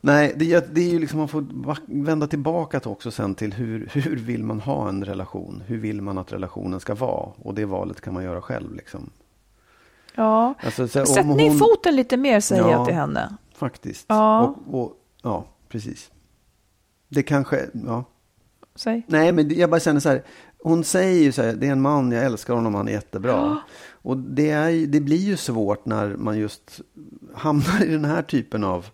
Nej, 0.00 0.32
det, 0.36 0.52
är- 0.52 0.68
det 0.72 0.80
är 0.80 0.88
ju 0.90 0.98
liksom 0.98 1.18
man 1.18 1.28
får 1.28 1.44
vända 2.04 2.26
tillbaka 2.26 2.80
till 2.80 2.90
också 2.90 3.10
sen 3.10 3.34
till 3.34 3.52
hur, 3.54 3.90
hur 3.92 4.16
vill 4.16 4.44
man 4.44 4.60
ha 4.60 4.88
en 4.88 5.04
relation? 5.04 5.62
Hur 5.66 5.78
vill 5.78 6.02
man 6.02 6.18
att 6.18 6.32
relationen 6.32 6.80
ska 6.80 6.94
vara? 6.94 7.30
Och 7.42 7.54
det 7.54 7.64
valet 7.64 8.00
kan 8.00 8.14
man 8.14 8.24
göra 8.24 8.42
själv 8.42 8.74
liksom. 8.74 9.10
Ja. 10.14 10.54
Alltså, 10.64 10.88
så, 10.88 11.06
Sätt 11.06 11.24
om 11.24 11.36
ner 11.36 11.48
hon- 11.48 11.58
foten 11.58 11.96
lite 11.96 12.16
mer, 12.16 12.40
säger 12.40 12.62
Ja. 12.62 12.70
jag 12.70 12.86
till 12.86 12.94
henne. 12.94 13.36
Faktiskt. 13.54 14.04
Ja. 14.08 14.40
Och, 14.70 14.80
och, 14.82 14.92
ja, 15.22 15.44
precis. 15.68 16.10
Det 17.08 17.22
kanske, 17.22 17.66
ja. 17.86 18.04
Säg. 18.74 19.02
Nej, 19.06 19.32
men 19.32 19.54
jag 19.58 19.70
bara 19.70 19.80
känner 19.80 20.00
så 20.00 20.08
här. 20.08 20.22
Hon 20.62 20.84
säger 20.84 21.22
ju 21.22 21.32
så 21.32 21.42
här, 21.42 21.52
det 21.52 21.66
är 21.66 21.72
en 21.72 21.80
man, 21.80 22.12
jag 22.12 22.24
älskar 22.24 22.54
honom, 22.54 22.74
han 22.74 22.88
är 22.88 22.92
jättebra. 22.92 23.58
Och 24.02 24.16
det, 24.16 24.50
är, 24.50 24.86
det 24.86 25.00
blir 25.00 25.16
ju 25.16 25.36
svårt 25.36 25.86
när 25.86 26.08
man 26.16 26.38
just 26.38 26.80
hamnar 27.34 27.84
i 27.84 27.88
den 27.88 28.04
här 28.04 28.22
typen 28.22 28.64
av, 28.64 28.86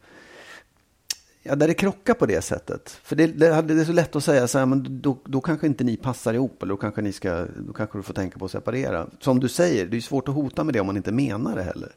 ja, 1.43 1.57
där 1.57 1.69
det 1.69 1.75
krockar 1.75 2.15
på 2.15 2.27
det 2.27 2.43
sättet. 2.43 2.91
För 3.03 3.17
det, 3.17 3.27
det, 3.27 3.63
det 3.63 3.81
är 3.81 3.85
så 3.85 3.93
lätt 3.93 4.17
att 4.17 4.25
säga 4.25 4.49
så 4.49 4.59
här, 4.59 4.67
men 4.67 5.01
då, 5.03 5.19
då 5.25 5.41
kanske 5.41 5.67
inte 5.67 5.85
ni 5.85 5.97
passar 5.97 6.35
ihop, 6.35 6.63
eller 6.63 6.71
då 6.71 6.77
kanske, 6.77 7.03
ni 7.03 7.13
ska, 7.13 7.47
då 7.67 7.73
kanske 7.73 7.99
du 7.99 8.03
får 8.03 8.15
tänka 8.15 8.39
på 8.39 8.45
att 8.45 8.51
separera. 8.51 9.07
Som 9.21 9.41
du 9.41 9.49
säger, 9.49 9.87
det 9.87 9.97
är 9.97 10.01
svårt 10.01 10.29
att 10.29 10.35
hota 10.35 10.65
med 10.65 10.75
det 10.75 10.81
om 10.81 10.87
man 10.87 10.97
inte 10.97 11.13
menar 11.13 11.57
det 11.57 11.63
heller. 11.63 11.93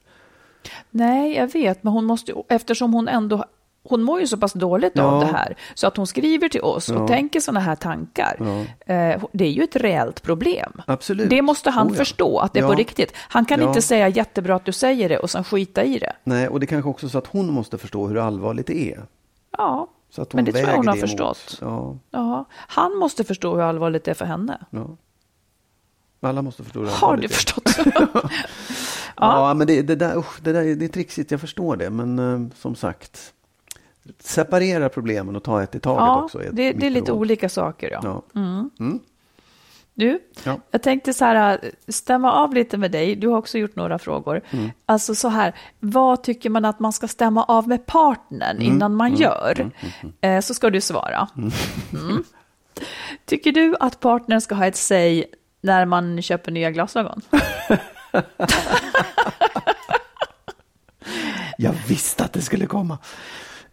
Nej, 0.92 1.36
jag 1.36 1.54
vet, 1.54 1.84
men 1.84 1.94
hon 1.94 2.06
måste, 2.06 2.34
eftersom 2.50 2.94
hon 2.94 3.08
ändå, 3.08 3.46
hon 3.84 4.04
mår 4.04 4.20
ju 4.20 4.28
så 4.28 4.38
pass 4.38 4.54
dåligt 4.54 5.00
av 5.00 5.14
Ja. 5.14 5.20
det 5.28 5.38
här, 5.38 5.56
så 5.74 5.88
att 5.88 5.98
hon 5.98 6.08
skriver 6.08 6.50
till 6.50 6.62
oss 6.62 6.90
och 6.90 6.96
Ja. 7.02 7.08
tänker 7.08 7.40
sådana 7.40 7.60
här 7.60 7.76
tankar. 7.76 8.36
Ja. 8.40 8.94
Eh, 8.94 9.22
det 9.32 9.46
är 9.46 9.52
ju 9.52 9.64
ett 9.64 9.76
reellt 9.76 10.22
problem. 10.24 10.82
Absolut. 10.88 11.30
Det 11.30 11.42
måste 11.42 11.70
han 11.70 11.88
Oh 11.88 11.94
förstå, 11.94 12.40
att 12.40 12.54
det 12.54 12.60
är 12.60 12.68
på 12.68 12.74
riktigt. 12.74 13.14
Han 13.18 13.46
kan 13.46 13.62
inte 13.62 13.82
säga 13.82 14.08
jättebra 14.08 14.56
att 14.56 14.66
du 14.66 14.72
säger 14.72 15.10
det 15.10 15.18
och 15.20 15.30
sen 15.30 15.44
skita 15.44 15.84
i 15.84 16.00
det. 16.00 16.14
Nej, 16.24 16.48
och 16.48 16.60
det 16.60 16.66
kanske 16.66 16.90
också 16.90 17.06
är 17.06 17.10
så 17.10 17.18
att 17.18 17.28
hon 17.28 17.54
måste 17.54 17.78
förstå 17.78 18.08
hur 18.08 18.18
allvarligt 18.18 18.68
det 18.68 18.92
är. 18.94 19.04
Ja, 19.58 19.88
men 20.34 20.46
det 20.46 20.52
tror 20.52 20.70
jag 20.70 20.76
hon 20.78 20.88
har 20.88 20.96
förstått. 20.96 21.62
Ja, 22.12 22.46
han 22.54 22.96
måste 22.98 23.24
förstå 23.24 23.56
hur 23.56 23.62
allvarligt 23.62 24.04
det 24.04 24.12
är 24.12 24.16
för 24.16 24.26
henne. 24.26 24.58
Alla 26.22 26.42
måste 26.42 26.64
förstå 26.64 26.80
hur 26.80 26.88
Har 26.88 26.94
allvarligt 27.08 27.22
du 27.22 27.28
det 27.28 27.34
är. 27.34 27.84
förstått? 27.84 28.32
Ja, 29.22 29.54
men 29.54 29.68
det, 29.68 29.82
det, 29.82 29.96
där, 29.96 30.18
usch, 30.18 30.40
det 30.42 30.52
där 30.54 30.62
är- 30.64 30.76
det 30.76 30.86
är 30.86 30.90
trixigt, 30.90 31.32
jag 31.32 31.42
förstår 31.42 31.76
det. 31.76 31.90
Men 31.90 32.20
eh, 32.20 32.48
som 32.58 32.76
sagt, 32.76 33.34
separera 34.20 34.90
problemen 34.90 35.36
och 35.36 35.44
ta 35.44 35.64
ett 35.64 35.76
i 35.76 35.80
taget 35.80 36.02
ja, 36.02 36.24
också. 36.24 36.44
ett 36.44 36.56
det, 36.56 36.72
det 36.74 36.86
är 36.86 36.90
lite 36.90 37.12
råd. 37.12 37.20
olika 37.20 37.50
saker. 37.50 37.90
Ja. 38.04 38.24
Ja. 38.34 38.70
Du, 39.94 40.20
Ja. 40.44 40.60
jag 40.72 40.84
tänkte 40.84 41.14
så 41.14 41.26
här, 41.26 41.72
stämma 41.88 42.32
av 42.32 42.54
lite 42.54 42.78
med 42.78 42.92
dig. 42.92 43.16
Du 43.16 43.28
har 43.28 43.38
också 43.38 43.58
gjort 43.58 43.76
några 43.76 44.00
frågor. 44.00 44.42
Mm. 44.52 44.70
Alltså 44.86 45.16
så 45.16 45.28
här, 45.28 45.56
vad 45.80 46.24
tycker 46.24 46.50
man 46.50 46.66
att 46.66 46.80
man 46.80 46.94
ska 46.94 47.08
stämma 47.08 47.44
av 47.44 47.68
med 47.68 47.86
partnern 47.86 48.56
Mm. 48.58 48.62
innan 48.74 48.96
man 48.96 49.16
gör? 49.16 49.72
Eh, 50.22 50.40
så 50.42 50.54
ska 50.54 50.70
du 50.70 50.82
svara. 50.82 51.28
Mm. 51.94 52.24
Tycker 53.26 53.52
du 53.52 53.76
att 53.80 54.00
partnern 54.00 54.42
ska 54.42 54.56
ha 54.56 54.66
ett 54.66 54.76
säg 54.76 55.26
när 55.62 55.86
man 55.86 56.22
köper 56.22 56.52
nya 56.52 56.72
glasögon? 56.72 57.22
Jag 61.58 61.74
visste 61.88 62.24
att 62.24 62.34
det 62.34 62.42
skulle 62.42 62.66
komma. 62.66 62.98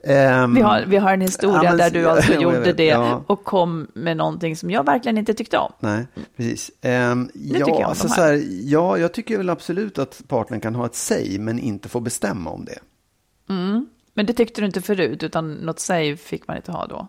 Ehm, 0.04 0.54
Vi 0.54 0.60
har, 0.60 0.84
vi 0.86 0.96
har 0.96 1.12
en 1.12 1.20
historia 1.20 1.60
Ja, 1.62 1.68
men- 1.70 1.78
där 1.78 1.90
du 1.90 2.08
alltså 2.08 2.32
ja, 2.34 2.40
gjorde 2.40 2.60
vet, 2.60 2.76
det 2.76 2.84
ja. 2.84 3.24
och 3.26 3.44
kom 3.44 3.86
med 3.94 4.16
någonting 4.16 4.56
som 4.56 4.70
jag 4.70 4.84
verkligen 4.86 5.18
inte 5.18 5.34
tyckte 5.34 5.58
om. 5.58 5.72
Nej, 5.80 6.06
precis. 6.36 6.70
Ehm, 6.82 7.28
tycker 7.28 7.58
ja, 7.58 7.66
jag 7.68 7.82
alltså 7.82 8.08
så 8.08 8.20
här. 8.20 8.42
ja, 8.62 8.98
jag 8.98 9.12
tycker 9.12 9.38
väl 9.38 9.50
absolut 9.50 9.98
att 9.98 10.22
partnern 10.28 10.60
kan 10.60 10.74
ha 10.74 10.86
ett 10.86 10.94
säg, 10.94 11.38
men 11.38 11.58
inte 11.58 11.88
få 11.88 12.00
bestämma 12.00 12.50
om 12.50 12.64
det. 12.64 12.78
Men 14.14 14.26
det 14.26 14.32
tyckte 14.32 14.60
du 14.60 14.66
inte 14.66 14.80
förut, 14.80 15.22
utan 15.22 15.52
något 15.54 15.80
säg 15.80 16.16
fick 16.16 16.48
man 16.48 16.56
inte 16.56 16.72
ha 16.72 16.86
då. 16.86 17.08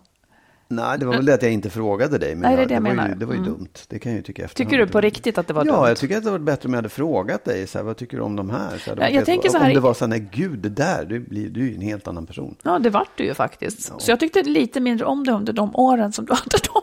Nej, 0.70 0.98
det 0.98 1.06
var 1.06 1.12
väl 1.16 1.24
det 1.24 1.34
att 1.34 1.42
jag 1.42 1.52
inte 1.52 1.70
frågade 1.70 2.18
dig. 2.18 2.34
Men 2.34 2.40
Nej, 2.40 2.56
det 2.56 2.60
jag, 2.62 2.68
det 2.84 2.88
jag 2.90 2.96
var 2.96 3.08
ju, 3.08 3.14
det 3.14 3.26
var 3.26 3.32
ju 3.34 3.38
Mm. 3.40 3.52
dumt. 3.52 3.68
Det 3.88 3.98
kan 3.98 4.12
jag 4.12 4.16
ju 4.16 4.22
tycka 4.22 4.44
efterhand. 4.44 4.70
Tycker 4.70 4.86
du 4.86 4.92
på 4.92 5.00
riktigt 5.00 5.38
att 5.38 5.46
det 5.46 5.52
var 5.52 5.64
ja, 5.66 5.72
dumt? 5.76 5.88
jag 5.88 5.96
tycker 5.96 6.16
att 6.18 6.24
det 6.24 6.30
var 6.30 6.38
bättre 6.38 6.66
om 6.66 6.72
jag 6.72 6.78
hade 6.78 6.88
frågat 6.88 7.44
dig. 7.44 7.66
Så 7.66 7.78
här, 7.78 7.84
vad 7.84 7.96
tycker 7.96 8.16
du 8.16 8.22
om 8.22 8.36
de 8.36 8.50
här? 8.50 8.78
Så 8.78 8.90
här, 8.90 8.96
Ja, 9.00 9.08
jag 9.08 9.12
vet 9.16 9.24
tänker 9.24 9.48
så 9.48 9.58
här- 9.58 9.68
Om 9.68 9.74
det 9.74 9.80
var 9.80 9.94
så 9.94 10.04
här, 10.04 10.08
nej 10.10 10.28
gud, 10.32 10.58
det 10.58 10.68
där, 10.68 11.04
du, 11.04 11.20
blir, 11.20 11.48
du 11.50 11.60
är 11.60 11.68
ju 11.68 11.74
en 11.74 11.80
helt 11.80 12.08
annan 12.08 12.26
person. 12.26 12.56
Ja, 12.62 12.78
det 12.78 12.90
vart 12.90 13.10
du 13.16 13.24
ju 13.24 13.34
faktiskt. 13.34 13.82
Så 14.02 14.10
jag 14.10 14.20
tyckte 14.20 14.42
lite 14.42 14.80
mindre 14.80 15.06
om 15.06 15.24
det 15.26 15.32
under 15.32 15.52
de 15.52 15.76
åren 15.76 16.12
som 16.12 16.24
du 16.26 16.32
hade 16.34 16.58
dem. 16.72 16.82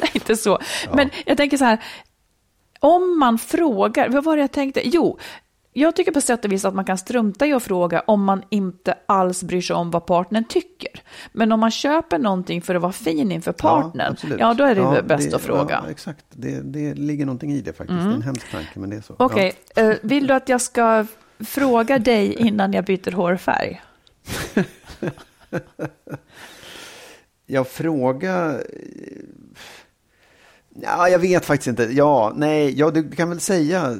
Nej, 0.00 0.10
inte 0.14 0.36
så. 0.36 0.58
Men 0.94 1.10
jag 1.26 1.36
tänker 1.36 1.56
så 1.56 1.64
här, 1.64 1.78
om 2.80 3.18
man 3.18 3.38
frågar, 3.38 4.08
vad 4.08 4.24
var 4.24 4.36
det 4.36 4.40
jag 4.42 4.52
tänkte? 4.52 4.80
Jo, 4.88 5.18
jag 5.72 5.96
tycker 5.96 6.12
på 6.12 6.20
sätt 6.20 6.44
och 6.44 6.52
vis 6.52 6.64
att 6.64 6.74
man 6.74 6.84
kan 6.84 6.98
strunta 6.98 7.46
i 7.46 7.52
att 7.52 7.62
fråga 7.62 8.00
om 8.00 8.24
man 8.24 8.42
inte 8.50 8.94
alls 9.06 9.42
bryr 9.42 9.60
sig 9.60 9.76
om 9.76 9.90
vad 9.90 10.06
partnern 10.06 10.44
tycker. 10.44 11.02
Men 11.32 11.52
om 11.52 11.60
man 11.60 11.70
köper 11.70 12.18
någonting 12.18 12.62
för 12.62 12.74
att 12.74 12.82
vara 12.82 12.92
fin 12.92 13.32
inför 13.32 13.52
partnern, 13.52 14.12
absolut. 14.12 14.40
ja, 14.40 14.54
då 14.54 14.64
är 14.64 14.74
det 14.74 14.80
Ja, 14.80 15.02
bäst 15.02 15.34
att 15.34 15.42
fråga. 15.42 15.74
Mm. 15.76 15.84
Ja, 15.84 15.90
exakt. 15.90 16.24
Det, 16.30 16.60
det 16.60 16.94
ligger 16.94 17.26
någonting 17.26 17.52
i 17.52 17.60
det 17.60 17.72
faktiskt. 17.72 18.00
Det 18.00 18.10
är 18.10 18.14
en 18.14 18.22
hemsk 18.22 18.50
tanke, 18.50 18.78
men 18.78 18.90
det 18.90 18.96
är 18.96 19.00
så. 19.00 19.14
Okej, 19.18 19.52
eh, 19.76 19.94
vill 20.02 20.26
du 20.26 20.34
att 20.34 20.48
jag 20.48 20.60
ska 20.60 21.06
fråga 21.38 21.98
dig 21.98 22.34
innan 22.34 22.72
jag 22.72 22.84
byter 22.84 23.12
hårfärg? 23.12 23.82
Jag 27.46 27.68
frågar... 27.68 28.62
Ja, 30.74 31.08
jag 31.08 31.18
vet 31.18 31.44
faktiskt 31.44 31.68
inte. 31.68 31.82
Ja, 31.82 32.32
nej, 32.36 32.78
ja, 32.78 32.90
du 32.90 33.10
kan 33.10 33.28
väl 33.28 33.40
säga... 33.40 33.96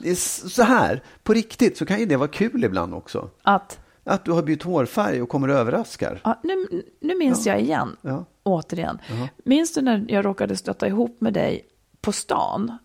Det 0.00 0.08
är 0.08 0.12
s- 0.12 0.54
så 0.54 0.62
här, 0.62 1.02
på 1.22 1.32
riktigt 1.34 1.76
så 1.76 1.86
kan 1.86 2.00
ju 2.00 2.06
det 2.06 2.16
vara 2.16 2.28
kul 2.28 2.64
ibland 2.64 2.94
också. 2.94 3.30
Att, 3.42 3.78
Att 4.04 4.24
du 4.24 4.32
har 4.32 4.42
bytt 4.42 4.62
hårfärg 4.62 5.22
och 5.22 5.28
kommer 5.28 5.48
och 5.48 5.54
överraskar. 5.56 6.20
ja, 6.24 6.40
nu, 6.42 6.82
nu 7.00 7.14
minns 7.18 7.46
jag 7.46 7.60
igen. 7.60 7.96
Ja. 8.02 8.24
återigen. 8.42 8.98
Minns 9.44 9.74
du 9.74 9.82
när 9.82 10.04
jag 10.08 10.24
råkade 10.24 10.56
stöta 10.56 10.86
ihop 10.88 11.16
med 11.20 11.32
dig 11.32 11.66
på 12.00 12.12
stan? 12.12 12.78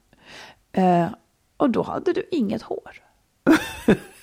Eh, 0.72 1.06
och 1.58 1.70
då 1.70 1.82
hade 1.84 2.14
du 2.14 2.24
inget 2.32 2.62
hår. 2.62 2.92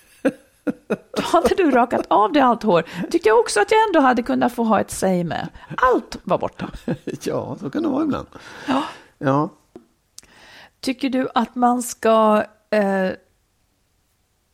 då 0.89 1.23
hade 1.23 1.55
du 1.55 1.71
rakat 1.71 2.07
av 2.09 2.33
dig 2.33 2.43
allt 2.43 2.63
hår. 2.63 2.85
Tyckte 3.11 3.29
jag 3.29 3.39
också 3.39 3.61
att 3.61 3.71
jag 3.71 3.87
ändå 3.89 4.01
hade 4.01 4.23
kunnat 4.23 4.55
få 4.55 4.65
ha 4.65 4.81
ett 4.81 4.91
säg 4.91 5.25
med. 5.25 5.49
Allt 5.77 6.19
var 6.25 6.39
borta. 6.39 6.71
Ja, 7.23 7.57
så 7.61 7.71
kan 7.71 7.83
det 7.83 7.89
vara 7.89 8.03
ibland. 8.05 8.27
Ja. 8.67 8.83
Ja, 9.19 9.49
Tycker 10.81 11.11
du 11.11 11.29
att 11.35 11.55
man 11.55 11.83
ska 11.83 12.45
eh, 12.71 13.11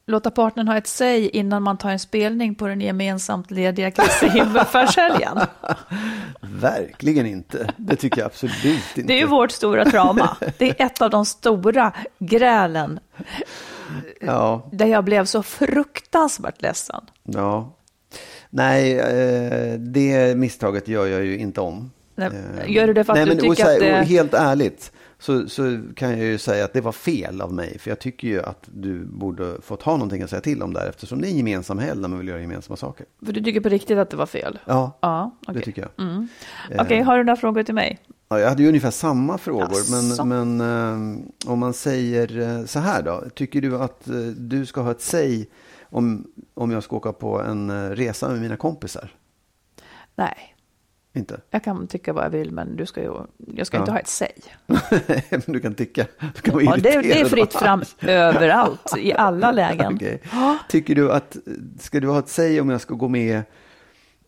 låta 0.07 0.31
partnern 0.31 0.69
ha 0.69 0.77
ett 0.77 0.87
säg 0.87 1.29
innan 1.29 1.63
man 1.63 1.79
tar 1.79 1.91
en 1.91 1.99
spelning 1.99 2.55
på 2.55 2.67
den 2.67 2.81
gemensamt 2.81 3.51
lediga 3.51 3.91
Kristi 3.91 4.29
himmelfärdshelgen? 4.29 5.41
verkligen 6.41 7.27
inte. 7.27 7.75
Det 7.77 7.97
tycker 7.97 8.21
jag 8.21 8.27
absolut 8.27 8.97
inte. 8.97 9.03
Det 9.03 9.15
är 9.15 9.19
ju 9.19 9.27
vårt 9.27 9.51
stora 9.51 9.85
trauma. 9.85 10.37
Det 10.59 10.81
är 10.81 10.87
ett 10.87 11.03
av 11.03 11.11
de 11.11 11.27
stora 11.27 11.93
grälen 12.19 13.01
Ja, 14.21 14.69
där 14.73 14.87
jag 14.87 15.05
blev 15.05 15.25
så 15.25 15.43
fruktansvärt 15.43 16.63
ledsen. 16.63 17.01
ja. 17.23 17.73
Nej, 18.51 18.99
eh, 18.99 19.79
det 19.79 20.37
misstaget 20.39 20.89
gör 20.89 21.07
jag 21.07 21.25
ju 21.25 21.39
inte 21.39 21.61
om. 21.61 21.91
Nej, 22.15 22.29
Eh, 22.61 22.71
gör 22.73 22.87
du 22.87 22.93
det 22.95 23.05
för 23.05 23.13
att 23.13 23.17
nej, 23.19 23.25
du 23.27 23.31
men, 23.31 23.41
tycker 23.41 23.55
så 23.55 23.63
här, 23.71 23.75
att 23.75 23.81
det- 23.81 24.05
Helt 24.15 24.35
ärligt 24.35 24.93
så, 25.19 25.49
så 25.49 25.81
kan 25.97 26.11
jag 26.11 26.19
ju 26.21 26.39
säga 26.39 26.65
att 26.65 26.73
det 26.73 26.81
var 26.81 26.93
fel 26.93 27.41
av 27.41 27.53
mig. 27.53 27.79
För 27.79 27.91
jag 27.91 27.99
tycker 27.99 28.29
ju 28.29 28.43
att 28.43 28.69
du 28.75 29.05
borde 29.05 29.61
fått 29.63 29.83
ha 29.83 29.93
någonting 29.93 30.23
att 30.23 30.31
säga 30.31 30.41
till 30.41 30.63
om 30.63 30.73
där. 30.75 30.89
Eftersom 30.89 31.21
det 31.21 31.27
är 31.29 31.31
en 31.31 31.37
gemensam 31.37 31.79
helg 31.79 32.01
när 32.01 32.09
man 32.09 32.19
vill 32.19 32.29
göra 32.29 32.41
gemensamma 32.41 32.77
saker. 32.77 33.07
För 33.27 33.33
du 33.33 33.41
tycker 33.45 33.61
på 33.61 33.69
riktigt 33.69 33.99
att 33.99 34.11
det 34.11 34.17
var 34.17 34.27
fel? 34.27 34.59
Ja, 34.65 34.99
Ja, 35.01 35.31
det 35.47 35.51
okej. 35.53 35.63
tycker 35.63 35.83
jag. 35.83 36.07
Mm. 36.07 36.29
Eh, 36.71 36.83
Okej, 36.83 37.01
har 37.01 37.19
du 37.19 37.25
några 37.25 37.37
frågor 37.37 37.63
till 37.63 37.75
mig? 37.75 37.99
Ja, 38.33 38.41
jag 38.41 38.49
hade 38.49 38.63
ju 38.63 38.69
ungefär 38.69 38.91
samma 38.91 39.39
frågor, 39.39 39.91
men, 39.91 40.29
men 40.29 40.61
eh, 40.61 41.51
om 41.51 41.59
man 41.59 41.75
säger 41.75 42.41
eh, 42.59 42.65
så 42.65 42.79
här 42.79 43.03
då. 43.03 43.25
Tycker 43.35 43.61
du 43.61 43.79
att 43.79 44.09
eh, 44.09 44.15
du 44.37 44.67
ska 44.67 44.81
ha 44.81 44.91
ett 44.91 45.01
säg 45.01 45.49
om, 45.83 46.27
om 46.55 46.71
jag 46.71 46.83
ska 46.83 46.97
åka 46.97 47.13
på 47.13 47.41
en 47.41 47.97
resa 47.97 48.29
med 48.29 48.41
mina 48.41 48.57
kompisar? 48.57 49.11
Nej, 50.17 50.55
Inte? 51.15 51.41
jag 51.51 51.65
kan 51.65 51.87
tycka 51.87 52.13
vad 52.13 52.25
jag 52.25 52.31
vill, 52.31 52.53
men 52.53 52.77
du 52.77 52.87
ska 52.87 53.03
ju, 53.03 53.13
jag 53.57 53.67
ska 53.67 53.77
Ja. 53.77 53.81
inte 53.81 53.93
ha 53.93 53.99
ett 53.99 54.09
säg. 54.09 54.35
men 55.31 55.43
du 55.47 55.61
kan 55.61 55.75
tycka. 55.75 56.07
Du 56.35 56.41
kan 56.43 56.55
vara 56.55 56.65
Ja, 56.65 56.77
det, 56.77 57.01
det 57.03 57.21
är 57.21 57.25
fritt 57.25 57.53
fram 57.53 57.83
överallt, 58.01 58.97
i 58.99 59.13
alla 59.13 59.53
lägen. 59.63 59.95
Okej. 59.95 60.23
Tycker 60.69 60.95
du 60.95 61.13
att, 61.13 61.37
ska 61.81 62.01
du 62.01 62.09
ha 62.09 62.19
ett 62.19 62.29
säg 62.29 62.61
om 62.61 62.71
jag 62.71 62.81
ska 62.81 62.95
gå 62.95 63.09
med 63.09 63.43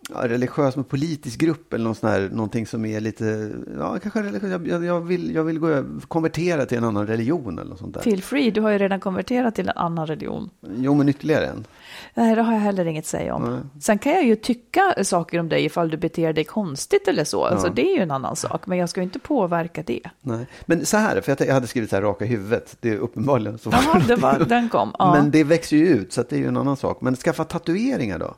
ja, 0.09 0.27
religiös 0.27 0.75
med 0.75 0.87
politisk 0.87 1.39
grupp 1.39 1.73
eller 1.73 1.83
någon 1.83 1.95
sån 1.95 2.09
här, 2.09 2.29
någonting 2.31 2.67
som 2.67 2.85
är 2.85 2.99
lite, 2.99 3.51
ja 3.77 3.99
kanske 3.99 4.23
religiös, 4.23 4.61
jag, 4.67 4.85
jag, 4.85 5.01
vill, 5.01 5.35
jag 5.35 5.43
vill 5.43 5.59
gå, 5.59 5.83
konvertera 6.07 6.65
till 6.65 6.77
en 6.77 6.83
annan 6.83 7.07
religion 7.07 7.59
eller 7.59 7.69
något 7.69 7.79
sånt 7.79 7.93
där. 7.93 8.01
Feel 8.01 8.21
free, 8.21 8.51
du 8.51 8.61
har 8.61 8.69
ju 8.69 8.77
redan 8.77 8.99
konverterat 8.99 9.55
till 9.55 9.69
en 9.69 9.77
annan 9.77 10.07
religion. 10.07 10.49
Jo, 10.75 10.93
men 10.93 11.09
ytterligare 11.09 11.45
en. 11.45 11.65
Nej, 12.13 12.35
det 12.35 12.41
har 12.41 12.53
jag 12.53 12.59
heller 12.59 12.85
inget 12.85 13.03
att 13.03 13.07
säga 13.07 13.35
om. 13.35 13.69
Sen 13.81 13.97
kan 13.97 14.13
jag 14.13 14.25
ju 14.25 14.35
tycka 14.35 14.95
saker 15.03 15.39
om 15.39 15.49
dig 15.49 15.65
ifall 15.65 15.89
du 15.89 15.97
beter 15.97 16.33
dig 16.33 16.43
konstigt 16.43 17.07
eller 17.07 17.23
så. 17.23 17.45
Alltså, 17.45 17.69
det 17.69 17.91
är 17.91 17.95
ju 17.95 18.03
en 18.03 18.11
annan 18.11 18.35
sak, 18.35 18.67
men 18.67 18.77
jag 18.77 18.89
ska 18.89 18.99
ju 18.99 19.03
inte 19.03 19.19
påverka 19.19 19.83
det. 19.85 20.01
Nej. 20.21 20.47
Men 20.65 20.85
så 20.85 20.97
här, 20.97 21.21
för 21.21 21.31
jag, 21.31 21.47
jag 21.47 21.53
hade 21.53 21.67
skrivit 21.67 21.89
så 21.89 21.95
här 21.95 22.03
raka 22.03 22.25
huvudet, 22.25 22.77
det 22.79 22.89
är 22.89 22.97
uppenbarligen 22.97 23.57
så. 23.57 23.69
Jaha, 23.71 24.01
det 24.07 24.15
var, 24.15 24.39
den 24.39 24.69
kom. 24.69 24.91
Ja. 24.99 25.13
Men 25.13 25.31
det 25.31 25.43
växer 25.43 25.77
ju 25.77 25.87
ut, 25.87 26.13
så 26.13 26.23
det 26.29 26.35
är 26.35 26.39
ju 26.39 26.47
en 26.47 26.57
annan 26.57 26.77
sak. 26.77 27.01
Men 27.01 27.15
skaffa 27.15 27.43
tatueringar 27.43 28.19
då? 28.19 28.35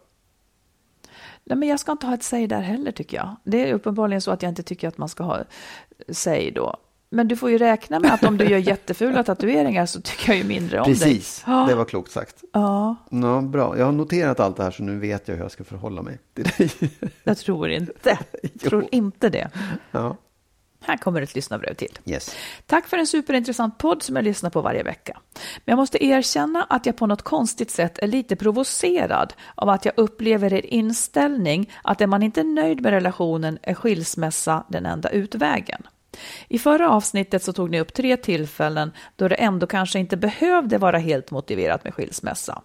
Nej, 1.49 1.57
men 1.57 1.69
jag 1.69 1.79
ska 1.79 1.91
inte 1.91 2.07
ha 2.07 2.13
ett 2.13 2.23
säg 2.23 2.47
där 2.47 2.61
heller 2.61 2.91
tycker 2.91 3.17
jag. 3.17 3.35
Det 3.43 3.69
är 3.69 3.73
uppenbarligen 3.73 4.21
så 4.21 4.31
att 4.31 4.41
jag 4.41 4.49
inte 4.49 4.63
tycker 4.63 4.87
att 4.87 4.97
man 4.97 5.09
ska 5.09 5.23
ha 5.23 5.39
säg 6.09 6.51
då. 6.51 6.77
Men 7.09 7.27
du 7.27 7.35
får 7.35 7.49
ju 7.49 7.57
räkna 7.57 7.99
med 7.99 8.13
att 8.13 8.23
om 8.23 8.37
du 8.37 8.45
gör 8.45 8.57
jättefula 8.67 9.23
tatueringar 9.23 9.85
så 9.85 10.01
tycker 10.01 10.31
jag 10.31 10.37
ju 10.37 10.43
mindre 10.43 10.79
om 10.79 10.85
dig. 10.85 10.93
Precis, 10.99 11.43
det 11.45 11.75
var 11.75 11.85
klokt 11.85 12.11
sagt. 12.11 12.43
Ja, 12.53 12.95
Ja, 13.09 13.41
bra. 13.41 13.77
Jag 13.77 13.85
har 13.85 13.91
noterat 13.91 14.39
allt 14.39 14.57
det 14.57 14.63
här 14.63 14.71
så 14.71 14.83
nu 14.83 14.99
vet 14.99 15.27
jag 15.27 15.35
hur 15.35 15.41
jag 15.41 15.51
ska 15.51 15.63
förhålla 15.63 16.01
mig 16.01 16.19
till 16.33 16.43
dig. 16.57 16.71
jag 17.23 17.37
tror 17.37 17.69
inte. 17.69 18.19
Jag 18.41 18.59
tror 18.61 18.85
inte 18.91 19.29
det. 19.29 19.49
ja. 19.91 20.17
Här 20.87 20.97
kommer 20.97 21.21
ett 21.21 21.35
lyssnarbrev 21.35 21.73
till. 21.73 21.99
Yes. 22.05 22.35
Tack 22.65 22.87
för 22.87 22.97
en 22.97 23.07
superintressant 23.07 23.77
podd 23.77 24.03
som 24.03 24.15
jag 24.15 24.25
lyssnar 24.25 24.49
på 24.49 24.61
varje 24.61 24.83
vecka. 24.83 25.19
Men 25.65 25.71
jag 25.71 25.77
måste 25.77 26.05
erkänna 26.05 26.63
att 26.63 26.85
jag 26.85 26.97
på 26.97 27.07
något 27.07 27.21
konstigt 27.21 27.71
sätt 27.71 27.99
är 27.99 28.07
lite 28.07 28.35
provocerad 28.35 29.33
av 29.55 29.69
att 29.69 29.85
jag 29.85 29.93
upplever 29.97 30.53
er 30.53 30.65
inställning 30.65 31.71
att 31.83 32.01
är 32.01 32.07
man 32.07 32.23
inte 32.23 32.43
nöjd 32.43 32.81
med 32.81 32.91
relationen 32.91 33.59
är 33.61 33.73
skilsmässa 33.73 34.63
den 34.69 34.85
enda 34.85 35.09
utvägen. 35.09 35.81
I 36.47 36.59
förra 36.59 36.89
avsnittet 36.89 37.43
så 37.43 37.53
tog 37.53 37.69
ni 37.69 37.79
upp 37.79 37.93
tre 37.93 38.17
tillfällen 38.17 38.91
då 39.15 39.27
det 39.27 39.35
ändå 39.35 39.67
kanske 39.67 39.99
inte 39.99 40.17
behövde 40.17 40.77
vara 40.77 40.97
helt 40.97 41.31
motiverat 41.31 41.83
med 41.83 41.93
skilsmässa. 41.93 42.61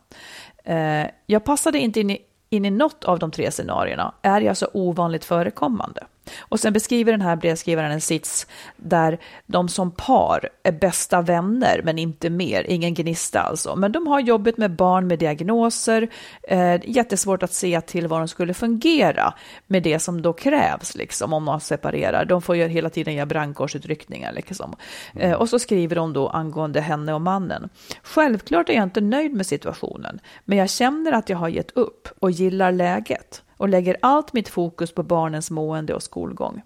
Eh, 0.64 1.07
Jag 1.27 1.45
passade 1.45 1.79
inte 1.79 2.01
in 2.01 2.11
i, 2.11 2.18
in 2.51 2.64
i 2.64 2.70
något 2.70 3.05
av 3.05 3.18
de 3.18 3.31
tre 3.31 3.51
scenarierna, 3.51 4.14
är 4.23 4.41
jag 4.41 4.57
så 4.57 4.68
ovanligt 4.73 5.25
förekommande. 5.25 6.07
Och 6.41 6.61
sen 6.61 6.73
beskriver 6.73 7.12
den 7.12 7.20
här 7.20 7.37
brevskrivaren 7.37 7.93
en 7.93 8.01
sits 8.01 8.47
där 8.77 9.18
de 9.47 9.68
som 9.68 9.91
par 9.91 10.49
är 10.62 10.73
bästa 10.73 11.23
vänner, 11.23 11.81
men 11.85 11.99
inte 11.99 12.31
mer, 12.31 12.64
ingen 12.68 12.95
gnista 12.95 13.41
alltså. 13.41 13.77
Men 13.77 13.93
de 13.93 14.07
har 14.07 14.20
jobbet 14.20 14.59
med 14.59 14.77
barn 14.77 15.07
med 15.07 15.18
diagnoser, 15.18 16.09
eh, 16.43 16.81
jättesvårt 16.85 17.43
att 17.43 17.53
se 17.53 17.81
till 17.81 18.07
vad 18.07 18.20
de 18.20 18.29
skulle 18.29 18.55
fungera 18.55 19.35
med 19.66 19.83
det 19.83 19.99
som 19.99 20.23
då 20.23 20.33
krävs, 20.33 20.95
liksom, 20.95 21.33
om 21.33 21.45
man 21.45 21.61
separerar. 21.61 22.25
De 22.25 22.43
får 22.43 22.57
ju 22.57 22.68
hela 22.68 22.91
tiden 22.91 23.14
göra 23.14 23.27
brandkårsutryckningar. 23.27 24.33
Liksom. 24.33 24.77
Eh, 25.14 25.33
och 25.33 25.49
så 25.49 25.59
skriver 25.59 25.97
de 25.97 26.12
då 26.12 26.29
angående 26.29 26.81
henne 26.81 27.14
och 27.14 27.20
mannen. 27.20 27.68
Självklart 28.03 28.68
är 28.68 28.75
jag 28.75 28.83
inte 28.83 29.01
nöjd 29.01 29.33
med 29.35 29.47
situationen, 29.47 30.20
men 30.45 30.59
jag 30.59 30.70
känner 30.70 31.12
att 31.12 31.29
jag 31.29 31.39
har 31.39 31.49
gett 31.49 31.70
upp 31.70 32.09
och 32.18 32.31
gillar 32.31 32.73
läget 32.73 33.43
och 33.62 33.68
lägger 33.68 33.96
allt 34.02 34.32
mitt 34.32 34.48
fokus 34.48 34.92
på 34.94 35.02
barnens 35.02 35.50
mående 35.50 35.94
och 35.94 36.02
skolgång. 36.02 36.62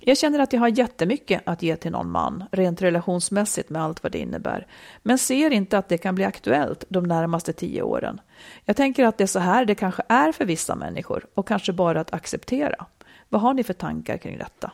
Jag 0.00 0.18
känner 0.18 0.38
att 0.38 0.52
jag 0.52 0.60
har 0.60 0.68
jättemycket 0.68 1.42
att 1.44 1.62
ge 1.62 1.76
till 1.76 1.90
någon 1.90 2.10
man, 2.10 2.44
rent 2.52 2.82
relationsmässigt 2.82 3.70
med 3.70 3.82
allt 3.82 4.02
vad 4.02 4.12
det 4.12 4.18
innebär, 4.18 4.66
men 5.02 5.18
ser 5.18 5.50
inte 5.50 5.78
att 5.78 5.88
det 5.88 5.98
kan 5.98 6.14
bli 6.14 6.24
aktuellt 6.24 6.84
de 6.88 7.04
närmaste 7.04 7.52
tio 7.52 7.82
åren. 7.82 8.20
Jag 8.64 8.76
tänker 8.76 9.04
att 9.04 9.18
det 9.18 9.24
är 9.24 9.26
så 9.26 9.38
här 9.38 9.64
det 9.64 9.74
kanske 9.74 10.02
är 10.08 10.32
för 10.32 10.44
vissa 10.44 10.74
människor 10.74 11.26
och 11.34 11.48
kanske 11.48 11.72
bara 11.72 12.00
att 12.00 12.14
acceptera. 12.14 12.86
Vad 13.28 13.40
har 13.40 13.54
ni 13.54 13.64
för 13.64 13.74
tankar 13.74 14.16
kring 14.16 14.38
detta? 14.38 14.72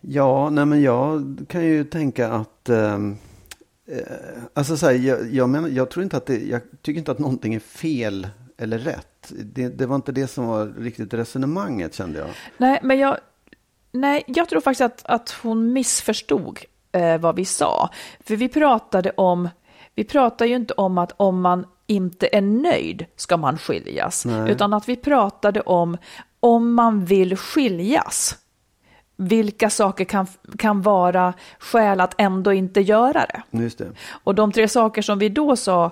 Ja, 0.00 0.50
nej 0.50 0.66
men 0.66 0.82
jag 0.82 1.36
kan 1.48 1.64
ju 1.64 1.84
tänka 1.84 2.28
att... 2.28 2.68
Ehm, 2.68 3.16
eh, 3.86 4.02
alltså 4.54 4.76
så 4.76 4.86
här, 4.86 4.92
jag, 4.92 5.34
jag, 5.34 5.48
menar, 5.48 5.68
jag 5.68 5.90
tror 5.90 6.02
inte 6.02 6.16
att 6.16 6.26
det... 6.26 6.48
Jag 6.48 6.60
tycker 6.82 6.98
inte 6.98 7.12
att 7.12 7.18
någonting 7.18 7.54
är 7.54 7.60
fel 7.60 8.28
eller 8.58 8.78
rätt. 8.78 9.09
Det, 9.28 9.68
det 9.68 9.86
var 9.86 9.96
inte 9.96 10.12
det 10.12 10.26
som 10.26 10.46
var 10.46 10.66
riktigt 10.66 11.14
resonemanget 11.14 11.94
kände 11.94 12.18
jag. 12.18 12.28
Nej, 12.56 12.78
men 12.82 12.98
jag, 12.98 13.16
nej, 13.92 14.24
jag 14.26 14.48
tror 14.48 14.60
faktiskt 14.60 14.80
att, 14.80 15.02
att 15.04 15.30
hon 15.30 15.72
missförstod 15.72 16.58
eh, 16.92 17.18
vad 17.18 17.36
vi 17.36 17.44
sa. 17.44 17.90
För 18.20 18.36
vi 18.36 18.48
pratade 18.48 19.10
om, 19.10 19.48
vi 19.94 20.04
pratar 20.04 20.46
ju 20.46 20.56
inte 20.56 20.74
om 20.74 20.98
att 20.98 21.12
om 21.16 21.40
man 21.40 21.66
inte 21.86 22.28
är 22.32 22.40
nöjd 22.40 23.06
ska 23.16 23.36
man 23.36 23.58
skiljas, 23.58 24.26
utan 24.48 24.74
att 24.74 24.88
vi 24.88 24.96
pratade 24.96 25.60
om 25.60 25.96
om 26.40 26.74
man 26.74 27.04
vill 27.04 27.36
skiljas. 27.36 28.36
Vilka 29.16 29.70
saker 29.70 30.04
kan, 30.04 30.26
kan 30.58 30.82
vara 30.82 31.34
skäl 31.58 32.00
att 32.00 32.14
ändå 32.18 32.52
inte 32.52 32.80
göra 32.80 33.26
det? 33.26 33.42
Det. 33.50 33.92
Och 34.24 34.34
de 34.34 34.52
tre 34.52 34.68
saker 34.68 35.02
som 35.02 35.18
vi 35.18 35.28
då 35.28 35.56
sa, 35.56 35.90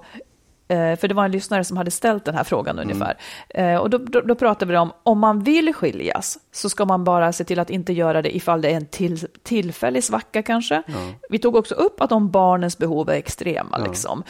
för 0.68 1.08
det 1.08 1.14
var 1.14 1.24
en 1.24 1.30
lyssnare 1.30 1.64
som 1.64 1.76
hade 1.76 1.90
ställt 1.90 2.24
den 2.24 2.34
här 2.34 2.44
frågan 2.44 2.78
ungefär, 2.78 3.16
Eh, 3.48 3.76
och 3.76 3.90
då, 3.90 3.98
då, 3.98 4.20
då 4.20 4.34
pratade 4.34 4.72
vi 4.72 4.78
om, 4.78 4.92
om 5.02 5.18
man 5.18 5.42
vill 5.42 5.74
skiljas 5.74 6.38
så 6.52 6.68
ska 6.68 6.84
man 6.84 7.04
bara 7.04 7.32
se 7.32 7.44
till 7.44 7.58
att 7.58 7.70
inte 7.70 7.92
göra 7.92 8.22
det 8.22 8.36
ifall 8.36 8.60
det 8.60 8.70
är 8.70 8.76
en 8.76 8.86
till, 8.86 9.18
tillfällig 9.42 10.04
svacka 10.04 10.42
kanske. 10.42 10.82
Vi 11.30 11.38
tog 11.38 11.56
också 11.56 11.74
upp 11.74 12.00
att 12.00 12.12
om 12.12 12.30
barnens 12.30 12.78
behov 12.78 13.10
är 13.10 13.14
extrema, 13.14 13.78
liksom, 13.78 14.22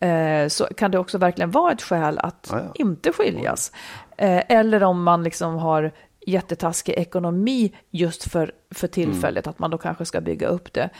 eh, 0.00 0.48
så 0.48 0.64
kan 0.64 0.90
det 0.90 0.98
också 0.98 1.18
verkligen 1.18 1.50
vara 1.50 1.72
ett 1.72 1.82
skäl 1.82 2.18
att 2.18 2.48
Ja, 2.52 2.58
ja. 2.58 2.72
inte 2.74 3.12
skiljas. 3.12 3.72
Eh, 4.16 4.42
eller 4.48 4.82
om 4.82 5.02
man 5.02 5.22
liksom 5.22 5.54
har 5.54 5.92
jättetaskig 6.26 6.92
ekonomi 6.92 7.74
just 7.90 8.32
för, 8.32 8.52
för 8.74 8.88
tillfället, 8.88 9.46
att 9.46 9.58
man 9.58 9.70
då 9.70 9.78
kanske 9.78 10.04
ska 10.04 10.20
bygga 10.20 10.48
upp 10.48 10.72
det. 10.72 10.90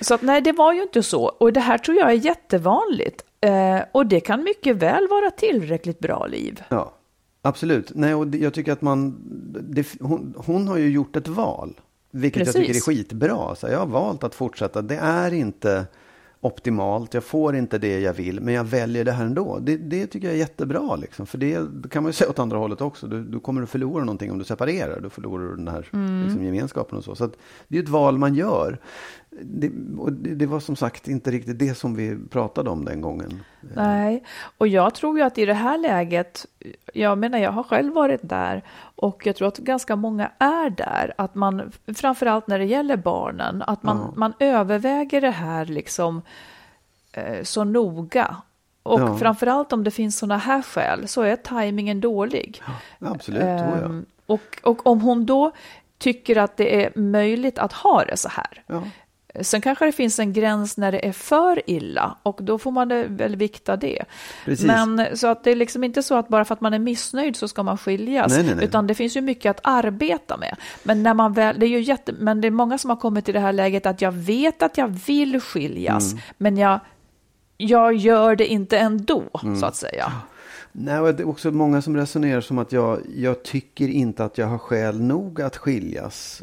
Så 0.00 0.14
att, 0.14 0.22
nej, 0.22 0.40
det 0.40 0.52
var 0.52 0.72
ju 0.72 0.82
inte 0.82 1.02
så. 1.02 1.24
Och 1.24 1.52
det 1.52 1.60
här 1.60 1.78
tror 1.78 1.96
jag 1.96 2.10
är 2.10 2.14
jättevanligt. 2.14 3.24
Eh, 3.40 3.80
och 3.92 4.06
det 4.06 4.20
kan 4.20 4.42
mycket 4.42 4.76
väl 4.76 5.08
vara 5.08 5.30
tillräckligt 5.30 5.98
bra 5.98 6.26
liv. 6.26 6.62
Ja, 6.68 6.92
absolut. 7.42 7.92
Nej, 7.94 8.14
och 8.14 8.34
jag 8.34 8.54
tycker 8.54 8.72
att 8.72 8.82
man... 8.82 9.16
Det, 9.60 9.86
hon, 10.00 10.34
hon 10.46 10.68
har 10.68 10.76
ju 10.76 10.90
gjort 10.90 11.16
ett 11.16 11.28
val. 11.28 11.80
Vilket 12.10 12.46
jag 12.46 12.54
tycker 12.54 12.64
är 12.64 12.66
Precis. 12.66 12.84
skitbra. 12.84 13.54
Så 13.54 13.66
jag 13.66 13.78
har 13.78 13.86
valt 13.86 14.24
att 14.24 14.34
fortsätta. 14.34 14.82
Det 14.82 14.96
är 14.96 15.32
inte 15.32 15.86
optimalt. 16.40 17.14
Jag 17.14 17.24
får 17.24 17.56
inte 17.56 17.78
det 17.78 18.00
jag 18.00 18.12
vill. 18.12 18.40
Men 18.40 18.54
jag 18.54 18.64
väljer 18.64 19.04
det 19.04 19.12
här 19.12 19.24
ändå. 19.24 19.58
Det, 19.62 19.76
det 19.76 20.06
tycker 20.06 20.26
jag 20.26 20.34
är 20.34 20.38
jättebra. 20.38 20.96
Liksom. 20.96 21.26
För 21.26 21.38
det, 21.38 21.54
kan 21.90 22.02
man 22.02 22.08
ju 22.08 22.12
säga 22.16 22.30
åt 22.30 22.38
andra 22.38 22.58
hållet 22.58 22.80
också. 22.80 23.06
Du, 23.06 23.24
du 23.24 23.40
kommer 23.40 23.62
att 23.62 23.70
förlora 23.70 24.04
någonting 24.04 24.30
om 24.30 24.38
du 24.38 24.44
separerar. 24.44 25.00
Du 25.00 25.10
förlorar 25.10 25.44
du 25.44 25.56
den 25.56 25.68
här 25.68 25.88
liksom, 26.24 26.44
gemenskapen 26.44 26.98
och 26.98 27.04
så. 27.04 27.14
Så 27.14 27.30
det 27.68 27.78
är 27.78 27.82
ett 27.82 27.88
val 27.88 28.18
man 28.18 28.34
gör. 28.34 28.78
Det, 29.30 29.70
och 29.98 30.12
det, 30.12 30.34
det 30.34 30.46
var 30.46 30.60
som 30.60 30.76
sagt 30.76 31.08
inte 31.08 31.30
riktigt 31.30 31.58
det 31.58 31.74
som 31.74 31.94
vi 31.94 32.18
pratade 32.30 32.70
om 32.70 32.84
den 32.84 33.00
gången. 33.00 33.42
Nej, 33.60 34.24
och 34.58 34.68
jag 34.68 34.94
tror 34.94 35.18
ju 35.18 35.24
att 35.24 35.38
i 35.38 35.46
det 35.46 35.54
här 35.54 35.78
läget, 35.78 36.46
jag 36.94 37.18
menar 37.18 37.38
jag 37.38 37.52
har 37.52 37.62
själv 37.62 37.94
varit 37.94 38.20
där 38.22 38.62
och 38.96 39.26
jag 39.26 39.36
tror 39.36 39.48
att 39.48 39.58
ganska 39.58 39.96
många 39.96 40.30
är 40.38 40.70
där, 40.70 41.14
att 41.18 41.34
man, 41.34 41.72
framförallt 41.94 42.46
när 42.46 42.58
det 42.58 42.64
gäller 42.64 42.96
barnen, 42.96 43.62
att 43.66 43.82
man, 43.82 44.12
man 44.16 44.32
överväger 44.38 45.20
det 45.20 45.30
här 45.30 45.64
liksom 45.66 46.22
eh, 47.12 47.42
så 47.42 47.64
noga. 47.64 48.36
Och 48.82 49.00
Ja. 49.00 49.16
framförallt 49.16 49.72
om 49.72 49.84
det 49.84 49.90
finns 49.90 50.18
sådana 50.18 50.36
här 50.38 50.62
skäl 50.62 51.08
så 51.08 51.22
är 51.22 51.36
tajmingen 51.36 52.00
dålig. 52.00 52.62
Ja, 52.98 53.08
absolut, 53.10 53.42
ja. 53.42 53.48
Ehm, 53.76 54.06
och, 54.26 54.58
och 54.62 54.86
om 54.86 55.00
hon 55.00 55.26
då 55.26 55.52
tycker 55.98 56.36
att 56.38 56.56
det 56.56 56.84
är 56.84 56.98
möjligt 57.00 57.58
att 57.58 57.72
ha 57.72 58.04
det 58.04 58.16
så 58.16 58.28
här. 58.28 58.62
Ja. 58.66 58.82
Sen 59.40 59.60
kanske 59.60 59.84
det 59.86 59.92
finns 59.92 60.18
en 60.18 60.32
gräns 60.32 60.76
när 60.76 60.92
det 60.92 61.06
är 61.08 61.12
för 61.12 61.62
illa 61.70 62.16
och 62.22 62.38
då 62.42 62.58
får 62.58 62.70
man 62.70 62.88
väl 63.16 63.36
vikta 63.36 63.76
det. 63.76 64.04
Precis. 64.44 64.66
Men 64.66 65.16
så 65.16 65.26
att 65.26 65.44
det 65.44 65.50
är 65.50 65.56
liksom 65.56 65.84
inte 65.84 66.02
så 66.02 66.14
att 66.16 66.28
bara 66.28 66.44
för 66.44 66.54
att 66.54 66.60
man 66.60 66.74
är 66.74 66.78
missnöjd 66.78 67.36
så 67.36 67.48
ska 67.48 67.62
man 67.62 67.78
skiljas, 67.78 68.32
Nej, 68.32 68.42
nej, 68.46 68.54
nej. 68.54 68.64
utan 68.64 68.86
det 68.86 68.94
finns 68.94 69.16
ju 69.16 69.20
mycket 69.20 69.50
att 69.50 69.60
arbeta 69.62 70.36
med. 70.36 70.56
Men 70.82 71.02
när 71.02 71.14
man 71.14 71.32
väl, 71.32 71.58
det 71.60 71.66
är 71.66 71.70
ju 71.70 71.80
jätte, 71.80 72.12
men 72.18 72.40
det 72.40 72.46
är 72.46 72.50
många 72.50 72.78
som 72.78 72.90
har 72.90 72.96
kommit 72.96 73.24
till 73.24 73.34
det 73.34 73.40
här 73.40 73.52
läget 73.52 73.86
att 73.86 74.00
jag 74.02 74.12
vet 74.12 74.62
att 74.62 74.78
jag 74.78 74.88
vill 74.88 75.40
skiljas, 75.40 76.12
Mm. 76.12 76.22
men 76.38 76.56
jag, 76.56 76.80
jag 77.56 77.94
gör 77.94 78.36
det 78.36 78.46
inte 78.46 78.78
ändå, 78.78 79.22
Mm. 79.42 79.56
så 79.60 79.66
att 79.66 79.76
säga. 79.76 80.12
Nej, 80.72 81.12
det 81.12 81.22
är 81.22 81.28
också 81.28 81.50
många 81.50 81.82
som 81.82 81.96
resonerar 81.96 82.40
som 82.40 82.58
att 82.58 82.72
jag, 82.72 82.98
jag 83.16 83.42
tycker 83.42 83.88
inte 83.88 84.24
att 84.24 84.38
jag 84.38 84.46
har 84.46 84.58
skäl 84.58 85.00
nog 85.00 85.40
att 85.42 85.56
skiljas. 85.56 86.42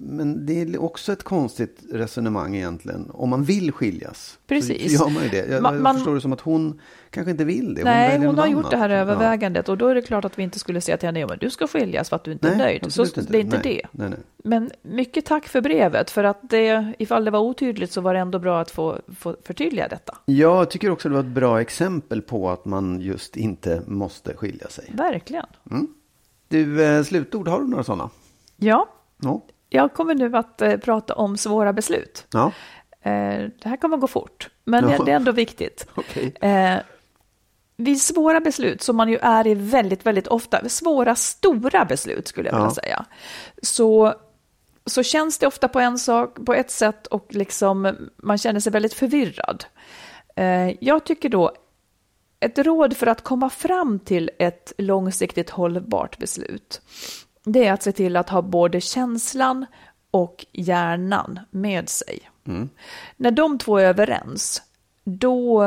Men 0.00 0.46
det 0.46 0.60
är 0.62 0.82
också 0.82 1.12
ett 1.12 1.22
konstigt 1.22 1.78
resonemang 1.92 2.56
egentligen. 2.56 3.10
Om 3.12 3.30
man 3.30 3.44
vill 3.44 3.72
skiljas. 3.72 4.38
Precis. 4.46 4.98
Så 4.98 5.04
gör 5.04 5.10
man 5.14 5.22
ju 5.22 5.28
det. 5.28 5.46
Jag, 5.48 5.62
Man- 5.62 5.84
jag 5.84 5.94
förstår 5.94 6.14
det 6.14 6.20
som 6.20 6.32
att 6.32 6.40
hon 6.40 6.80
kanske 7.10 7.30
inte 7.30 7.44
vill 7.44 7.74
det. 7.74 7.84
Nej, 7.84 8.08
väljer 8.10 8.26
hon 8.26 8.38
har 8.38 8.46
gjort 8.46 8.58
annat. 8.58 8.70
det 8.70 8.76
här 8.76 8.90
Ja. 8.90 8.96
övervägandet 8.96 9.68
och 9.68 9.78
då 9.78 9.86
är 9.88 9.94
det 9.94 10.02
klart 10.02 10.24
att 10.24 10.38
vi 10.38 10.42
inte 10.42 10.58
skulle 10.58 10.80
säga 10.80 10.96
till 10.96 11.06
henne, 11.08 11.20
ja, 11.20 11.26
men 11.26 11.38
du 11.38 11.50
ska 11.50 11.66
skiljas 11.66 12.08
för 12.08 12.16
att 12.16 12.24
du 12.24 12.32
inte 12.32 12.46
är 12.48 12.56
Nej, 12.56 12.58
nöjd. 12.58 12.92
Så 12.92 13.02
absolut 13.02 13.28
det 13.28 13.38
är 13.38 13.40
inte 13.40 13.60
nej. 13.64 13.80
det. 13.82 13.88
Nej, 13.98 14.08
nej. 14.10 14.18
Men 14.44 14.70
mycket 14.82 15.24
tack 15.24 15.48
för 15.48 15.60
brevet, 15.60 16.10
för 16.10 16.24
att 16.24 16.38
det, 16.50 16.92
ifall 16.98 17.24
det 17.24 17.30
var 17.30 17.40
otydligt 17.40 17.92
så 17.92 18.00
var 18.00 18.14
det 18.14 18.20
ändå 18.20 18.38
bra 18.38 18.60
att 18.60 18.70
få, 18.70 18.98
få 19.16 19.36
förtydliga 19.42 19.88
detta. 19.88 20.18
Jag 20.24 20.70
tycker 20.70 20.90
också 20.90 21.08
det 21.08 21.12
var 21.14 21.20
ett 21.20 21.26
bra 21.26 21.60
exempel 21.60 22.22
på 22.22 22.50
att 22.50 22.64
man 22.64 23.00
just 23.00 23.36
inte 23.36 23.82
måste 23.86 24.34
skilja 24.36 24.68
sig. 24.68 24.90
Verkligen. 24.94 25.46
Du, 26.48 26.84
eh, 26.84 27.02
slutord, 27.02 27.48
har 27.48 27.60
du 27.60 27.66
några 27.68 27.84
sådana? 27.84 28.10
Ja, 28.56 28.88
Ja. 29.22 29.42
Jag 29.74 29.92
kommer 29.94 30.14
nu 30.14 30.36
att 30.36 30.60
eh, 30.62 30.76
prata 30.76 31.14
om 31.14 31.36
svåra 31.36 31.72
beslut. 31.72 32.26
Ja, 32.32 32.52
Eh, 33.06 33.48
det 33.62 33.68
här 33.68 33.76
kommer 33.76 33.96
gå 33.96 34.06
fort, 34.06 34.48
men 34.64 34.88
Ja. 34.90 35.04
det 35.04 35.12
är 35.12 35.16
ändå 35.16 35.32
viktigt. 35.32 35.86
okej. 35.94 36.34
Eh, 36.40 36.76
vid 37.76 38.00
svåra 38.02 38.40
beslut, 38.40 38.82
som 38.82 38.96
man 38.96 39.08
ju 39.08 39.18
är 39.22 39.46
i 39.46 39.54
väldigt, 39.54 40.06
väldigt 40.06 40.26
ofta, 40.26 40.68
svåra, 40.68 41.14
stora 41.14 41.84
beslut 41.84 42.28
skulle 42.28 42.48
jag 42.48 42.54
Ja. 42.56 42.58
vilja 42.62 42.74
säga, 42.74 43.04
så, 43.62 44.14
så 44.86 45.02
känns 45.02 45.38
det 45.38 45.46
ofta 45.46 45.68
på, 45.68 45.80
en 45.80 45.98
sak, 45.98 46.46
på 46.46 46.54
ett 46.54 46.70
sätt 46.70 47.06
och 47.06 47.26
liksom, 47.30 47.96
man 48.16 48.38
känner 48.38 48.60
sig 48.60 48.72
väldigt 48.72 48.94
förvirrad. 48.94 49.64
Eh, 50.36 50.70
jag 50.84 51.04
tycker 51.04 51.28
då, 51.28 51.52
ett 52.40 52.58
råd 52.58 52.96
för 52.96 53.06
att 53.06 53.24
komma 53.24 53.50
fram 53.50 53.98
till 53.98 54.30
ett 54.38 54.72
långsiktigt 54.78 55.50
hållbart 55.50 56.18
beslut, 56.18 56.82
det 57.44 57.66
är 57.66 57.72
att 57.72 57.82
se 57.82 57.92
till 57.92 58.16
att 58.16 58.28
ha 58.28 58.42
både 58.42 58.80
känslan 58.80 59.66
och 60.10 60.46
hjärnan 60.52 61.40
med 61.50 61.88
sig. 61.88 62.30
När 63.16 63.30
de 63.30 63.58
två 63.58 63.78
är 63.78 63.84
överens, 63.84 64.62
då, 65.04 65.64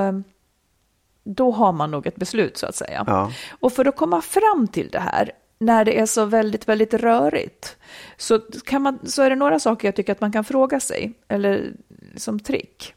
då 1.24 1.52
har 1.52 1.72
man 1.72 1.92
nog 1.92 2.08
ett 2.08 2.16
beslut 2.16 2.58
så 2.58 2.66
att 2.66 2.76
säga. 2.76 3.04
Ja. 3.08 3.32
Och 3.50 3.74
för 3.74 3.86
att 3.86 3.96
komma 3.96 4.22
fram 4.22 4.68
till 4.68 4.90
det 4.90 5.00
här, 5.00 5.32
när 5.60 5.86
det 5.86 6.00
är 6.00 6.06
så 6.06 6.26
väldigt, 6.26 6.68
väldigt 6.68 6.94
rörigt, 6.94 7.78
så, 8.18 8.40
kan 8.40 8.82
man, 8.82 9.00
så 9.04 9.22
är 9.22 9.30
det 9.30 9.36
några 9.36 9.60
saker 9.60 9.88
jag 9.88 9.96
tycker 9.96 10.12
att 10.12 10.22
man 10.22 10.32
kan 10.32 10.44
fråga 10.44 10.80
sig, 10.80 11.14
eller 11.28 11.74
som 12.16 12.40
trick. 12.40 12.94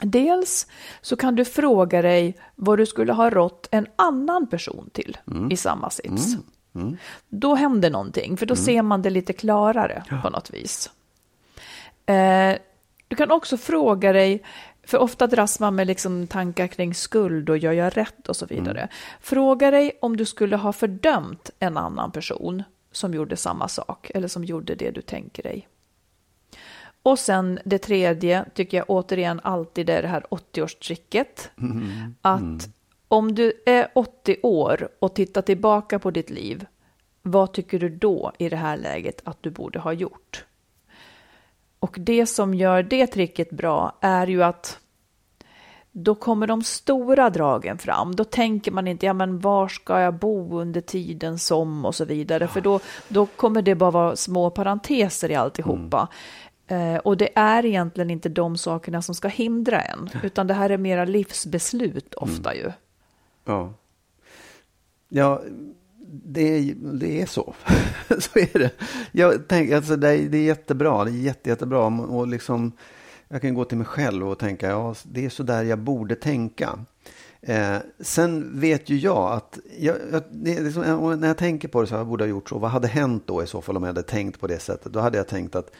Dels 0.00 0.66
så 1.00 1.16
kan 1.16 1.34
du 1.34 1.44
fråga 1.44 2.02
dig 2.02 2.36
vad 2.54 2.78
du 2.78 2.86
skulle 2.86 3.12
ha 3.12 3.30
rått 3.30 3.68
en 3.70 3.86
annan 3.96 4.46
person 4.46 4.90
till 4.92 5.18
i 5.50 5.56
samma 5.56 5.90
sits. 5.90 6.36
Då 7.28 7.54
händer 7.54 7.90
någonting, 7.90 8.36
för 8.36 8.46
då 8.46 8.56
ser 8.56 8.82
man 8.82 9.02
det 9.02 9.10
lite 9.10 9.32
klarare 9.32 10.02
på 10.22 10.30
något 10.30 10.50
vis. 10.50 10.90
Eh, 12.06 12.56
du 13.08 13.16
kan 13.16 13.30
också 13.30 13.56
fråga 13.56 14.12
dig, 14.12 14.42
för 14.82 14.98
ofta 14.98 15.26
dras 15.26 15.60
man 15.60 15.74
med 15.74 15.86
liksom 15.86 16.26
tankar 16.26 16.66
kring 16.66 16.94
skuld 16.94 17.50
och 17.50 17.58
gör 17.58 17.72
jag 17.72 17.96
rätt 17.96 18.28
och 18.28 18.36
så 18.36 18.46
vidare. 18.46 18.88
Fråga 19.20 19.70
dig 19.70 19.98
om 20.00 20.16
du 20.16 20.24
skulle 20.24 20.56
ha 20.56 20.72
fördömt 20.72 21.50
en 21.58 21.76
annan 21.76 22.10
person 22.12 22.62
som 22.92 23.14
gjorde 23.14 23.36
samma 23.36 23.68
sak 23.68 24.10
eller 24.14 24.28
som 24.28 24.44
gjorde 24.44 24.74
det 24.74 24.90
du 24.90 25.02
tänker 25.02 25.42
dig. 25.42 25.68
Och 27.02 27.18
sen 27.18 27.58
det 27.64 27.78
tredje 27.78 28.44
tycker 28.54 28.76
jag 28.76 28.84
återigen 28.90 29.40
alltid 29.42 29.90
är 29.90 30.02
det 30.02 30.08
här 30.08 30.24
80-årstricket. 30.30 31.48
Att 32.22 32.68
om 33.14 33.34
du 33.34 33.52
är 33.66 33.88
80 33.94 34.36
år 34.42 34.88
och 34.98 35.14
tittar 35.14 35.42
tillbaka 35.42 35.98
på 35.98 36.10
ditt 36.10 36.30
liv, 36.30 36.66
vad 37.22 37.52
tycker 37.52 37.78
du 37.78 37.88
då 37.88 38.32
i 38.38 38.48
det 38.48 38.56
här 38.56 38.76
läget 38.76 39.20
att 39.24 39.42
du 39.42 39.50
borde 39.50 39.78
ha 39.78 39.92
gjort? 39.92 40.44
Och 41.78 41.96
det 42.00 42.26
som 42.26 42.54
gör 42.54 42.82
det 42.82 43.06
tricket 43.06 43.50
bra 43.50 43.98
är 44.00 44.26
ju 44.26 44.42
att 44.42 44.78
då 45.92 46.14
kommer 46.14 46.46
de 46.46 46.62
stora 46.62 47.30
dragen 47.30 47.78
fram. 47.78 48.16
Då 48.16 48.24
tänker 48.24 48.72
man 48.72 48.88
inte, 48.88 49.06
ja 49.06 49.12
men 49.12 49.38
var 49.38 49.68
ska 49.68 50.00
jag 50.00 50.14
bo 50.14 50.60
under 50.60 50.80
tiden 50.80 51.38
som 51.38 51.84
och 51.84 51.94
så 51.94 52.04
vidare. 52.04 52.48
För 52.48 52.60
då, 52.60 52.80
då 53.08 53.26
kommer 53.26 53.62
det 53.62 53.74
bara 53.74 53.90
vara 53.90 54.16
små 54.16 54.50
parenteser 54.50 55.30
i 55.30 55.34
alltihopa. 55.34 56.08
Eh, 56.66 56.96
och 56.96 57.16
det 57.16 57.28
är 57.34 57.64
egentligen 57.64 58.10
inte 58.10 58.28
de 58.28 58.56
sakerna 58.56 59.02
som 59.02 59.14
ska 59.14 59.28
hindra 59.28 59.82
en. 59.82 60.10
Utan 60.22 60.46
det 60.46 60.54
här 60.54 60.70
är 60.70 60.78
mera 60.78 61.04
livsbeslut 61.04 62.14
ofta 62.14 62.54
ju. 62.54 62.72
Ja, 63.44 63.74
ja 65.08 65.42
det, 66.06 66.58
är, 66.58 66.74
det 66.74 67.22
är 67.22 67.26
så. 67.26 67.54
så 68.18 68.38
är 68.38 68.58
det. 68.58 68.70
Jag 69.12 69.48
tänker, 69.48 69.76
alltså, 69.76 69.96
det, 69.96 70.08
är, 70.08 70.28
det 70.28 70.38
är 70.38 70.42
jättebra. 70.42 71.04
Det 71.04 71.10
är 71.10 71.12
jätte, 71.12 71.50
jättebra. 71.50 71.86
Och 71.86 72.28
liksom, 72.28 72.72
jag 73.28 73.42
kan 73.42 73.54
gå 73.54 73.64
till 73.64 73.78
mig 73.78 73.86
själv 73.86 74.28
och 74.28 74.38
tänka, 74.38 74.68
ja, 74.68 74.94
det 75.02 75.24
är 75.24 75.28
så 75.28 75.42
där 75.42 75.62
jag 75.62 75.78
borde 75.78 76.14
tänka. 76.14 76.78
Eh, 77.46 77.76
sen 78.00 78.60
vet 78.60 78.90
ju 78.90 78.98
jag 78.98 79.32
att, 79.32 79.58
jag, 79.78 79.96
jag, 80.12 80.22
det 80.30 80.60
liksom, 80.60 81.20
när 81.20 81.28
jag 81.28 81.38
tänker 81.38 81.68
på 81.68 81.80
det 81.80 81.86
så 81.86 81.94
här, 81.94 82.00
jag 82.00 82.06
borde 82.06 82.24
ha 82.24 82.28
gjort 82.28 82.48
så. 82.48 82.58
Vad 82.58 82.70
hade 82.70 82.88
hänt 82.88 83.22
då 83.26 83.42
i 83.42 83.46
så 83.46 83.62
fall 83.62 83.76
om 83.76 83.82
jag 83.82 83.88
hade 83.88 84.02
tänkt 84.02 84.40
på 84.40 84.46
det 84.46 84.58
sättet? 84.58 84.92
Då 84.92 85.00
hade 85.00 85.18
jag 85.18 85.28
tänkt 85.28 85.54
att 85.54 85.70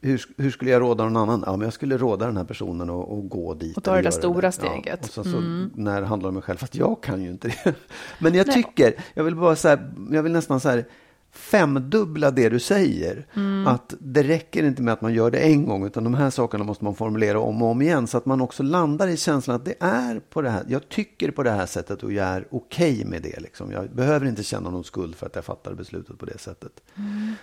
hur, 0.00 0.22
hur 0.36 0.50
skulle 0.50 0.70
jag 0.70 0.82
råda 0.82 1.04
någon 1.04 1.16
annan? 1.16 1.42
Ja, 1.46 1.52
men 1.56 1.60
jag 1.64 1.72
skulle 1.72 1.96
råda 1.98 2.26
den 2.26 2.36
här 2.36 2.44
personen 2.44 2.90
och, 2.90 3.12
och 3.18 3.28
gå 3.28 3.54
dit. 3.54 3.76
Och 3.76 3.84
ta 3.84 3.96
det 3.96 4.02
där 4.02 4.10
stora 4.10 4.46
Ja, 4.46 4.52
steget. 4.52 5.04
och 5.04 5.10
sen 5.10 5.24
så 5.24 5.40
när 5.80 6.00
det 6.00 6.06
handlar 6.06 6.28
om 6.28 6.34
mig 6.34 6.42
själv, 6.42 6.56
fast 6.58 6.74
jag 6.74 7.02
kan 7.02 7.22
ju 7.22 7.30
inte 7.30 7.48
det. 7.48 7.74
Men 8.18 8.34
jag 8.34 8.52
tycker, 8.52 8.94
jag 9.14 9.24
vill 9.24 9.36
bara 9.36 9.56
så 9.56 9.68
här, 9.68 9.92
jag 10.10 10.22
vill 10.22 10.32
nästan 10.32 10.60
så 10.60 10.68
här 10.68 10.84
femdubbla 11.32 12.30
det 12.30 12.48
du 12.48 12.60
säger. 12.60 13.26
Att 13.66 13.94
det 14.00 14.22
räcker 14.22 14.64
inte 14.64 14.82
med 14.82 14.94
att 14.94 15.00
man 15.00 15.14
gör 15.14 15.30
det 15.30 15.38
en 15.38 15.66
gång, 15.66 15.86
utan 15.86 16.04
de 16.04 16.14
här 16.14 16.30
sakerna 16.30 16.64
måste 16.64 16.84
man 16.84 16.94
formulera 16.94 17.40
om 17.40 17.62
och 17.62 17.68
om 17.68 17.82
igen. 17.82 18.06
Så 18.06 18.18
att 18.18 18.26
man 18.26 18.40
också 18.40 18.62
landar 18.62 19.08
i 19.08 19.16
känslan 19.16 19.56
att 19.56 19.64
det 19.64 19.74
är 19.80 20.20
på 20.30 20.42
det 20.42 20.50
här, 20.50 20.64
jag 20.68 20.88
tycker 20.88 21.30
på 21.30 21.42
det 21.42 21.50
här 21.50 21.66
sättet 21.66 22.02
och 22.02 22.12
jag 22.12 22.26
är 22.26 22.46
okej 22.50 23.04
med 23.04 23.22
det. 23.22 23.40
Liksom. 23.40 23.72
Jag 23.72 23.90
behöver 23.90 24.26
inte 24.26 24.42
känna 24.42 24.70
någon 24.70 24.84
skuld 24.84 25.14
för 25.14 25.26
att 25.26 25.34
jag 25.34 25.44
fattar 25.44 25.74
beslutet 25.74 26.18
på 26.18 26.26
det 26.26 26.38
sättet. 26.38 26.72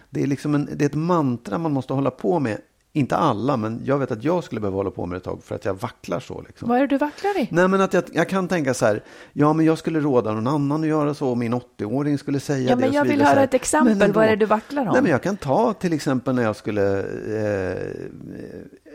Det, 0.10 0.24
är 0.24 0.28
liksom 0.28 0.56
en, 0.56 0.70
det 0.76 0.86
är 0.86 0.90
ett 0.90 0.96
mantra 0.96 1.58
man 1.58 1.72
måste 1.72 1.94
hålla 1.94 2.12
på 2.12 2.40
med. 2.40 2.58
Inte 2.98 3.16
alla, 3.18 3.58
men 3.58 3.82
jag 3.86 3.98
vet 4.00 4.12
att 4.12 4.24
jag 4.24 4.44
skulle 4.44 4.62
behöva 4.62 4.78
hålla 4.78 4.92
på 4.92 5.06
med 5.06 5.16
det 5.16 5.18
ett 5.18 5.24
tag 5.24 5.44
för 5.44 5.56
att 5.56 5.66
jag 5.66 5.74
vacklar 5.74 6.20
så. 6.20 6.42
Liksom. 6.42 6.70
Vad 6.70 6.78
är 6.78 6.82
det 6.82 6.88
du 6.88 6.98
vacklar 6.98 7.40
i? 7.40 7.48
Nej, 7.52 7.68
men 7.68 7.82
att 7.82 7.94
jag, 7.94 8.04
jag 8.14 8.30
kan 8.30 8.48
tänka 8.48 8.74
så 8.74 8.86
här, 8.86 9.04
ja 9.34 9.54
men 9.54 9.66
jag 9.66 9.78
skulle 9.78 10.00
råda 10.00 10.32
någon 10.34 10.48
anannan 10.48 10.82
att 10.82 10.88
göra 10.88 11.14
så, 11.14 11.36
min 11.36 11.54
80-åring 11.54 12.18
skulle 12.18 12.40
säga 12.40 12.70
Ja, 12.70 12.76
det. 12.76 12.82
men 12.82 12.94
jag 12.94 13.06
vill 13.06 13.22
höra 13.22 13.44
ett 13.44 13.54
exempel. 13.54 13.94
Men 13.96 14.02
ändå- 14.02 14.20
Vad 14.20 14.26
är 14.26 14.30
det 14.30 14.36
du 14.36 14.46
vacklar 14.46 14.82
om? 14.86 14.94
Nej, 14.94 15.02
men 15.02 15.12
jag 15.12 15.24
kan 15.24 15.38
ta 15.38 15.74
till 15.74 15.94
exempel 15.94 16.36
när 16.36 16.44
jag 16.44 16.56
skulle 16.56 17.00
eh, 17.00 17.72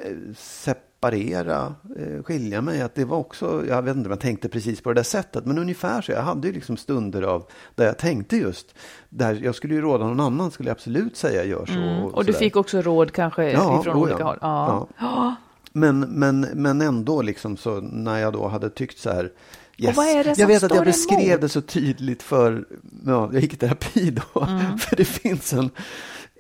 eh, 0.07 0.13
separera, 1.03 1.75
eh, 1.97 2.23
skilja 2.23 2.61
mig, 2.61 2.83
att 2.83 2.95
det 2.95 3.05
var 3.05 3.17
också, 3.17 3.65
jag 3.69 3.83
vet 3.83 3.97
inte 3.97 4.07
om 4.07 4.11
jag 4.11 4.21
tänkte 4.21 4.49
precis 4.49 4.81
på 4.81 4.89
det 4.89 4.95
där 4.95 5.03
sättet, 5.03 5.47
men 5.47 5.59
ungefär 5.59 6.03
så. 6.03 6.13
Jag 6.13 6.23
hade 6.23 6.49
ju 6.49 6.55
liksom 6.55 6.77
stunder 6.77 7.23
av 7.23 7.47
där 7.75 7.87
jag 7.87 7.99
tänkte 7.99 8.37
just, 8.37 8.75
där 9.09 9.41
jag 9.43 9.55
skulle 9.55 9.75
ju 9.75 9.81
råda 9.81 10.07
någon 10.07 10.21
annan, 10.21 10.51
skulle 10.51 10.69
jag 10.69 10.75
absolut 10.75 11.17
säga 11.17 11.45
gör 11.45 11.67
så. 11.67 11.73
Mm. 11.73 12.05
Och 12.05 12.25
du 12.25 12.33
sådär. 12.33 12.45
fick 12.45 12.57
också 12.57 12.81
råd 12.83 13.13
kanske 13.13 13.51
Ja, 13.53 13.81
ifrån 13.81 13.97
oh, 13.97 14.03
olika 14.03 14.19
ja. 14.19 14.25
håll? 14.25 14.39
Ja. 14.41 14.89
Ja. 14.99 15.35
Men, 15.75 16.01
men, 16.01 16.41
men 16.41 16.81
ändå, 16.81 17.23
liksom 17.23 17.57
så, 17.57 17.81
när 17.81 18.19
jag 18.19 18.33
då 18.33 18.49
hade 18.49 18.71
tyckt 18.71 18.99
så 18.99 19.11
här, 19.11 19.33
yes. 19.77 19.97
jag 20.39 20.47
vet 20.47 20.63
att 20.63 20.75
jag 20.75 20.85
beskrev 20.85 21.29
emot? 21.29 21.41
det 21.41 21.49
så 21.49 21.61
tydligt 21.61 22.23
för, 22.23 22.65
ja, 23.07 23.31
jag 23.33 23.43
gick 23.43 23.55
i 23.55 23.57
terapi 23.57 24.11
då, 24.11 24.41
Mm. 24.41 24.79
för 24.79 24.97
det 24.97 25.05
finns 25.05 25.53
en, 25.53 25.71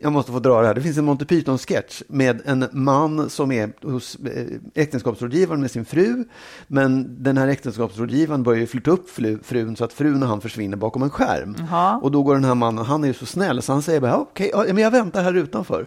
jag 0.02 0.12
måste 0.12 0.32
få 0.32 0.38
dra 0.38 0.60
det 0.60 0.66
här, 0.66 0.74
det 0.74 0.80
finns 0.80 0.98
en 0.98 1.04
Monty 1.04 1.24
Python-sketch 1.24 2.02
med 2.08 2.42
en 2.44 2.68
man 2.72 3.30
som 3.30 3.52
är 3.52 3.72
hos 3.82 4.16
eh, 4.16 4.82
äktenskapsrådgivaren 4.82 5.60
med 5.60 5.70
sin 5.70 5.84
fru, 5.84 6.24
men 6.66 7.16
den 7.22 7.38
här 7.38 7.48
äktenskapsrådgivaren 7.48 8.42
börjar 8.42 8.60
ju 8.60 8.66
flytta 8.66 8.90
upp 8.90 9.10
frun 9.42 9.76
så 9.76 9.84
att 9.84 9.92
frun 9.92 10.22
och 10.22 10.28
han 10.28 10.40
försvinner 10.40 10.76
bakom 10.76 11.02
en 11.02 11.10
skärm. 11.10 11.56
Jaha. 11.58 11.96
Och 12.02 12.10
då 12.10 12.22
går 12.22 12.34
den 12.34 12.44
här 12.44 12.54
mannen, 12.54 12.84
han 12.84 13.04
är 13.04 13.08
ju 13.08 13.14
så 13.14 13.26
snäll, 13.26 13.62
så 13.62 13.72
han 13.72 13.82
säger 13.82 14.00
bara, 14.00 14.10
"Ja, 14.10 14.16
okej, 14.16 14.50
ja, 14.52 14.64
men 14.66 14.78
jag 14.78 14.90
väntar 14.90 15.22
här 15.22 15.36
utanför. 15.36 15.86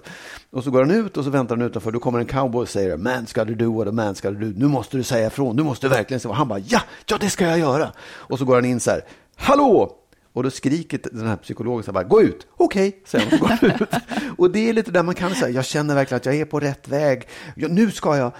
Och 0.51 0.63
så 0.63 0.71
går 0.71 0.79
han 0.79 0.91
ut 0.91 1.17
och 1.17 1.23
så 1.23 1.29
väntar 1.29 1.55
han 1.57 1.65
utanför, 1.65 1.91
då 1.91 1.99
kommer 1.99 2.19
en 2.19 2.25
cowboy 2.25 2.61
och 2.61 2.69
säger, 2.69 2.97
man 2.97 3.25
ska 3.27 3.45
du 3.45 3.55
do 3.55 3.77
what 3.77 3.87
a 3.87 3.91
man 3.91 4.15
ska 4.15 4.31
du 4.31 4.51
do, 4.51 4.59
nu 4.59 4.67
måste 4.67 4.97
du 4.97 5.03
säga 5.03 5.27
ifrån, 5.27 5.55
du 5.55 5.63
måste 5.63 5.87
verkligen 5.87 6.19
säga, 6.19 6.33
han 6.33 6.47
bara, 6.47 6.59
ja, 6.59 6.81
ja 7.05 7.17
det 7.19 7.29
ska 7.29 7.45
jag 7.47 7.59
göra. 7.59 7.91
Och 7.99 8.39
så 8.39 8.45
går 8.45 8.55
han 8.55 8.65
in 8.65 8.79
så 8.79 8.91
här, 8.91 9.01
hallå! 9.35 9.91
Och 10.35 10.43
då 10.43 10.49
skriker 10.49 10.99
den 11.11 11.27
här 11.27 11.37
psykologen 11.37 11.83
så 11.83 11.91
här 11.91 11.93
bara, 11.93 12.03
gå 12.03 12.21
ut, 12.21 12.47
okej, 12.57 13.01
säger 13.05 13.25
han, 13.25 13.41
och 13.41 13.49
så 13.49 13.65
går 13.65 13.75
ut. 13.75 13.89
Och 14.37 14.51
det 14.51 14.69
är 14.69 14.73
lite 14.73 14.91
där 14.91 15.03
man 15.03 15.15
kan 15.15 15.35
säga, 15.35 15.49
jag 15.49 15.65
känner 15.65 15.95
verkligen 15.95 16.17
att 16.17 16.25
jag 16.25 16.35
är 16.35 16.45
på 16.45 16.59
rätt 16.59 16.87
väg, 16.87 17.27
ja, 17.55 17.67
nu 17.67 17.91
ska 17.91 18.17
jag, 18.17 18.31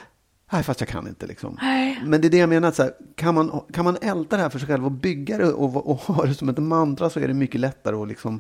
Nej, 0.51 0.63
fast 0.63 0.79
jag 0.79 0.89
kan 0.89 1.07
inte 1.07 1.27
liksom. 1.27 1.57
Nej. 1.61 2.01
Men 2.05 2.21
det 2.21 2.27
är 2.27 2.29
det 2.29 2.37
jag 2.37 2.49
menar, 2.49 2.71
så 2.71 2.83
här, 2.83 2.91
kan, 3.15 3.35
man, 3.35 3.61
kan 3.73 3.85
man 3.85 3.97
älta 4.01 4.35
det 4.35 4.41
här 4.41 4.49
för 4.49 4.59
sig 4.59 4.67
själv 4.67 4.85
och 4.85 4.91
bygga 4.91 5.37
det 5.37 5.53
och, 5.53 5.89
och 5.91 5.97
ha 5.97 6.25
det 6.25 6.33
som 6.33 6.49
ett 6.49 6.57
mantra 6.57 7.09
så 7.09 7.19
är 7.19 7.27
det 7.27 7.33
mycket 7.33 7.61
lättare 7.61 7.95
att 7.95 8.07
liksom 8.07 8.39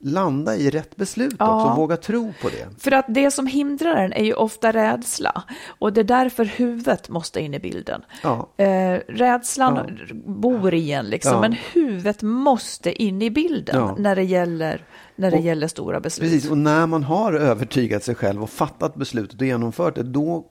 landa 0.00 0.56
i 0.56 0.70
rätt 0.70 0.96
beslut 0.96 1.34
Ja. 1.38 1.54
också 1.56 1.70
och 1.70 1.76
våga 1.76 1.96
tro 1.96 2.32
på 2.42 2.48
det. 2.48 2.82
För 2.82 2.92
att 2.92 3.04
det 3.08 3.30
som 3.30 3.46
hindrar 3.46 3.96
en 3.96 4.12
är 4.12 4.24
ju 4.24 4.34
ofta 4.34 4.72
rädsla. 4.72 5.42
Och 5.78 5.92
det 5.92 6.00
är 6.00 6.04
därför 6.04 6.44
huvudet 6.44 7.08
måste 7.08 7.40
in 7.40 7.54
i 7.54 7.58
bilden. 7.58 8.02
Ja. 8.22 8.48
Eh, 8.56 9.00
rädslan 9.08 9.98
bor 10.26 10.74
i 10.74 10.92
en 10.92 11.06
liksom, 11.06 11.32
Ja. 11.32 11.40
men 11.40 11.52
huvudet 11.72 12.22
måste 12.22 13.02
in 13.02 13.22
i 13.22 13.30
bilden 13.30 13.76
Ja. 13.76 13.94
när 13.98 14.16
det 14.16 14.22
gäller, 14.22 14.84
när 15.16 15.30
det 15.30 15.36
Och- 15.36 15.42
gäller 15.42 15.68
stora 15.68 16.00
beslut. 16.00 16.30
Precis, 16.32 16.50
och 16.50 16.58
när 16.58 16.86
man 16.86 17.02
har 17.02 17.32
övertygat 17.32 18.04
sig 18.04 18.14
själv 18.14 18.42
och 18.42 18.50
fattat 18.50 18.94
beslutet 18.94 19.40
och 19.40 19.46
genomfört 19.46 19.94
det, 19.94 20.02
då 20.02 20.44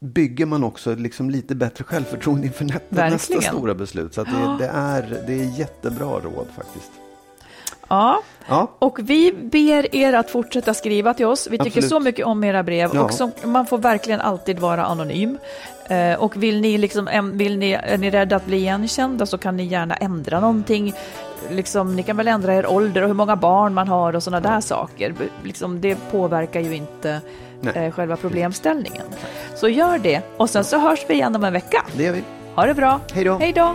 bygger 0.00 0.46
man 0.46 0.64
också 0.64 0.94
liksom 0.94 1.30
lite 1.30 1.54
bättre 1.54 1.84
självförtroende 1.84 2.46
inför 2.46 2.64
nä- 2.64 2.72
nästa 2.88 2.96
Verkligen. 3.34 3.42
stora 3.42 3.74
beslut. 3.74 4.14
Så 4.14 4.24
det, 4.24 4.56
det, 4.58 4.66
är, 4.74 5.22
det 5.26 5.32
är 5.32 5.58
jättebra 5.58 6.06
råd 6.20 6.46
faktiskt. 6.56 6.90
Ja. 7.88 8.22
Ja, 8.48 8.70
Och 8.78 8.98
vi 9.02 9.32
ber 9.32 9.94
er 9.96 10.12
att 10.12 10.30
fortsätta 10.30 10.74
skriva 10.74 11.14
till 11.14 11.26
oss. 11.26 11.46
Vi 11.50 11.58
tycker 11.58 11.66
Absolut. 11.70 11.88
så 11.88 12.00
mycket 12.00 12.26
om 12.26 12.44
era 12.44 12.62
brev 12.62 12.90
Ja. 12.94 13.02
och 13.02 13.12
som, 13.12 13.32
man 13.44 13.66
får 13.66 13.78
verkligen 13.78 14.20
alltid 14.20 14.58
vara 14.58 14.84
anonym. 14.84 15.38
Eh, 15.88 16.14
och 16.14 16.42
vill 16.42 16.60
ni 16.60 16.78
liksom, 16.78 17.08
vill 17.34 17.58
ni, 17.58 17.72
är 17.72 17.98
ni 17.98 18.10
rädda 18.10 18.36
att 18.36 18.46
bli 18.46 18.56
igenkända 18.56 19.26
så 19.26 19.38
kan 19.38 19.56
ni 19.56 19.64
gärna 19.64 19.94
ändra 19.94 20.40
någonting. 20.40 20.92
Liksom, 21.50 21.96
ni 21.96 22.02
kan 22.02 22.16
väl 22.16 22.28
ändra 22.28 22.54
er 22.54 22.66
ålder 22.66 23.02
och 23.02 23.08
hur 23.08 23.14
många 23.14 23.36
barn 23.36 23.74
man 23.74 23.88
har 23.88 24.16
och 24.16 24.22
sådana 24.22 24.48
där 24.54 24.60
saker. 24.60 25.14
Liksom, 25.44 25.80
det 25.80 25.96
påverkar 26.10 26.60
ju 26.60 26.76
inte 26.76 27.20
eh, 27.74 27.90
själva 27.92 28.16
problemställningen. 28.16 29.06
Så 29.56 29.68
gör 29.68 29.98
det 29.98 30.22
och 30.36 30.50
sen 30.50 30.64
så 30.64 30.78
hörs 30.78 31.04
vi 31.08 31.14
igen 31.14 31.36
om 31.36 31.44
en 31.44 31.52
vecka. 31.52 31.84
det 31.96 32.02
gör 32.02 32.12
vi. 32.12 32.22
Ha 32.54 32.66
det 32.66 32.74
bra. 32.74 33.00
Hej 33.14 33.24
då. 33.24 33.34
Hej 33.38 33.52
då. 33.52 33.74